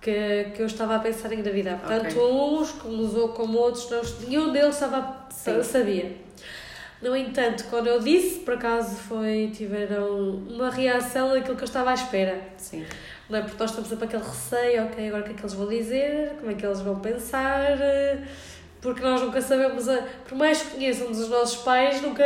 que, 0.00 0.44
que 0.54 0.62
eu 0.62 0.66
estava 0.66 0.96
a 0.96 0.98
pensar 1.00 1.32
em 1.32 1.40
engravidar. 1.40 1.80
Tanto 1.86 2.18
Ok. 2.18 2.22
uns 2.22 2.72
como, 2.72 3.28
como 3.30 3.58
outros, 3.58 3.90
não, 3.90 4.02
nenhum 4.28 4.52
deles 4.52 4.74
estava, 4.74 5.26
Sim. 5.30 5.62
sabia. 5.62 6.12
No 7.00 7.14
entanto, 7.14 7.64
quando 7.68 7.88
eu 7.88 8.00
disse, 8.00 8.40
por 8.40 8.54
acaso 8.54 8.96
foi, 8.96 9.50
tiveram 9.54 10.30
uma 10.48 10.70
reação 10.70 11.30
daquilo 11.30 11.54
que 11.54 11.62
eu 11.62 11.66
estava 11.66 11.90
à 11.90 11.94
espera. 11.94 12.40
Sim. 12.56 12.84
Não 13.28 13.38
é? 13.38 13.42
Porque 13.42 13.56
nós 13.58 13.70
estamos 13.70 13.88
sempre 13.88 14.06
aquele 14.06 14.22
receio, 14.22 14.84
ok, 14.84 15.08
agora 15.08 15.22
o 15.22 15.24
que 15.24 15.32
é 15.32 15.34
que 15.34 15.42
eles 15.42 15.52
vão 15.52 15.68
dizer, 15.68 16.32
como 16.38 16.50
é 16.50 16.54
que 16.54 16.64
eles 16.64 16.80
vão 16.80 16.98
pensar, 17.00 17.76
porque 18.80 19.02
nós 19.02 19.20
nunca 19.20 19.42
sabemos, 19.42 19.88
a, 19.88 20.02
por 20.28 20.38
mais 20.38 20.62
que 20.62 20.76
conheçamos 20.76 21.18
os 21.18 21.28
nossos 21.28 21.62
pais, 21.62 22.00
nunca, 22.00 22.24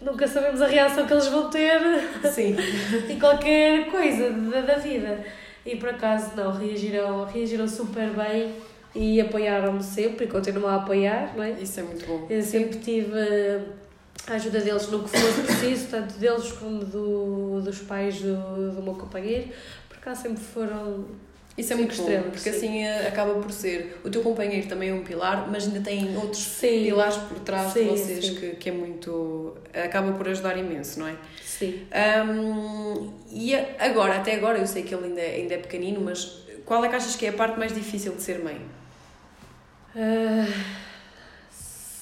nunca 0.00 0.26
sabemos 0.26 0.62
a 0.62 0.66
reação 0.66 1.06
que 1.06 1.12
eles 1.12 1.26
vão 1.26 1.50
ter 1.50 1.80
Sim. 2.32 2.56
em 3.08 3.18
qualquer 3.18 3.90
coisa 3.90 4.30
da, 4.30 4.60
da 4.62 4.74
vida. 4.76 5.24
E 5.66 5.76
por 5.76 5.90
acaso, 5.90 6.34
não, 6.34 6.50
reagiram, 6.50 7.24
reagiram 7.24 7.68
super 7.68 8.08
bem 8.10 8.54
e 8.94 9.20
apoiaram-me 9.20 9.82
sempre 9.82 10.24
e 10.24 10.28
continuam 10.28 10.68
a 10.70 10.76
apoiar, 10.76 11.34
não 11.36 11.44
é? 11.44 11.50
Isso 11.50 11.78
é 11.80 11.82
muito 11.82 12.06
bom. 12.06 12.26
Eu 12.30 12.42
sempre 12.42 12.78
tive 12.78 13.60
a 14.32 14.36
ajuda 14.36 14.60
deles 14.60 14.88
no 14.88 15.02
que 15.04 15.10
fosse 15.10 15.40
preciso, 15.42 15.88
tanto 15.88 16.14
deles 16.14 16.52
como 16.52 16.84
do, 16.84 17.60
dos 17.62 17.78
pais 17.80 18.20
do, 18.20 18.74
do 18.74 18.82
meu 18.82 18.94
companheiro, 18.94 19.48
por 19.88 19.98
acaso 19.98 20.22
sempre 20.22 20.42
foram. 20.42 21.06
Isso 21.56 21.72
é 21.72 21.76
muito 21.76 21.96
bom, 21.96 22.02
estrelas, 22.02 22.26
porque 22.30 22.52
sim. 22.52 22.56
assim 22.56 22.84
eh, 22.84 23.08
acaba 23.08 23.34
por 23.34 23.50
ser. 23.50 24.00
O 24.04 24.10
teu 24.10 24.22
companheiro 24.22 24.68
também 24.68 24.90
é 24.90 24.94
um 24.94 25.02
pilar, 25.02 25.48
mas 25.50 25.66
ainda 25.66 25.80
tem 25.80 26.16
outros 26.16 26.44
Sim. 26.44 26.84
pilares 26.84 27.16
por 27.16 27.40
trás 27.40 27.74
de 27.74 27.80
Sim, 27.80 27.88
vocês 27.88 28.24
sim. 28.24 28.34
Que, 28.36 28.50
que 28.50 28.68
é 28.68 28.72
muito. 28.72 29.56
acaba 29.74 30.12
por 30.12 30.28
ajudar 30.28 30.56
imenso, 30.56 31.00
não 31.00 31.08
é? 31.08 31.16
Sim. 31.42 31.84
Ahm, 31.90 33.10
e 33.28 33.56
agora, 33.56 34.18
até 34.18 34.36
agora, 34.36 34.58
eu 34.58 34.66
sei 34.68 34.84
que 34.84 34.94
ele 34.94 35.06
ainda, 35.06 35.20
ainda 35.20 35.54
é 35.54 35.58
pequenino, 35.58 36.00
mas 36.00 36.42
qual 36.64 36.84
é 36.84 36.88
que 36.88 36.94
achas 36.94 37.16
que 37.16 37.26
é 37.26 37.30
a 37.30 37.32
parte 37.32 37.58
mais 37.58 37.74
difícil 37.74 38.14
de 38.14 38.22
ser 38.22 38.38
mãe? 38.38 38.60
Ah, 39.96 40.46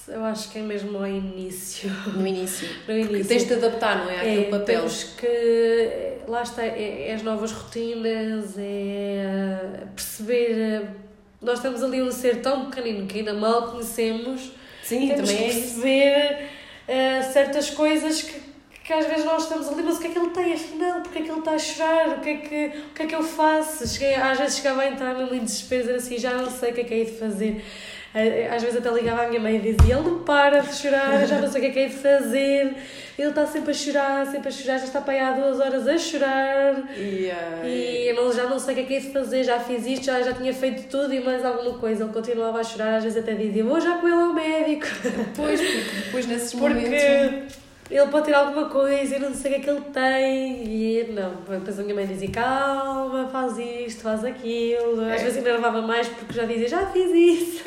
eu 0.08 0.24
acho 0.24 0.50
que 0.50 0.58
é 0.58 0.62
mesmo 0.62 0.96
ao 0.98 1.06
início. 1.06 1.90
No 2.14 2.26
início? 2.26 2.68
No 2.80 2.84
Porque 2.86 3.00
início. 3.00 3.26
tens 3.28 3.44
de 3.46 3.54
adaptar, 3.54 4.04
não 4.04 4.10
é? 4.10 4.16
Àquele 4.20 4.40
É, 4.46 4.50
papel. 4.50 4.80
Temos 4.80 5.04
que. 5.18 6.12
Lá 6.28 6.42
está, 6.42 6.64
é, 6.64 7.08
é 7.08 7.14
as 7.14 7.22
novas 7.22 7.52
rotinas, 7.52 8.54
é 8.58 9.84
perceber. 9.94 10.88
Nós 11.40 11.60
temos 11.60 11.82
ali 11.82 12.02
um 12.02 12.10
ser 12.10 12.40
tão 12.42 12.70
pequenino 12.70 13.06
que 13.06 13.18
ainda 13.18 13.34
mal 13.34 13.70
conhecemos. 13.70 14.52
Sim, 14.82 15.08
temos 15.08 15.30
também 15.30 15.36
que 15.36 15.50
é 15.50 15.54
perceber 15.60 16.48
ah, 16.88 17.22
certas 17.22 17.70
coisas 17.70 18.22
que, 18.22 18.40
que 18.84 18.92
às 18.92 19.06
vezes 19.06 19.24
nós 19.24 19.42
estamos 19.44 19.68
ali, 19.68 19.82
mas 19.82 19.96
o 19.96 20.00
que 20.00 20.06
é 20.06 20.10
que 20.10 20.18
ele 20.18 20.30
tem 20.30 20.52
afinal? 20.52 21.00
Porque 21.02 21.18
é 21.18 21.22
que 21.22 21.30
ele 21.30 21.38
está 21.40 21.52
a 21.52 21.58
chorar? 21.58 22.08
O 22.08 22.20
que 22.20 22.28
é 22.30 22.36
que, 22.36 22.78
o 22.78 22.94
que, 22.94 23.02
é 23.02 23.06
que 23.06 23.14
eu 23.14 23.22
faço? 23.22 23.86
Cheguei, 23.86 24.14
às 24.14 24.38
vezes 24.38 24.56
chegava 24.56 24.82
a 24.82 24.88
entrar 24.88 25.14
mesmo 25.16 25.34
em 25.34 25.40
desespero, 25.44 25.94
assim, 25.94 26.18
já 26.18 26.34
não 26.34 26.50
sei 26.50 26.70
o 26.70 26.74
que 26.74 26.80
é 26.80 26.84
que 26.84 26.94
é 26.94 27.04
de 27.04 27.12
fazer. 27.12 27.64
Ah, 28.16 28.54
Às 28.54 28.62
vezes 28.62 28.78
até 28.78 28.90
ligava 28.90 29.24
à 29.24 29.28
minha 29.28 29.40
mãe 29.40 29.56
e 29.56 29.60
dizia, 29.60 29.94
ele 29.96 30.08
não 30.08 30.20
para 30.20 30.60
de 30.60 30.74
chorar, 30.74 31.20
eu 31.20 31.26
já 31.26 31.38
não 31.38 31.48
sei 31.50 31.60
o 31.60 31.64
que 31.64 31.70
é 31.70 31.72
que 31.72 31.78
é 31.80 31.86
de 31.88 31.94
fazer. 31.94 32.74
Ele 33.18 33.28
está 33.28 33.46
sempre 33.46 33.70
a 33.70 33.74
chorar, 33.74 34.26
sempre 34.26 34.48
a 34.48 34.50
chorar, 34.52 34.78
já 34.78 34.84
está 34.84 35.00
para 35.00 35.14
aí 35.14 35.20
há 35.20 35.32
duas 35.32 35.60
horas 35.60 35.86
a 35.86 35.98
chorar. 35.98 36.74
E, 36.96 37.30
ah, 37.30 37.66
E 37.66 38.08
eu 38.08 38.32
já 38.32 38.44
não 38.44 38.58
sei 38.58 38.72
o 38.72 38.76
que 38.76 38.82
é 38.82 38.86
que 38.86 38.96
é 38.96 39.00
de 39.00 39.12
fazer, 39.12 39.44
já 39.44 39.60
fiz 39.60 39.86
isto, 39.86 40.06
já, 40.06 40.22
já 40.22 40.32
tinha 40.32 40.52
feito 40.54 40.88
tudo 40.88 41.12
e 41.12 41.20
mais 41.20 41.44
alguma 41.44 41.78
coisa. 41.78 42.04
Ele 42.04 42.12
continuava 42.12 42.60
a 42.60 42.64
chorar, 42.64 42.96
às 42.96 43.04
vezes 43.04 43.18
até 43.18 43.34
dizia, 43.34 43.64
vou 43.64 43.80
já 43.80 43.98
com 43.98 44.06
ele 44.06 44.16
ao 44.16 44.32
médico. 44.34 44.86
Depois, 45.02 45.60
porque 45.60 46.00
depois 46.06 46.26
nesses 46.26 46.52
Porque 46.54 46.74
momentos. 46.74 47.65
Ele 47.90 48.06
pode 48.08 48.26
ter 48.26 48.34
alguma 48.34 48.68
coisa, 48.68 49.14
eu 49.14 49.20
não 49.20 49.34
sei 49.34 49.52
o 49.52 49.54
que 49.54 49.60
é 49.60 49.64
que 49.64 49.70
ele 49.70 49.80
tem. 49.92 50.64
E 50.64 51.04
não, 51.12 51.30
depois 51.48 51.78
a 51.78 51.82
minha 51.82 51.94
mãe 51.94 52.06
dizia, 52.06 52.30
calma, 52.30 53.28
faz 53.30 53.56
isto, 53.58 54.02
faz 54.02 54.24
aquilo. 54.24 55.00
Às 55.02 55.20
É. 55.20 55.24
vezes 55.24 55.36
enervava 55.38 55.80
mais 55.82 56.08
porque 56.08 56.32
já 56.32 56.44
dizia, 56.44 56.68
já 56.68 56.86
fiz 56.86 57.10
isso. 57.12 57.62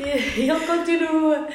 e, 0.00 0.40
e 0.42 0.50
ele 0.50 0.66
continua. 0.66 1.48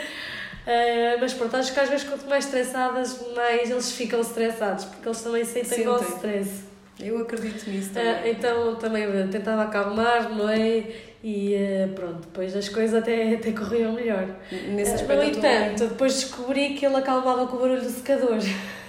Ah, 0.66 1.18
mas 1.20 1.34
pronto, 1.34 1.56
acho 1.58 1.74
que 1.74 1.80
às 1.80 1.90
vezes 1.90 2.08
quanto 2.08 2.26
mais 2.28 2.46
estressadas, 2.46 3.20
mais 3.36 3.70
eles 3.70 3.92
ficam 3.92 4.22
estressados, 4.22 4.86
porque 4.86 5.08
eles 5.08 5.22
também 5.22 5.44
sentem 5.44 5.88
o 5.88 5.98
Sentem. 6.00 6.16
stress. 6.16 6.73
Eu 7.00 7.18
acredito 7.20 7.70
nisso 7.70 7.92
Ah, 7.96 8.16
também. 8.16 8.32
então 8.32 8.76
também 8.76 9.28
tentava 9.30 9.64
acalmar, 9.64 10.30
não 10.30 10.48
é? 10.50 10.84
E 11.24 11.56
eh, 11.56 11.90
pronto, 11.96 12.20
depois 12.22 12.56
as 12.56 12.70
coisas 12.70 12.94
até, 13.02 13.34
até 13.36 13.52
corriam 13.52 13.94
melhor. 13.94 14.28
Nesse 14.70 14.92
Ah, 14.92 14.96
aspecto. 14.96 15.24
no 15.24 15.30
entanto, 15.30 15.88
depois 15.88 16.14
descobri 16.16 16.74
que 16.76 16.86
ele 16.86 16.96
acalmava 16.96 17.48
com 17.48 17.56
o 17.58 17.60
barulho 17.60 17.82
do 17.82 17.90
secador. 17.90 18.38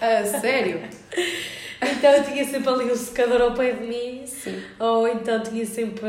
Ah, 0.01 0.25
sério? 0.25 0.81
Então 1.99 2.11
eu 2.13 2.25
tinha 2.25 2.45
sempre 2.47 2.69
ali 2.71 2.85
o 2.91 2.97
secador 2.97 3.43
ao 3.43 3.53
pé 3.53 3.73
de 3.73 3.85
mim, 3.87 4.23
Sim. 4.27 4.59
ou 4.79 5.07
então 5.07 5.43
tinha 5.43 5.67
sempre 5.67 6.07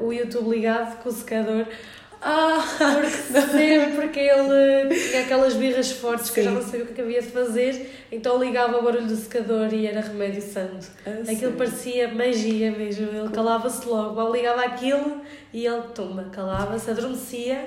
o 0.00 0.12
YouTube 0.12 0.48
ligado 0.50 1.02
com 1.02 1.08
o 1.08 1.12
secador, 1.12 1.66
Ah! 2.30 2.62
porque 2.94 3.16
sempre 3.32 4.08
que 4.08 4.20
ele 4.20 4.94
tinha 4.94 5.22
aquelas 5.22 5.54
birras 5.54 5.90
fortes 5.92 6.28
que 6.28 6.40
eu 6.40 6.44
já 6.44 6.50
Sim. 6.50 6.56
não 6.56 6.62
sabia 6.62 6.82
o 6.82 6.86
que 6.86 6.92
é 6.92 6.94
que 6.96 7.00
havia 7.00 7.22
de 7.22 7.28
fazer, 7.28 7.90
então 8.12 8.38
ligava 8.38 8.76
o 8.78 8.82
barulho 8.82 9.06
do 9.06 9.16
secador 9.16 9.72
e 9.72 9.86
era 9.86 10.00
remédio 10.00 10.42
santo. 10.42 10.88
Aquilo 11.06 11.24
sério? 11.24 11.52
parecia 11.52 12.08
magia 12.08 12.70
mesmo, 12.70 13.08
ele 13.08 13.30
calava-se 13.30 13.86
logo, 13.86 14.14
mal 14.14 14.30
ligava 14.30 14.62
aquilo 14.62 15.22
e 15.54 15.66
ele, 15.66 15.82
toma, 15.94 16.24
calava-se, 16.24 16.90
adormecia. 16.90 17.64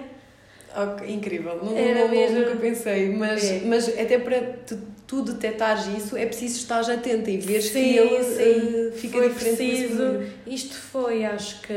Ok, 0.76 1.10
incrível, 1.14 1.60
não, 1.62 1.78
Era 1.78 2.00
não- 2.02 2.08
não- 2.08 2.16
mesmo- 2.16 2.40
nunca 2.40 2.56
pensei, 2.56 3.10
mas, 3.10 3.44
É. 3.44 3.62
mas 3.66 3.88
até 3.90 4.18
para 4.20 4.40
tu, 4.66 4.78
tu 5.06 5.22
detectares 5.24 5.86
isso 5.88 6.16
é 6.16 6.26
preciso 6.26 6.58
estar 6.60 6.80
atenta 6.90 7.30
e 7.30 7.38
ver 7.38 7.62
Sim, 7.62 7.72
que 7.74 7.98
ele 7.98 8.24
sim. 8.24 8.88
eh, 8.88 8.92
fica 8.96 9.18
foi 9.18 9.30
preciso. 9.32 10.22
Isto 10.48 10.76
foi, 10.76 11.26
acho 11.26 11.62
que 11.62 11.74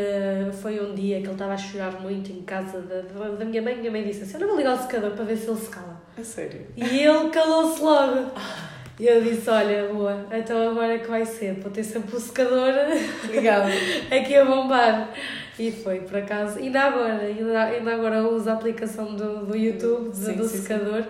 foi 0.63 0.79
um 0.81 0.95
dia 0.95 1.17
que 1.21 1.25
ele 1.27 1.33
estava 1.33 1.55
a 1.55 1.57
chorar 1.57 2.01
muito 2.01 2.31
em 2.31 2.43
casa 2.43 2.81
da, 2.83 3.01
da- 3.01 3.45
minha 3.45 3.61
mãe. 3.61 3.77
Minha 3.77 3.91
mãe 3.91 4.05
disse 4.05 4.23
assim: 4.23 4.37
Olha, 4.37 4.47
vou 4.47 4.57
ligar 4.57 4.75
o 4.79 4.83
secador 4.83 5.11
para 5.11 5.25
ver 5.25 5.37
se 5.37 5.49
ele 5.51 5.59
se 5.59 5.69
cala. 5.69 6.01
A 6.17 6.23
sério. 6.23 6.61
E 6.77 7.01
ele 7.01 7.29
calou-se 7.31 7.83
logo. 7.83 8.31
E 9.01 9.07
eu 9.09 9.21
disse: 9.21 9.51
Olha, 9.51 9.89
boa, 9.93 10.25
então 10.31 10.71
agora 10.71 10.95
é 10.95 10.99
que 10.99 11.09
vai 11.11 11.27
ser? 11.27 11.55
Vou 11.55 11.73
ter 11.73 11.83
sempre 11.83 12.15
o 12.15 12.21
secador 12.21 12.73
Obrigada. 13.25 13.67
aqui 14.09 14.37
a 14.37 14.45
bombar. 14.45 15.11
E 15.59 15.71
foi, 15.71 16.01
por 16.01 16.17
acaso. 16.17 16.59
Ainda 16.59 16.81
agora, 16.81 17.21
ainda, 17.21 17.65
ainda 17.65 17.95
agora 17.95 18.23
uso 18.29 18.51
a 18.51 18.55
aplicação 18.55 19.15
do, 19.15 19.47
do 19.47 19.57
YouTube, 19.57 20.09
do, 20.09 20.15
Sim, 20.17 20.33
do 20.35 20.45
sim, 20.49 20.57
sim. 20.57 20.63
secador. 20.63 21.05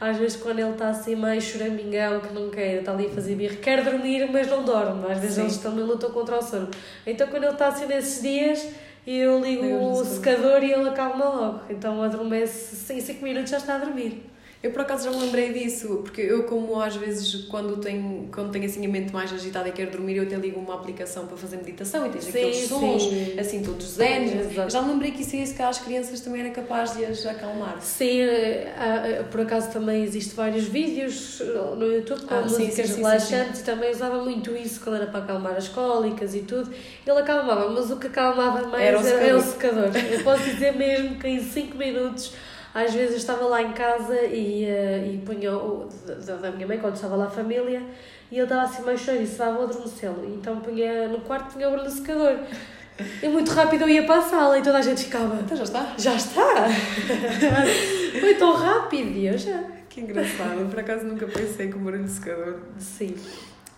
Às 0.00 0.16
vezes, 0.16 0.36
quando 0.36 0.58
ele 0.58 0.70
está 0.70 0.88
assim 0.88 1.14
mais 1.14 1.44
choramingão, 1.44 2.20
que 2.20 2.32
não 2.34 2.50
quer, 2.50 2.80
está 2.80 2.90
ali 2.92 3.06
a 3.06 3.10
fazer 3.10 3.36
birra, 3.36 3.54
quer 3.56 3.84
dormir, 3.84 4.28
mas 4.32 4.48
não 4.48 4.64
dorme. 4.64 5.12
Às 5.12 5.18
vezes 5.18 5.36
Sim. 5.36 5.42
eles 5.42 5.58
também 5.58 5.84
lutam 5.84 6.10
contra 6.10 6.38
o 6.38 6.42
sono. 6.42 6.68
Então, 7.06 7.28
quando 7.28 7.44
ele 7.44 7.52
está 7.52 7.68
assim 7.68 7.86
nesses 7.86 8.20
dias, 8.20 8.68
eu 9.06 9.40
ligo 9.40 9.64
o 9.64 10.04
secador 10.04 10.62
e 10.64 10.72
ele 10.72 10.88
acalma 10.88 11.24
logo. 11.24 11.60
Então, 11.70 12.02
adormece, 12.02 12.92
em 12.92 13.00
5 13.00 13.22
minutos 13.22 13.50
já 13.50 13.58
está 13.58 13.76
a 13.76 13.78
dormir. 13.78 14.31
Eu 14.62 14.70
por 14.70 14.82
acaso 14.82 15.04
já 15.04 15.10
me 15.10 15.24
lembrei 15.24 15.52
disso, 15.52 16.02
porque 16.04 16.20
eu 16.20 16.44
como 16.44 16.80
às 16.80 16.94
vezes 16.94 17.46
quando 17.46 17.78
tenho, 17.78 18.28
quando 18.32 18.52
tenho 18.52 18.64
assim 18.64 18.86
a 18.86 18.88
mente 18.88 19.12
mais 19.12 19.32
agitada 19.32 19.68
e 19.68 19.72
quero 19.72 19.90
dormir, 19.90 20.16
eu 20.18 20.22
até 20.22 20.36
ligo 20.36 20.60
uma 20.60 20.74
aplicação 20.76 21.26
para 21.26 21.36
fazer 21.36 21.56
meditação 21.56 22.06
e 22.06 22.10
tens 22.10 22.24
Sim, 22.24 22.30
aqueles 22.30 22.68
sons, 22.68 23.02
sim. 23.02 23.34
assim 23.40 23.62
todos 23.64 23.84
zen. 23.94 24.38
Exato. 24.38 24.70
Já 24.70 24.80
me 24.82 24.92
lembrei 24.92 25.10
que 25.10 25.22
isso 25.22 25.34
é 25.34 25.40
isso 25.40 25.54
que 25.56 25.62
às 25.62 25.78
crianças 25.80 26.20
também 26.20 26.42
era 26.42 26.50
capaz 26.50 26.96
de 26.96 27.04
as 27.04 27.26
acalmar. 27.26 27.80
Sim, 27.80 28.20
eh, 28.20 28.72
há- 28.78 29.06
eh, 29.08 29.22
por 29.24 29.40
acaso 29.40 29.72
também 29.72 30.04
existem 30.04 30.34
vários 30.36 30.64
vídeos 30.64 31.40
eh, 31.40 31.44
no 31.76 31.92
YouTube 31.92 32.20
com 32.20 32.34
Ah, 32.36 32.42
músicas 32.42 32.88
sim, 32.88 32.96
relaxantes 32.98 33.62
e 33.62 33.64
também 33.64 33.90
usava 33.90 34.22
muito 34.22 34.54
isso 34.54 34.80
quando 34.80 34.94
era 34.94 35.06
para 35.08 35.24
acalmar 35.24 35.56
as 35.56 35.66
cólicas 35.66 36.36
e 36.36 36.40
tudo. 36.42 36.70
Ele 37.04 37.18
acalmava, 37.18 37.68
mas 37.68 37.90
o 37.90 37.96
que 37.96 38.06
acalmava 38.06 38.68
mais 38.68 38.84
Era 38.84 39.24
era, 39.24 39.36
o 39.36 39.40
o 39.40 39.42
secador. 39.42 39.90
Eu 40.08 40.22
posso 40.22 40.44
dizer 40.44 40.76
mesmo 40.76 41.16
que 41.18 41.26
em 41.26 41.40
5 41.42 41.76
minutos, 41.76 42.32
às 42.74 42.94
vezes 42.94 43.12
eu 43.12 43.18
estava 43.18 43.44
lá 43.46 43.62
em 43.62 43.72
casa 43.72 44.18
e, 44.22 44.64
eh, 44.64 45.12
e 45.12 45.18
punha 45.18 45.56
o 45.56 45.88
da, 46.06 46.36
da 46.36 46.50
minha 46.50 46.66
mãe, 46.66 46.78
quando 46.78 46.94
estava 46.94 47.16
lá 47.16 47.26
a 47.26 47.30
família, 47.30 47.82
e 48.30 48.36
ele 48.36 48.44
estava 48.44 48.62
assim 48.62 48.82
e 48.82 49.18
disse, 49.18 49.42
ah, 49.42 49.50
vou 49.50 49.64
adormecê-lo. 49.64 50.24
Então 50.34 50.60
punha 50.60 51.08
no 51.08 51.20
quarto, 51.20 51.52
punha 51.52 51.68
o 51.68 51.76
do 51.76 51.90
secador. 51.90 52.38
E 53.22 53.28
muito 53.28 53.50
rápido 53.50 53.82
eu 53.82 53.88
ia 53.88 54.04
para 54.04 54.18
a 54.18 54.22
sala 54.22 54.58
e 54.58 54.62
toda 54.62 54.78
a 54.78 54.82
gente 54.82 55.04
ficava. 55.04 55.36
Então 55.40 55.56
já 55.56 55.64
está. 55.64 55.94
Já 55.98 56.14
está! 56.14 56.66
Foi 58.20 58.34
tão 58.34 58.54
rápido 58.54 59.18
e 59.18 59.26
eu 59.26 59.36
já. 59.36 59.64
Que 59.88 60.00
engraçado, 60.00 60.70
por 60.70 60.80
acaso 60.80 61.04
nunca 61.04 61.26
pensei 61.26 61.70
com 61.70 61.78
o 61.78 61.82
barulho 61.82 62.08
secador. 62.08 62.60
Sim. 62.78 63.14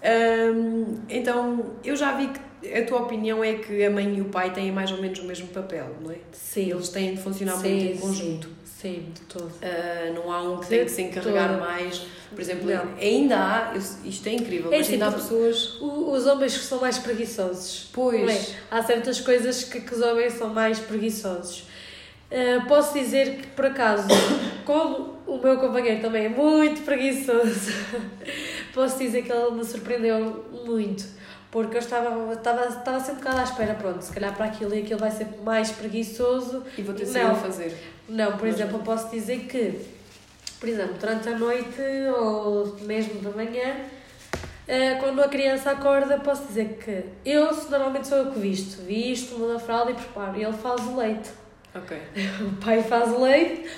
Hum, 0.05 0.99
então, 1.09 1.77
eu 1.85 1.97
já 1.97 2.13
vi 2.13 2.29
que 2.29 2.75
a 2.75 2.85
tua 2.85 3.03
opinião 3.03 3.43
é 3.43 3.55
que 3.55 3.85
a 3.85 3.91
mãe 3.91 4.17
e 4.17 4.21
o 4.21 4.27
pai 4.27 4.53
têm 4.53 4.71
mais 4.71 4.91
ou 4.93 4.99
menos 5.01 5.19
o 5.19 5.25
mesmo 5.25 5.49
papel, 5.49 5.97
não 6.01 6.11
é? 6.11 6.17
Sim. 6.33 6.71
Eles 6.71 6.89
têm 6.91 7.15
de 7.15 7.23
funcionar 7.23 7.57
sim, 7.57 7.69
muito 7.75 7.97
em 7.97 7.99
conjunto. 7.99 8.49
Sim, 8.65 9.05
sim, 9.05 9.13
de 9.15 9.21
todo. 9.23 9.51
Ah, 9.63 10.11
não 10.15 10.31
há 10.31 10.43
um 10.43 10.59
que 10.61 10.67
tem 10.67 10.85
que 10.85 10.91
se 10.91 11.03
encarregar 11.03 11.49
Toda. 11.55 11.61
mais. 11.61 12.03
Por 12.31 12.41
exemplo, 12.41 12.69
Não. 12.69 12.95
ainda 13.01 13.37
há, 13.39 13.75
isto 14.05 14.27
é 14.29 14.33
incrível, 14.33 14.73
É 14.73 14.77
mas 14.79 14.87
assim, 14.87 14.95
ainda 14.95 15.07
há 15.07 15.13
porque- 15.13 15.23
pessoas. 15.23 15.79
Os 15.81 16.27
homens 16.27 16.57
que 16.59 16.65
são 16.65 16.81
mais 16.81 16.99
preguiçosos. 16.99 17.89
Pois. 17.93 18.21
não 18.23 18.29
é? 18.31 18.41
Há 18.71 18.83
certas 18.83 19.21
coisas 19.21 19.65
que, 19.65 19.81
que 19.81 19.95
os 19.95 20.03
homens 20.03 20.35
são 20.35 20.49
mais 20.51 20.79
preguiçosos. 20.81 21.65
Ah, 22.31 22.65
posso 22.67 22.93
dizer 22.99 23.37
que, 23.37 23.47
por 23.49 23.67
acaso, 23.67 24.09
como 24.67 25.15
o 25.27 25.39
meu 25.39 25.57
companheiro 25.59 26.01
também 26.03 26.27
é 26.27 26.29
muito 26.29 26.83
preguiçoso, 26.83 27.71
posso 28.75 28.99
dizer 28.99 29.23
que 29.23 29.33
ele 29.33 29.53
me 29.53 29.65
surpreendeu 29.65 30.45
muito. 30.67 31.05
porque 31.51 31.77
eu 31.77 31.81
estava, 31.81 32.33
estava, 32.33 32.67
estava 32.67 32.99
sempre 32.99 33.13
um 33.13 33.25
bocado 33.25 33.41
à 33.41 33.45
espera, 33.45 33.75
pronto, 33.75 34.03
se 34.03 34.13
calhar 34.13 34.35
para 34.35 34.47
aquilo 34.47 34.75
e 34.75 34.81
aquilo 34.81 34.99
vai 34.99 35.11
ser 35.11 35.29
mais 35.45 35.71
preguiçoso. 35.71 36.65
E 36.77 36.83
vou 36.83 36.95
ter 36.95 37.07
não, 37.07 37.31
a 37.31 37.35
fazer. 37.37 37.77
Não, 38.09 38.33
por 38.33 38.47
Mas 38.47 38.57
exemplo, 38.57 38.79
eu 38.79 38.83
posso 38.83 39.09
dizer 39.11 39.47
que, 39.47 39.81
por 40.59 40.69
exemplo, 40.69 40.97
durante 40.99 41.29
a 41.29 41.39
noite 41.39 41.81
ou 42.19 42.77
mesmo 42.81 43.21
da 43.21 43.31
manhã, 43.31 43.77
eh, 44.67 44.97
quando 44.97 45.23
a 45.23 45.29
criança 45.29 45.71
acorda, 45.71 46.19
posso 46.19 46.45
dizer 46.47 46.77
que 46.85 47.05
eu, 47.25 47.55
normalmente 47.71 48.09
sou 48.09 48.19
eu 48.19 48.33
que 48.33 48.41
visto, 48.41 48.83
visto, 48.83 49.39
mudo 49.39 49.53
a 49.57 49.59
fralda 49.61 49.93
e 49.93 49.95
preparo, 49.95 50.37
e 50.37 50.43
ele 50.43 50.53
faz 50.53 50.81
o 50.81 50.97
leite. 50.97 51.31
Ok. 51.75 51.97
O 52.41 52.65
pai 52.65 52.83
faz 52.83 53.13
o 53.13 53.21
leite 53.23 53.69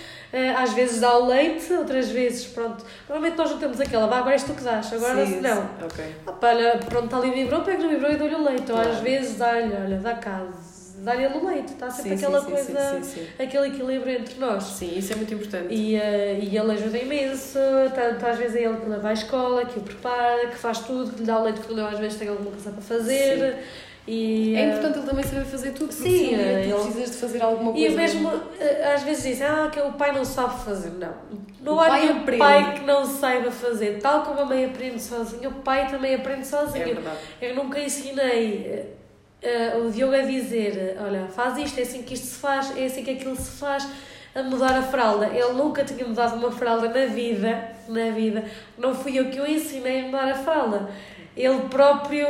às 0.56 0.72
vezes 0.72 1.00
dá 1.00 1.16
o 1.18 1.26
leite, 1.26 1.72
outras 1.72 2.08
vezes, 2.10 2.46
pronto. 2.46 2.84
Normalmente 3.08 3.36
nós 3.36 3.50
não 3.50 3.58
temos 3.58 3.80
aquela, 3.80 4.06
vá, 4.06 4.18
agora 4.18 4.32
és 4.32 4.44
tu 4.44 4.54
que 4.54 4.62
dás, 4.62 4.92
agora 4.92 5.26
sim, 5.26 5.40
não. 5.40 5.62
Sim. 5.88 6.14
Opa, 6.26 6.48
olha, 6.48 6.78
pronto, 6.78 7.04
está 7.06 7.16
ali 7.18 7.30
o 7.30 7.34
biberon, 7.34 7.62
pego 7.62 7.82
no 7.82 7.88
biberon 7.88 8.12
e 8.12 8.16
dou-lhe 8.16 8.34
o 8.34 8.44
leite. 8.44 8.66
Claro. 8.66 8.88
Ou 8.88 8.94
às 8.94 9.00
vezes 9.00 9.36
dá-lhe, 9.36 9.74
olha, 9.74 9.98
dá 9.98 10.14
casa 10.14 10.76
dá-lhe 10.98 11.26
o 11.26 11.46
leite, 11.46 11.72
está 11.72 11.90
sempre 11.90 12.16
sim, 12.16 12.24
aquela 12.24 12.40
sim, 12.40 12.50
coisa, 12.50 13.02
sim, 13.02 13.26
aquele 13.38 13.68
equilíbrio 13.68 14.18
entre 14.18 14.40
nós. 14.40 14.64
Sim, 14.64 14.98
isso 14.98 15.12
é 15.12 15.16
muito 15.16 15.34
importante. 15.34 15.72
E, 15.72 15.96
uh, 15.96 16.42
e 16.42 16.56
ele 16.56 16.72
ajuda 16.72 16.98
imenso, 16.98 17.58
tanto 17.94 18.26
às 18.26 18.38
vezes 18.38 18.56
é 18.56 18.64
ele 18.64 18.76
que 18.78 18.88
leva 18.88 19.08
à 19.08 19.12
escola, 19.12 19.64
que 19.64 19.78
o 19.78 19.82
prepara, 19.82 20.48
que 20.48 20.56
faz 20.56 20.80
tudo, 20.80 21.12
que 21.12 21.20
lhe 21.20 21.26
dá 21.26 21.38
o 21.38 21.44
leite 21.44 21.60
quando 21.60 21.78
eu 21.78 21.86
às 21.86 21.98
vezes 21.98 22.18
tenho 22.18 22.32
alguma 22.32 22.50
coisa 22.50 22.70
para 22.70 22.82
fazer. 22.82 23.58
E, 24.06 24.54
é 24.54 24.68
importante 24.68 24.98
ele 24.98 25.06
também 25.06 25.24
saber 25.24 25.44
fazer 25.44 25.72
tudo, 25.72 25.88
porque 25.88 26.02
sim, 26.02 26.28
sim 26.28 26.34
ele... 26.34 26.72
precisas 26.72 27.10
de 27.10 27.16
fazer 27.16 27.42
alguma 27.42 27.72
coisa. 27.72 27.86
E 27.86 27.96
mesmo, 27.96 28.30
eh, 28.60 28.94
às 28.94 29.02
vezes 29.02 29.24
dizem, 29.24 29.46
ah, 29.46 29.68
que 29.72 29.80
o 29.80 29.92
pai 29.92 30.12
não 30.12 30.24
sabe 30.24 30.62
fazer. 30.64 30.90
Não, 30.90 31.12
não 31.60 31.80
há 31.80 31.90
nenhum 31.98 32.18
aprende. 32.20 32.38
pai 32.38 32.74
que 32.74 32.84
não 32.84 33.04
saiba 33.04 33.50
fazer. 33.50 33.98
Tal 34.00 34.22
como 34.22 34.40
a 34.40 34.44
mãe 34.44 34.64
aprende 34.64 35.02
sozinho, 35.02 35.50
o 35.50 35.54
pai 35.54 35.90
também 35.90 36.14
aprende 36.14 36.46
sozinho. 36.46 36.82
É 36.82 36.94
verdade. 36.94 37.16
Eu 37.42 37.56
nunca 37.56 37.80
ensinei 37.80 38.96
uh, 39.42 39.84
o 39.84 39.90
Diogo 39.90 40.14
a 40.14 40.22
dizer, 40.22 40.96
olha, 41.04 41.26
faz 41.26 41.58
isto, 41.58 41.80
é 41.80 41.82
assim 41.82 42.02
que 42.02 42.14
isto 42.14 42.26
se 42.26 42.38
faz, 42.38 42.76
é 42.76 42.84
assim 42.84 43.02
que 43.02 43.10
aquilo 43.10 43.34
se 43.34 43.58
faz 43.58 43.88
a 44.36 44.42
mudar 44.44 44.78
a 44.78 44.82
fralda. 44.82 45.26
Ele 45.26 45.52
nunca 45.54 45.82
tinha 45.82 46.06
mudado 46.06 46.36
uma 46.36 46.52
fralda 46.52 46.88
na 46.88 47.12
vida, 47.12 47.72
na 47.88 48.10
vida. 48.10 48.44
Não 48.78 48.94
fui 48.94 49.18
eu 49.18 49.30
que 49.30 49.40
o 49.40 49.46
ensinei 49.46 50.02
a 50.02 50.04
mudar 50.04 50.28
a 50.28 50.34
fralda. 50.34 50.90
Ele 51.36 51.62
próprio 51.68 52.26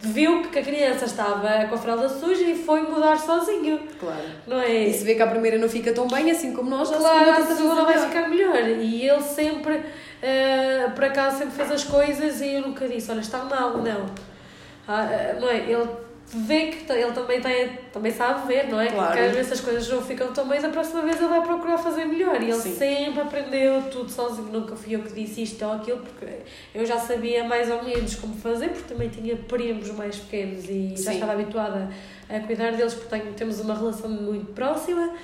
viu 0.00 0.42
que 0.42 0.58
a 0.58 0.62
criança 0.62 1.06
estava 1.06 1.66
com 1.68 1.74
a 1.74 1.78
fralda 1.78 2.08
suja 2.08 2.42
e 2.42 2.54
foi 2.54 2.82
mudar 2.82 3.18
sozinho. 3.18 3.80
Claro. 3.98 4.22
Não 4.46 4.60
é? 4.60 4.86
E 4.86 4.94
se 4.94 5.04
vê 5.04 5.14
que 5.14 5.22
a 5.22 5.26
primeira 5.26 5.58
não 5.58 5.68
fica 5.68 5.92
tão 5.92 6.06
bem, 6.06 6.30
assim 6.30 6.52
como 6.52 6.70
nós, 6.70 6.88
claro, 6.88 7.30
a 7.30 7.46
segunda, 7.46 7.84
vai 7.84 7.98
ficar 7.98 8.28
melhor. 8.28 8.56
E 8.56 9.08
ele 9.08 9.22
sempre, 9.22 9.76
uh, 9.76 10.90
por 10.94 11.04
acaso, 11.04 11.38
sempre 11.38 11.54
fez 11.54 11.72
as 11.72 11.84
coisas 11.84 12.40
e 12.40 12.54
eu 12.54 12.62
nunca 12.62 12.88
disse, 12.88 13.10
olha, 13.10 13.20
está 13.20 13.44
mal, 13.44 13.78
não. 13.78 14.04
Uh, 14.04 15.40
não 15.40 15.48
é? 15.48 15.58
Ele 15.58 16.07
vê 16.30 16.66
que 16.66 16.92
ele 16.92 17.12
também, 17.12 17.40
tem, 17.40 17.70
também 17.92 18.12
sabe 18.12 18.46
ver, 18.46 18.68
não 18.68 18.78
é? 18.78 18.88
Claro. 18.88 19.12
Que 19.12 19.18
às 19.20 19.32
vezes 19.34 19.52
as 19.52 19.60
coisas 19.60 19.88
não 19.88 20.02
ficam 20.02 20.32
tão 20.32 20.46
bem, 20.46 20.60
da 20.60 20.68
próxima 20.68 21.02
vez 21.02 21.16
ele 21.16 21.28
vai 21.28 21.42
procurar 21.42 21.78
fazer 21.78 22.04
melhor. 22.04 22.42
E 22.42 22.50
ele 22.50 22.54
Sim. 22.54 22.74
sempre 22.76 23.20
aprendeu 23.20 23.82
tudo 23.90 24.10
sozinho, 24.10 24.48
nunca 24.48 24.76
fui 24.76 24.94
eu 24.94 25.02
que 25.02 25.12
disse 25.12 25.42
isto 25.42 25.64
ou 25.64 25.72
aquilo, 25.72 26.00
porque 26.00 26.26
eu 26.74 26.84
já 26.84 26.98
sabia 26.98 27.44
mais 27.44 27.70
ou 27.70 27.82
menos 27.82 28.14
como 28.16 28.34
fazer, 28.36 28.68
porque 28.68 28.92
também 28.92 29.08
tinha 29.08 29.36
primos 29.36 29.90
mais 29.92 30.16
pequenos 30.16 30.64
e 30.64 30.94
Sim. 30.96 31.02
já 31.02 31.14
estava 31.14 31.32
habituada 31.32 31.88
a 32.28 32.40
cuidar 32.40 32.72
deles, 32.72 32.94
porque 32.94 33.08
tenho, 33.08 33.32
temos 33.32 33.60
uma 33.60 33.74
relação 33.74 34.10
muito 34.10 34.52
próxima. 34.52 35.14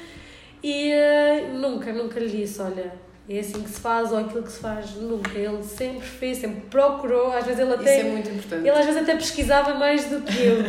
E 0.62 0.90
uh, 0.90 1.58
nunca, 1.58 1.92
nunca 1.92 2.18
lhe 2.18 2.30
disse: 2.30 2.62
olha, 2.62 2.94
é 3.28 3.38
assim 3.38 3.62
que 3.62 3.70
se 3.70 3.80
faz 3.80 4.12
ou 4.12 4.18
aquilo 4.18 4.42
que 4.42 4.52
se 4.52 4.58
faz 4.58 4.94
nunca. 4.96 5.38
Ele 5.38 5.62
sempre 5.62 6.06
fez, 6.06 6.38
sempre 6.38 6.60
procurou, 6.70 7.32
às 7.32 7.44
vezes 7.44 7.60
ele 7.60 7.72
até. 7.72 7.98
Isso 7.98 8.06
é 8.06 8.10
muito 8.10 8.28
importante. 8.30 8.60
Ele 8.60 8.70
às 8.70 8.84
vezes 8.84 9.02
até 9.02 9.14
pesquisava 9.14 9.74
mais 9.74 10.04
do 10.04 10.20
que 10.20 10.42
eu. 10.42 10.62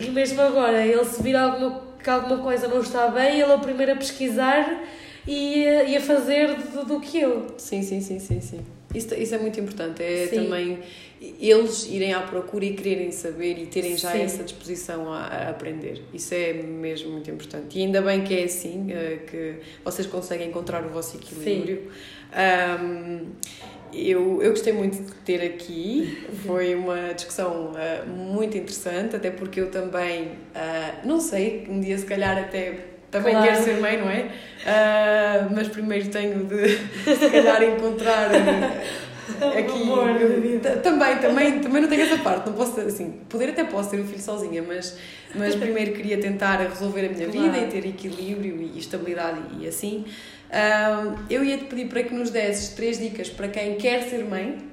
e 0.00 0.10
mesmo 0.10 0.40
agora, 0.40 0.84
ele 0.84 1.04
se 1.04 1.22
vir 1.22 1.36
alguma, 1.36 1.82
que 2.02 2.10
alguma 2.10 2.38
coisa 2.38 2.66
não 2.66 2.80
está 2.80 3.08
bem, 3.08 3.40
ele 3.40 3.52
é 3.52 3.54
o 3.54 3.60
primeiro 3.60 3.92
a 3.92 3.96
pesquisar 3.96 4.82
e, 5.26 5.62
e 5.62 5.96
a 5.96 6.00
fazer 6.00 6.54
do, 6.56 6.84
do 6.84 7.00
que 7.00 7.20
eu. 7.20 7.54
Sim, 7.56 7.82
sim, 7.82 8.00
sim, 8.00 8.18
sim, 8.18 8.40
sim. 8.40 8.60
Isso, 8.94 9.14
isso 9.14 9.34
é 9.34 9.38
muito 9.38 9.58
importante. 9.58 10.02
É 10.02 10.26
Sim. 10.26 10.44
também 10.44 10.78
eles 11.40 11.86
irem 11.86 12.12
à 12.12 12.20
procura 12.20 12.64
e 12.64 12.74
quererem 12.74 13.10
saber 13.12 13.58
e 13.58 13.66
terem 13.66 13.96
já 13.96 14.12
Sim. 14.12 14.22
essa 14.22 14.42
disposição 14.42 15.12
a, 15.12 15.20
a, 15.20 15.50
aprender. 15.50 16.02
Isso 16.12 16.34
é 16.34 16.52
mesmo 16.52 17.12
muito 17.12 17.30
importante. 17.30 17.78
E 17.78 17.82
ainda 17.82 18.02
bem 18.02 18.24
que 18.24 18.34
é 18.34 18.44
assim, 18.44 18.88
uh, 18.90 19.26
que 19.26 19.56
vocês 19.84 20.06
conseguem 20.06 20.48
encontrar 20.48 20.84
o 20.84 20.88
vosso 20.88 21.16
equilíbrio. 21.16 21.90
Um, 22.82 23.26
eu, 23.92 24.42
eu 24.42 24.50
gostei 24.50 24.72
muito 24.72 25.02
de 25.02 25.12
ter 25.16 25.42
aqui, 25.42 26.26
foi 26.46 26.74
uma 26.74 27.12
discussão 27.12 27.72
uh, 27.72 28.08
muito 28.08 28.56
interessante, 28.56 29.14
até 29.14 29.30
porque 29.30 29.60
eu 29.60 29.70
também, 29.70 30.28
uh, 30.28 31.06
não 31.06 31.20
sei, 31.20 31.66
um 31.68 31.78
dia 31.78 31.98
se 31.98 32.06
calhar 32.06 32.38
até 32.38 32.92
também 33.10 33.34
claro. 33.34 33.52
quero 33.52 33.62
ser 33.62 33.78
mãe, 33.78 33.98
não 33.98 34.08
é? 34.08 34.30
Uh, 34.62 35.54
mas 35.54 35.68
primeiro 35.68 36.08
tenho 36.08 36.44
de, 36.44 36.78
se 37.04 37.30
calhar, 37.30 37.62
encontrar 37.62 38.30
aqui. 39.58 40.60
também, 40.82 41.16
também, 41.18 41.60
também 41.60 41.82
não 41.82 41.88
tenho 41.88 42.02
essa 42.02 42.18
parte, 42.18 42.46
não 42.46 42.54
posso, 42.54 42.80
assim, 42.80 43.14
poder 43.28 43.50
até 43.50 43.64
posso 43.64 43.90
ter 43.90 44.00
um 44.00 44.06
filho 44.06 44.20
sozinha, 44.20 44.62
mas, 44.62 44.96
mas 45.34 45.54
primeiro 45.54 45.92
queria 45.92 46.18
tentar 46.18 46.56
resolver 46.56 47.06
a 47.06 47.08
minha 47.08 47.28
claro. 47.28 47.52
vida 47.52 47.58
e 47.58 47.68
ter 47.68 47.86
equilíbrio 47.86 48.60
e 48.60 48.78
estabilidade 48.78 49.40
e 49.60 49.66
assim. 49.66 50.04
Uh, 50.52 51.18
eu 51.30 51.42
ia 51.42 51.56
te 51.56 51.64
pedir 51.64 51.88
para 51.88 52.02
que 52.02 52.12
nos 52.12 52.28
desses 52.30 52.70
três 52.70 52.98
dicas 52.98 53.30
para 53.30 53.48
quem 53.48 53.76
quer 53.76 54.02
ser 54.02 54.22
mãe 54.24 54.71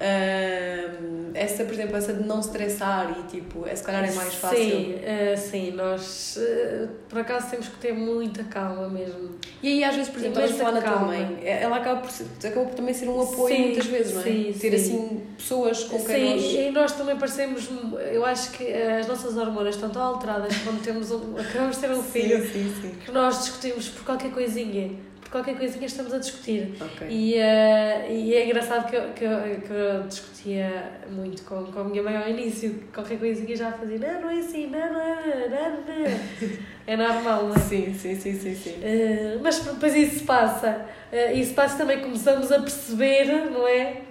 Uh, 0.00 1.30
essa, 1.34 1.62
por 1.64 1.74
exemplo, 1.74 1.94
essa 1.94 2.14
de 2.14 2.26
não 2.26 2.40
estressar 2.40 3.14
e 3.18 3.22
tipo, 3.24 3.66
é, 3.66 3.76
se 3.76 3.82
calhar 3.82 4.02
é 4.02 4.12
mais 4.12 4.34
fácil. 4.34 4.58
Sim, 4.58 4.94
uh, 4.94 5.38
sim, 5.38 5.70
nós 5.72 6.38
uh, 6.38 6.88
por 7.06 7.18
acaso 7.18 7.50
temos 7.50 7.68
que 7.68 7.76
ter 7.76 7.92
muita 7.92 8.42
calma 8.44 8.88
mesmo. 8.88 9.38
E 9.62 9.68
aí, 9.68 9.84
às 9.84 9.94
vezes, 9.94 10.10
por 10.10 10.20
exemplo, 10.20 10.42
estavas 10.42 10.58
a 10.58 10.64
falar 10.64 10.80
da 10.80 10.90
tua 10.90 11.06
mãe, 11.06 11.40
ela 11.44 11.76
acaba 11.76 12.00
por, 12.00 12.10
acaba 12.46 12.66
por 12.66 12.74
também 12.74 12.94
ser 12.94 13.08
um 13.08 13.20
apoio 13.20 13.54
sim, 13.54 13.62
muitas 13.66 13.86
vezes, 13.86 14.14
não 14.14 14.20
é? 14.22 14.24
Sim, 14.24 14.54
ter 14.58 14.78
sim. 14.78 14.96
assim 14.96 15.22
pessoas 15.36 15.84
com 15.84 16.02
quem 16.02 16.40
sim, 16.40 16.46
nós. 16.46 16.66
e 16.66 16.70
nós 16.70 16.92
também 16.92 17.16
parecemos, 17.16 17.68
eu 18.10 18.24
acho 18.24 18.52
que 18.52 18.72
as 18.72 19.06
nossas 19.06 19.36
hormonas 19.36 19.74
estão 19.74 19.90
tão 19.90 20.02
alteradas 20.02 20.56
quando 20.64 20.82
temos 20.82 21.10
um, 21.10 21.36
acabamos 21.38 21.76
de 21.76 21.82
ter 21.82 21.90
um 21.90 22.02
filho 22.02 22.42
sim, 22.42 22.74
sim, 22.80 22.94
que 23.04 23.12
nós 23.12 23.40
discutimos 23.40 23.88
por 23.88 24.04
qualquer 24.04 24.30
coisinha 24.30 25.09
qualquer 25.30 25.56
coisinha 25.56 25.86
estamos 25.86 26.12
a 26.12 26.18
discutir. 26.18 26.74
Okay. 26.80 27.08
E, 27.08 27.34
uh, 27.34 28.10
e 28.10 28.34
é 28.34 28.46
engraçado 28.46 28.90
que 28.90 28.96
eu, 28.96 29.12
que, 29.12 29.24
eu, 29.24 29.60
que 29.60 29.72
eu 29.72 30.02
discutia 30.08 31.00
muito 31.08 31.42
com, 31.44 31.64
com 31.66 31.80
a 31.80 31.84
minha 31.84 32.02
mãe 32.02 32.16
ao 32.16 32.28
início, 32.28 32.82
qualquer 32.92 33.18
coisinha 33.18 33.56
já 33.56 33.72
fazia, 33.72 33.98
não, 33.98 34.22
não 34.22 34.30
é 34.30 34.38
assim, 34.38 34.66
não, 34.66 34.80
não 34.80 35.00
não, 35.48 35.70
não. 35.70 36.50
É 36.86 36.96
normal, 36.96 37.44
não 37.44 37.54
é? 37.54 37.58
Sim, 37.58 37.94
sim, 37.94 38.16
sim, 38.16 38.34
sim. 38.34 38.54
sim. 38.54 38.70
Uh, 38.70 39.40
mas 39.42 39.60
depois 39.60 39.94
isso 39.94 40.24
passa. 40.24 40.86
Uh, 41.12 41.36
isso 41.36 41.54
passa 41.54 41.78
também, 41.78 42.00
começamos 42.00 42.50
a 42.50 42.58
perceber, 42.58 43.26
não 43.50 43.66
é? 43.66 44.02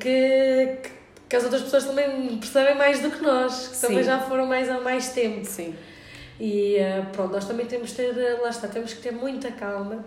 Que, 0.00 0.78
que, 0.82 0.90
que 1.28 1.36
as 1.36 1.44
outras 1.44 1.62
pessoas 1.62 1.84
também 1.84 2.36
percebem 2.38 2.74
mais 2.74 3.00
do 3.00 3.10
que 3.10 3.22
nós, 3.22 3.68
que 3.68 3.76
sim. 3.76 3.86
também 3.86 4.02
já 4.02 4.18
foram 4.18 4.46
mais 4.46 4.68
há 4.68 4.80
mais 4.80 5.10
tempo. 5.10 5.44
Sim. 5.44 5.74
E 6.40 6.78
pronto, 7.12 7.32
nós 7.32 7.46
também 7.46 7.64
temos 7.64 7.90
que 7.90 7.96
ter, 7.96 8.40
lá 8.40 8.48
está, 8.48 8.66
temos 8.66 8.92
que 8.92 9.00
ter 9.00 9.12
muita 9.12 9.52
calma 9.52 10.04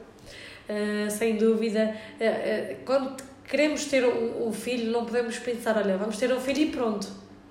uh, 0.70 1.12
sem 1.12 1.36
dúvida. 1.36 1.96
Uh, 2.20 2.76
quando 2.86 3.16
queremos 3.48 3.86
ter 3.86 4.06
um, 4.06 4.48
um 4.48 4.54
filho, 4.54 4.92
não 4.92 5.06
podemos 5.06 5.38
pensar, 5.40 5.78
olha, 5.78 5.98
vamos 5.98 6.18
ter 6.18 6.32
um 6.32 6.40
filho 6.40 6.62
e 6.62 6.70
pronto. 6.70 7.08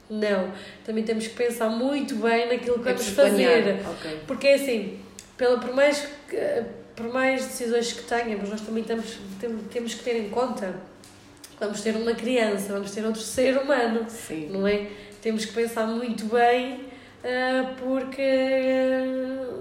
Não. 0.09 0.53
Também 0.85 1.03
temos 1.03 1.27
que 1.27 1.35
pensar 1.35 1.69
muito 1.69 2.15
bem 2.17 2.49
naquilo 2.49 2.79
que 2.79 2.85
vamos 2.85 3.09
fazer. 3.09 3.81
Okay. 3.99 4.21
Porque 4.27 4.47
é 4.47 4.55
assim, 4.55 5.01
pela, 5.37 5.59
por, 5.59 5.75
mais, 5.75 6.09
por 6.95 7.09
mais 7.13 7.45
decisões 7.45 7.93
que 7.93 8.03
tenhamos, 8.03 8.49
nós 8.49 8.61
também 8.61 8.85
temos, 8.85 9.19
temos 9.71 9.95
que 9.95 10.05
ter 10.05 10.17
em 10.17 10.29
conta 10.29 10.75
vamos 11.59 11.81
ter 11.81 11.97
uma 11.97 12.15
criança, 12.15 12.73
vamos 12.73 12.91
ter 12.91 13.05
outro 13.05 13.21
ser 13.21 13.57
humano, 13.57 14.07
Sim. 14.09 14.49
não 14.51 14.67
é? 14.67 14.89
Temos 15.23 15.45
que 15.45 15.53
pensar 15.53 15.87
muito 15.87 16.27
bem 16.27 16.75
uh, 16.75 16.86
porque 17.79 18.23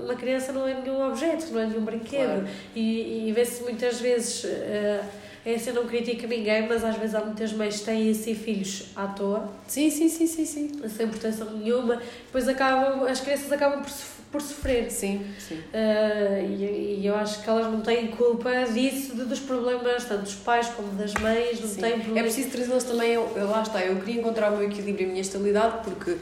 uma 0.04 0.16
criança 0.16 0.52
não 0.52 0.68
é 0.68 0.74
nenhum 0.74 1.08
objeto, 1.08 1.52
não 1.52 1.62
é 1.62 1.66
nenhum 1.66 1.84
brinquedo. 1.84 2.42
Claro. 2.42 2.48
E, 2.76 3.28
e 3.28 3.32
vê-se 3.32 3.64
muitas 3.64 4.00
vezes. 4.00 4.44
Uh, 4.44 5.26
essa 5.46 5.70
eu 5.70 5.76
não 5.76 5.86
critica 5.86 6.26
ninguém, 6.26 6.68
mas 6.68 6.84
às 6.84 6.96
vezes 6.98 7.14
há 7.14 7.22
muitas 7.24 7.54
mães 7.54 7.78
que 7.78 7.86
têm 7.86 8.10
assim 8.10 8.34
filhos 8.34 8.88
à 8.96 9.06
toa. 9.06 9.48
Sim, 9.68 9.92
sim, 9.92 10.10
sim, 10.10 10.26
sim, 10.26 10.44
sim. 10.44 10.72
Sem 10.90 11.08
proteção 11.08 11.52
nenhuma. 11.52 12.02
Depois 12.26 12.50
acabam, 12.50 13.04
as 13.04 13.20
crianças 13.20 13.52
acabam 13.52 13.84
por, 13.84 13.92
por 14.32 14.42
sofrer. 14.42 14.90
Sim, 14.90 15.24
sim. 15.38 15.56
Uh, 15.56 16.50
e, 16.50 17.02
e 17.02 17.06
eu 17.06 17.16
acho 17.16 17.44
que 17.44 17.50
elas 17.50 17.72
não 17.72 17.82
têm 17.82 18.08
culpa 18.08 18.50
disso, 18.74 19.16
de, 19.16 19.26
dos 19.26 19.40
problemas, 19.40 20.06
tanto 20.06 20.24
dos 20.24 20.34
pais 20.34 20.68
como 20.70 20.88
das 20.94 21.14
mães, 21.14 21.62
não 21.62 21.70
sim. 21.70 21.80
têm. 21.80 22.18
É 22.18 22.24
preciso 22.24 22.50
trazê-las 22.50 22.84
também, 22.84 23.12
eu, 23.12 23.32
eu, 23.36 23.48
lá 23.48 23.62
está, 23.62 23.86
eu 23.86 23.98
queria 23.98 24.22
encontrar 24.22 24.52
o 24.52 24.58
meu 24.58 24.68
equilíbrio 24.68 25.04
e 25.04 25.06
a 25.06 25.10
minha 25.10 25.22
estabilidade, 25.22 25.84
porque 25.84 26.18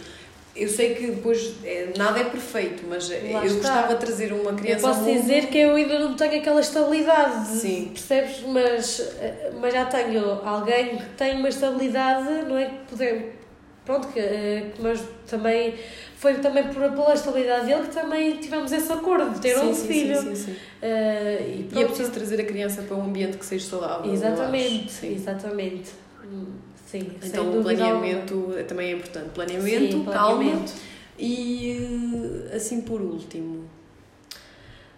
eu 0.56 0.70
sei 0.70 0.93
que 0.93 1.08
depois 1.08 1.56
é, 1.64 1.93
nada 1.97 2.20
é 2.20 2.26
perfeito, 2.26 2.84
mas 2.88 3.10
Lá 3.10 3.16
eu 3.16 3.45
está. 3.45 3.56
gostava 3.56 3.95
de 3.95 3.99
trazer 3.99 4.32
uma 4.32 4.54
criança. 4.54 4.88
Eu 4.88 4.93
posso 4.93 5.06
dizer 5.06 5.47
que 5.47 5.58
eu 5.58 5.76
ainda 5.76 5.97
não 5.99 6.16
tenho 6.16 6.39
aquela 6.39 6.62
estabilidade, 6.62 7.47
Sim. 7.47 7.89
percebes? 7.91 8.41
Mas, 8.47 9.16
mas 9.60 9.74
já 9.74 9.86
tenho 9.86 10.24
alguém 10.45 10.97
que 10.97 11.06
tem 11.18 11.38
uma 11.38 11.49
estabilidade, 11.49 12.30
não 12.47 12.58
é? 12.58 12.66
Que 12.66 12.76
poder, 12.89 13.39
pronto, 13.84 14.08
que, 14.10 14.20
uh, 14.20 14.72
mas 14.80 15.04
também 15.28 15.74
foi 16.18 16.36
também 16.36 16.64
por, 16.66 16.89
pela 16.91 17.14
estabilidade 17.16 17.66
dele 17.66 17.84
que 17.84 17.93
também 17.93 18.38
tivemos 18.38 18.72
esse 18.72 18.91
acordo 18.93 19.32
de 19.32 19.41
ter 19.41 19.58
sim, 19.58 19.66
um 19.66 19.74
sim, 19.74 19.88
filho. 19.88 20.22
Sim, 20.22 20.36
sim, 20.36 20.45
sim. 20.45 20.51
Uh, 20.51 20.56
e, 21.41 21.70
e, 21.74 21.82
é 21.82 21.86
preciso 21.86 22.12
trazer 22.12 22.39
a 22.39 22.45
criança 22.45 22.84
para 22.84 22.95
um 22.95 23.06
ambiente 23.06 23.38
que 23.38 23.45
seja 23.45 23.68
saudável. 23.68 24.14
Exatamente, 24.14 25.06
exatamente. 25.06 25.91
Hum, 26.24 26.45
sim, 26.99 27.11
então 27.23 27.59
o 27.59 27.63
planeamento 27.63 28.33
alguma. 28.33 28.63
também 28.63 28.89
é 28.89 28.91
importante. 28.93 29.29
Planeamento, 29.29 29.97
sim, 29.97 30.03
planeamento. 30.03 30.71
calma. 30.71 30.93
E 31.17 32.49
assim 32.53 32.81
por 32.81 33.01
último, 33.01 33.69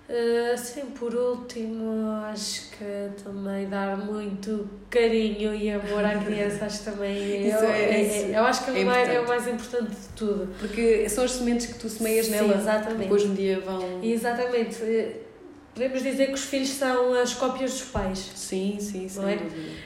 Uh, 0.07 0.55
sim, 0.55 0.85
por 0.91 1.15
último, 1.15 2.11
acho 2.25 2.69
que 2.69 3.23
também 3.23 3.67
dar 3.67 3.97
muito 3.97 4.69
carinho 4.87 5.55
e 5.55 5.71
amor 5.71 6.05
à 6.05 6.19
criança, 6.19 6.65
acho 6.65 6.83
também 6.83 7.17
isso 7.49 7.57
é, 7.63 7.81
é, 7.81 8.31
é, 8.31 8.37
eu 8.37 8.43
acho 8.43 8.65
que 8.65 8.71
é, 8.71 8.81
é, 8.81 8.85
mais, 8.85 9.09
é 9.09 9.19
o 9.19 9.27
mais 9.27 9.47
importante 9.47 9.89
de 9.89 10.07
tudo. 10.15 10.53
Porque 10.59 11.09
são 11.09 11.23
as 11.23 11.31
sementes 11.31 11.65
que 11.65 11.79
tu 11.79 11.89
semeias 11.89 12.29
nela, 12.29 12.53
sim, 12.53 12.59
exatamente. 12.59 12.99
depois 12.99 13.25
um 13.25 13.33
dia 13.33 13.59
vão. 13.59 14.03
Exatamente. 14.03 15.24
Podemos 15.75 16.01
dizer 16.01 16.27
que 16.27 16.33
os 16.33 16.45
filhos 16.45 16.69
são 16.69 17.13
as 17.13 17.33
cópias 17.33 17.71
dos 17.71 17.81
pais. 17.89 18.31
Sim, 18.33 18.77
sim, 18.79 19.09
sim. 19.09 19.21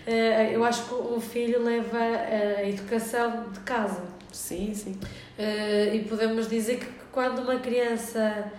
É? 0.06 0.52
Uh, 0.52 0.54
eu 0.54 0.64
acho 0.64 0.86
que 0.86 0.94
um 0.94 1.20
filho 1.20 1.64
leva 1.64 1.98
a 1.98 2.64
educação 2.64 3.46
de 3.52 3.60
casa. 3.62 4.04
Sim, 4.32 4.72
sim. 4.76 4.92
Uh, 4.92 5.96
e 5.96 6.06
podemos 6.08 6.48
dizer 6.48 6.78
que 6.78 6.86
quando 7.12 7.40
uma 7.40 7.56
criança 7.56 8.52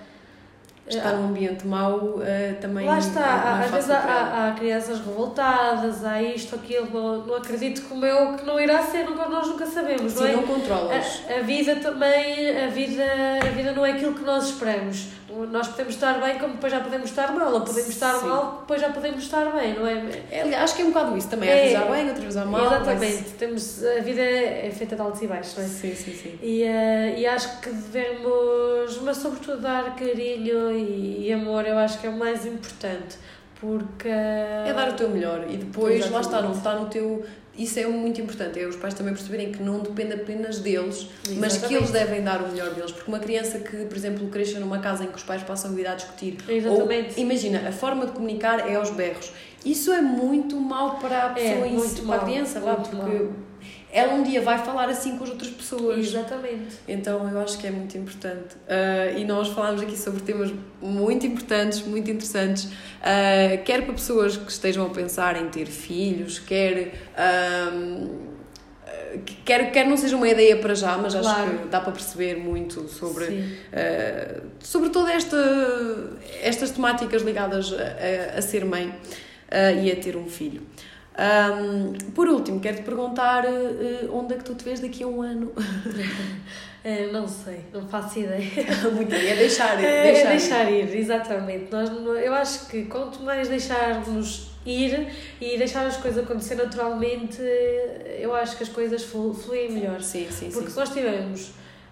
estar 0.89 1.13
num 1.13 1.29
ambiente 1.29 1.65
mau 1.65 2.19
também. 2.61 2.85
Lá 2.85 2.99
está, 2.99 3.61
às 3.61 3.71
vezes 3.71 3.91
há, 3.91 4.49
há, 4.49 4.55
crianças 4.59 4.99
revoltadas, 4.99 6.05
há 6.05 6.21
isto, 6.21 6.57
aquilo, 6.57 6.89
não, 7.25 7.37
acredito 7.37 7.83
como 7.83 8.05
eu 8.05 8.35
que 8.37 8.45
não 8.45 8.59
irá 8.59 8.83
ser, 8.83 9.09
nós 9.09 9.47
nunca 9.47 9.67
sabemos, 9.67 10.15
Sim, 10.15 10.19
não 10.19 10.27
é? 10.27 10.33
não 10.33 10.43
controlas. 10.43 11.23
A, 11.31 11.39
a, 11.39 11.43
vida 11.43 11.77
também, 11.77 12.61
a 12.61 12.67
vida, 12.67 13.05
a 13.41 13.51
vida 13.51 13.71
não 13.71 13.87
é 13.87 13.93
aquilo 13.93 14.15
que 14.15 14.25
nós 14.25 14.47
esperamos. 14.47 15.20
Nós 15.51 15.69
podemos 15.69 15.95
estar 15.95 16.21
bem, 16.21 16.39
como 16.39 16.55
depois 16.55 16.73
já 16.73 16.81
podemos 16.81 17.09
estar 17.09 17.33
mal, 17.33 17.53
ou 17.53 17.61
podemos 17.61 17.89
estar 17.89 18.15
Sim. 18.15 18.27
mal, 18.27 18.59
depois 18.61 18.81
já 18.81 18.91
podemos 18.91 19.23
estar 19.23 19.45
bem, 19.53 19.75
não 19.75 19.87
é? 19.87 20.23
é 20.31 20.55
acho 20.57 20.75
que 20.75 20.83
é 20.83 20.85
um 20.85 20.89
bocado 20.89 21.17
isso 21.17 21.29
também, 21.29 21.49
é, 21.49 21.55
às 21.55 21.73
vezes 21.73 21.91
bem, 21.91 22.09
outras 22.09 22.25
vezes 22.25 22.45
mal. 22.47 22.67
Exatamente, 22.67 23.23
mas... 23.23 23.33
Temos, 23.39 23.85
a 23.85 24.01
vida 24.01 24.21
é 24.23 24.71
feita 24.77 24.97
de 24.97 25.03
altos 25.03 25.23
e 25.23 25.27
baixos, 25.27 25.57
não 25.57 25.65
é? 25.65 25.67
Sim, 25.69 25.95
sim, 25.95 26.13
sim. 26.15 26.39
E, 26.43 26.63
uh, 26.65 27.19
e 27.19 27.27
acho 27.27 27.61
que 27.61 27.71
devemos, 27.71 29.01
mas 29.03 29.17
sobretudo 29.19 29.61
dar 29.61 29.95
carinho 29.97 30.73
e, 30.73 31.29
e 31.29 31.33
amor, 31.33 31.67
eu 31.67 31.79
acho 31.79 32.01
que 32.01 32.07
é 32.07 32.11
o 32.11 32.17
mais 32.17 32.45
importante 32.45 33.19
porque 33.61 34.09
é 34.09 34.73
dar 34.75 34.89
o 34.89 34.95
teu 34.95 35.11
melhor 35.11 35.45
e 35.49 35.59
depois 35.59 35.97
Exatamente. 35.97 36.15
lá 36.15 36.21
está, 36.21 36.43
não 36.43 36.53
está 36.53 36.75
no 36.75 36.87
teu 36.87 37.25
isso 37.57 37.79
é 37.79 37.87
muito 37.87 38.21
importante, 38.21 38.59
é 38.59 38.67
os 38.67 38.77
pais 38.77 38.95
também 38.95 39.13
perceberem 39.13 39.53
que 39.53 39.63
não 39.63 39.81
depende 39.81 40.15
apenas 40.15 40.59
deles, 40.59 41.09
Exatamente. 41.25 41.41
mas 41.41 41.57
que 41.59 41.75
eles 41.75 41.91
devem 41.91 42.23
dar 42.23 42.43
o 42.43 42.49
melhor 42.49 42.71
deles. 42.75 42.93
Porque 42.93 43.11
uma 43.11 43.19
criança 43.19 43.59
que, 43.59 43.85
por 43.85 43.97
exemplo, 43.97 44.29
cresça 44.29 44.59
numa 44.61 44.79
casa 44.79 45.05
em 45.05 45.09
que 45.09 45.17
os 45.17 45.23
pais 45.23 45.43
passam 45.43 45.73
a 45.73 45.75
vida 45.75 45.91
a 45.91 45.95
discutir, 45.95 46.39
Exatamente. 46.49 47.15
ou 47.17 47.23
imagina, 47.23 47.69
a 47.69 47.73
forma 47.73 48.07
de 48.07 48.13
comunicar 48.13 48.69
é 48.69 48.77
aos 48.77 48.91
berros. 48.91 49.33
Isso 49.65 49.93
é 49.93 50.01
muito 50.01 50.57
mau 50.57 50.99
para 50.99 51.27
a 51.27 51.31
é, 51.31 51.35
pessoa 51.35 51.67
é, 51.67 51.69
em 51.69 51.81
si, 51.81 52.03
para 52.03 52.17
a 52.17 52.25
criança, 52.25 52.61
lá, 52.61 52.77
porque 52.77 52.97
mal 52.97 53.09
ela 53.93 54.15
um 54.15 54.23
dia 54.23 54.41
vai 54.41 54.59
falar 54.59 54.89
assim 54.89 55.17
com 55.17 55.25
as 55.25 55.31
outras 55.31 55.51
pessoas. 55.51 55.99
Exatamente. 55.99 56.77
Então 56.87 57.29
eu 57.29 57.41
acho 57.41 57.59
que 57.59 57.67
é 57.67 57.71
muito 57.71 57.97
importante. 57.99 58.55
Uh, 58.55 59.19
e 59.19 59.25
nós 59.25 59.49
falámos 59.49 59.83
aqui 59.83 59.97
sobre 59.97 60.23
temas 60.23 60.53
muito 60.81 61.27
importantes, 61.27 61.83
muito 61.83 62.11
interessantes, 62.11 62.65
uh, 62.65 63.63
quer 63.65 63.83
para 63.85 63.93
pessoas 63.93 64.37
que 64.37 64.51
estejam 64.51 64.87
a 64.87 64.91
pensar 64.91 65.41
em 65.41 65.49
ter 65.49 65.67
filhos, 65.67 66.39
quer. 66.39 66.95
Um, 67.73 68.31
quer, 69.45 69.73
quer 69.73 69.87
não 69.87 69.97
seja 69.97 70.17
uma 70.17 70.29
ideia 70.29 70.57
para 70.57 70.75
já, 70.75 70.97
mas 70.97 71.15
acho 71.15 71.29
claro. 71.29 71.59
que 71.59 71.69
dá 71.69 71.81
para 71.81 71.93
perceber 71.93 72.37
muito 72.37 72.89
sobre, 72.89 73.25
uh, 73.25 74.43
sobre 74.61 74.91
todas 74.91 75.15
esta, 75.15 76.17
estas 76.43 76.71
temáticas 76.71 77.23
ligadas 77.23 77.73
a, 77.73 78.39
a 78.39 78.43
ser 78.43 78.65
mãe 78.65 78.89
uh, 78.89 79.83
e 79.83 79.91
a 79.91 79.97
ter 79.97 80.17
um 80.17 80.29
filho. 80.29 80.63
Um, 81.21 81.93
por 82.13 82.29
último, 82.29 82.61
quero-te 82.61 82.83
perguntar 82.83 83.45
uh, 83.45 84.17
onde 84.17 84.33
é 84.33 84.39
que 84.39 84.45
tu 84.45 84.55
te 84.55 84.65
vês 84.65 84.81
daqui 84.81 85.03
a 85.03 85.07
um 85.07 85.21
ano? 85.21 85.53
Uh, 85.55 87.13
não 87.13 87.29
sei, 87.29 87.61
não 87.75 87.87
faço 87.87 88.21
ideia. 88.21 88.41
Muito 88.91 89.11
bem, 89.11 89.29
é 89.29 89.37
deixar, 89.37 89.79
é, 89.85 90.13
deixar, 90.13 90.27
é 90.27 90.31
deixar 90.31 90.73
ir. 90.73 90.89
ir. 90.89 90.97
exatamente. 90.97 91.71
Nós, 91.71 91.91
eu 91.91 92.33
acho 92.33 92.67
que 92.69 92.87
quanto 92.87 93.23
mais 93.23 93.49
deixarmos 93.49 94.51
ir 94.65 95.09
e 95.41 95.59
deixar 95.59 95.87
as 95.87 95.99
coisas 95.99 96.25
acontecer 96.25 96.55
naturalmente, 96.55 97.43
eu 98.19 98.35
acho 98.35 98.57
que 98.57 98.63
as 98.63 98.71
coisas 98.71 99.03
fluem 99.03 99.73
melhor. 99.73 100.01
Sim, 100.01 100.27
sim, 100.31 100.51
Porque 100.51 100.69
sim. 100.69 100.73
se 100.73 100.79
nós 100.79 100.89
tivermos 100.89 101.51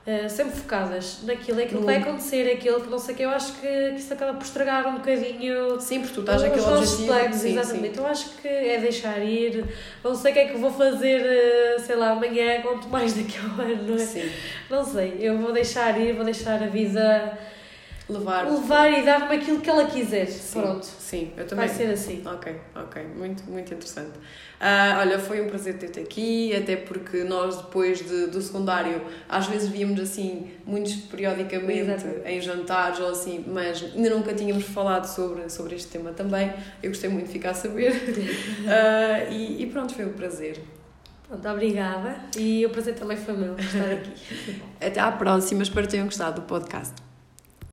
Uh, 0.09 0.27
sempre 0.27 0.57
focadas 0.57 1.19
naquilo, 1.25 1.61
é 1.61 1.65
aquilo 1.65 1.81
que 1.81 1.87
vai 1.87 1.97
acontecer, 1.97 2.49
é 2.49 2.55
aquilo 2.55 2.81
que 2.81 2.89
não 2.89 2.99
sei 2.99 3.13
o 3.13 3.17
que, 3.19 3.23
eu 3.25 3.29
acho 3.29 3.53
que, 3.61 3.91
que 3.91 3.97
isso 3.97 4.11
acaba 4.15 4.33
por 4.33 4.43
estragar 4.43 4.87
um 4.89 4.95
bocadinho 4.95 5.79
sim, 5.83 6.01
porque 6.01 6.15
tu 6.15 6.21
estás 6.21 6.43
os 6.43 6.67
nossos 6.67 7.05
planos, 7.05 7.37
sim, 7.37 7.59
exatamente. 7.59 7.95
Sim. 7.95 8.01
Eu 8.01 8.07
acho 8.07 8.31
que 8.41 8.49
é 8.49 8.79
deixar 8.81 9.19
ir, 9.19 9.67
não 10.03 10.15
sei 10.15 10.31
o 10.31 10.35
que 10.35 10.41
é 10.41 10.45
que 10.47 10.57
vou 10.57 10.73
fazer, 10.73 11.21
uh, 11.21 11.79
sei 11.79 11.97
lá, 11.97 12.13
amanhã, 12.13 12.63
quanto 12.63 12.89
mais 12.89 13.13
daqui 13.21 13.37
a 13.37 13.43
um 13.43 13.61
ano, 13.61 13.83
não 13.83 13.97
é? 13.97 13.99
Sim. 13.99 14.31
Não 14.71 14.83
sei, 14.83 15.19
eu 15.21 15.37
vou 15.37 15.53
deixar 15.53 16.01
ir, 16.01 16.15
vou 16.15 16.25
deixar 16.25 16.63
a 16.63 16.67
vida 16.69 17.39
levar 18.09 18.51
levar 18.51 18.91
e 18.91 19.05
dar-me 19.05 19.37
aquilo 19.37 19.61
que 19.61 19.69
ela 19.69 19.87
quiser. 19.87 20.27
Sim, 20.27 20.61
Pronto. 20.61 20.85
Sim, 20.85 21.33
eu 21.37 21.47
também. 21.47 21.67
Vai 21.67 21.77
ser 21.77 21.91
assim. 21.91 22.23
Ok, 22.25 22.55
ok. 22.75 23.03
Muito, 23.17 23.45
muito 23.45 23.73
interessante. 23.73 24.17
Uh, 24.59 24.99
olha, 25.01 25.19
foi 25.19 25.41
um 25.41 25.49
prazer 25.49 25.79
ter-te 25.79 26.01
aqui, 26.01 26.55
até 26.57 26.75
porque 26.77 27.23
nós 27.23 27.57
depois 27.57 27.99
de, 27.99 28.27
do 28.27 28.41
secundário 28.41 29.03
às 29.29 29.47
vezes 29.47 29.69
víamos 29.69 30.01
assim, 30.01 30.51
muitos 30.67 30.97
periodicamente 30.97 31.81
Exatamente. 31.81 32.29
em 32.29 32.41
jantares 32.41 32.99
ou 32.99 33.11
assim, 33.11 33.45
mas 33.47 33.85
ainda 33.95 34.11
nunca 34.11 34.35
tínhamos 34.35 34.65
falado 34.65 35.05
sobre, 35.05 35.49
sobre 35.49 35.77
este 35.77 35.89
tema 35.89 36.13
também. 36.13 36.53
Eu 36.83 36.91
gostei 36.91 37.09
muito 37.09 37.27
de 37.27 37.33
ficar 37.33 37.51
a 37.51 37.55
saber. 37.55 37.93
uh, 37.93 39.31
e, 39.33 39.63
e 39.63 39.67
pronto, 39.67 39.95
foi 39.95 40.07
um 40.07 40.13
prazer. 40.13 40.61
Pronto, 41.29 41.47
obrigada. 41.49 42.17
E 42.37 42.65
o 42.65 42.71
prazer 42.71 42.95
também 42.95 43.17
foi 43.17 43.37
meu 43.37 43.55
estar 43.59 43.93
aqui. 43.93 44.63
Até 44.81 44.99
à 44.99 45.13
próxima, 45.13 45.63
espero 45.63 45.87
que 45.87 45.93
tenham 45.93 46.07
gostado 46.07 46.41
do 46.41 46.47
podcast. 46.47 47.08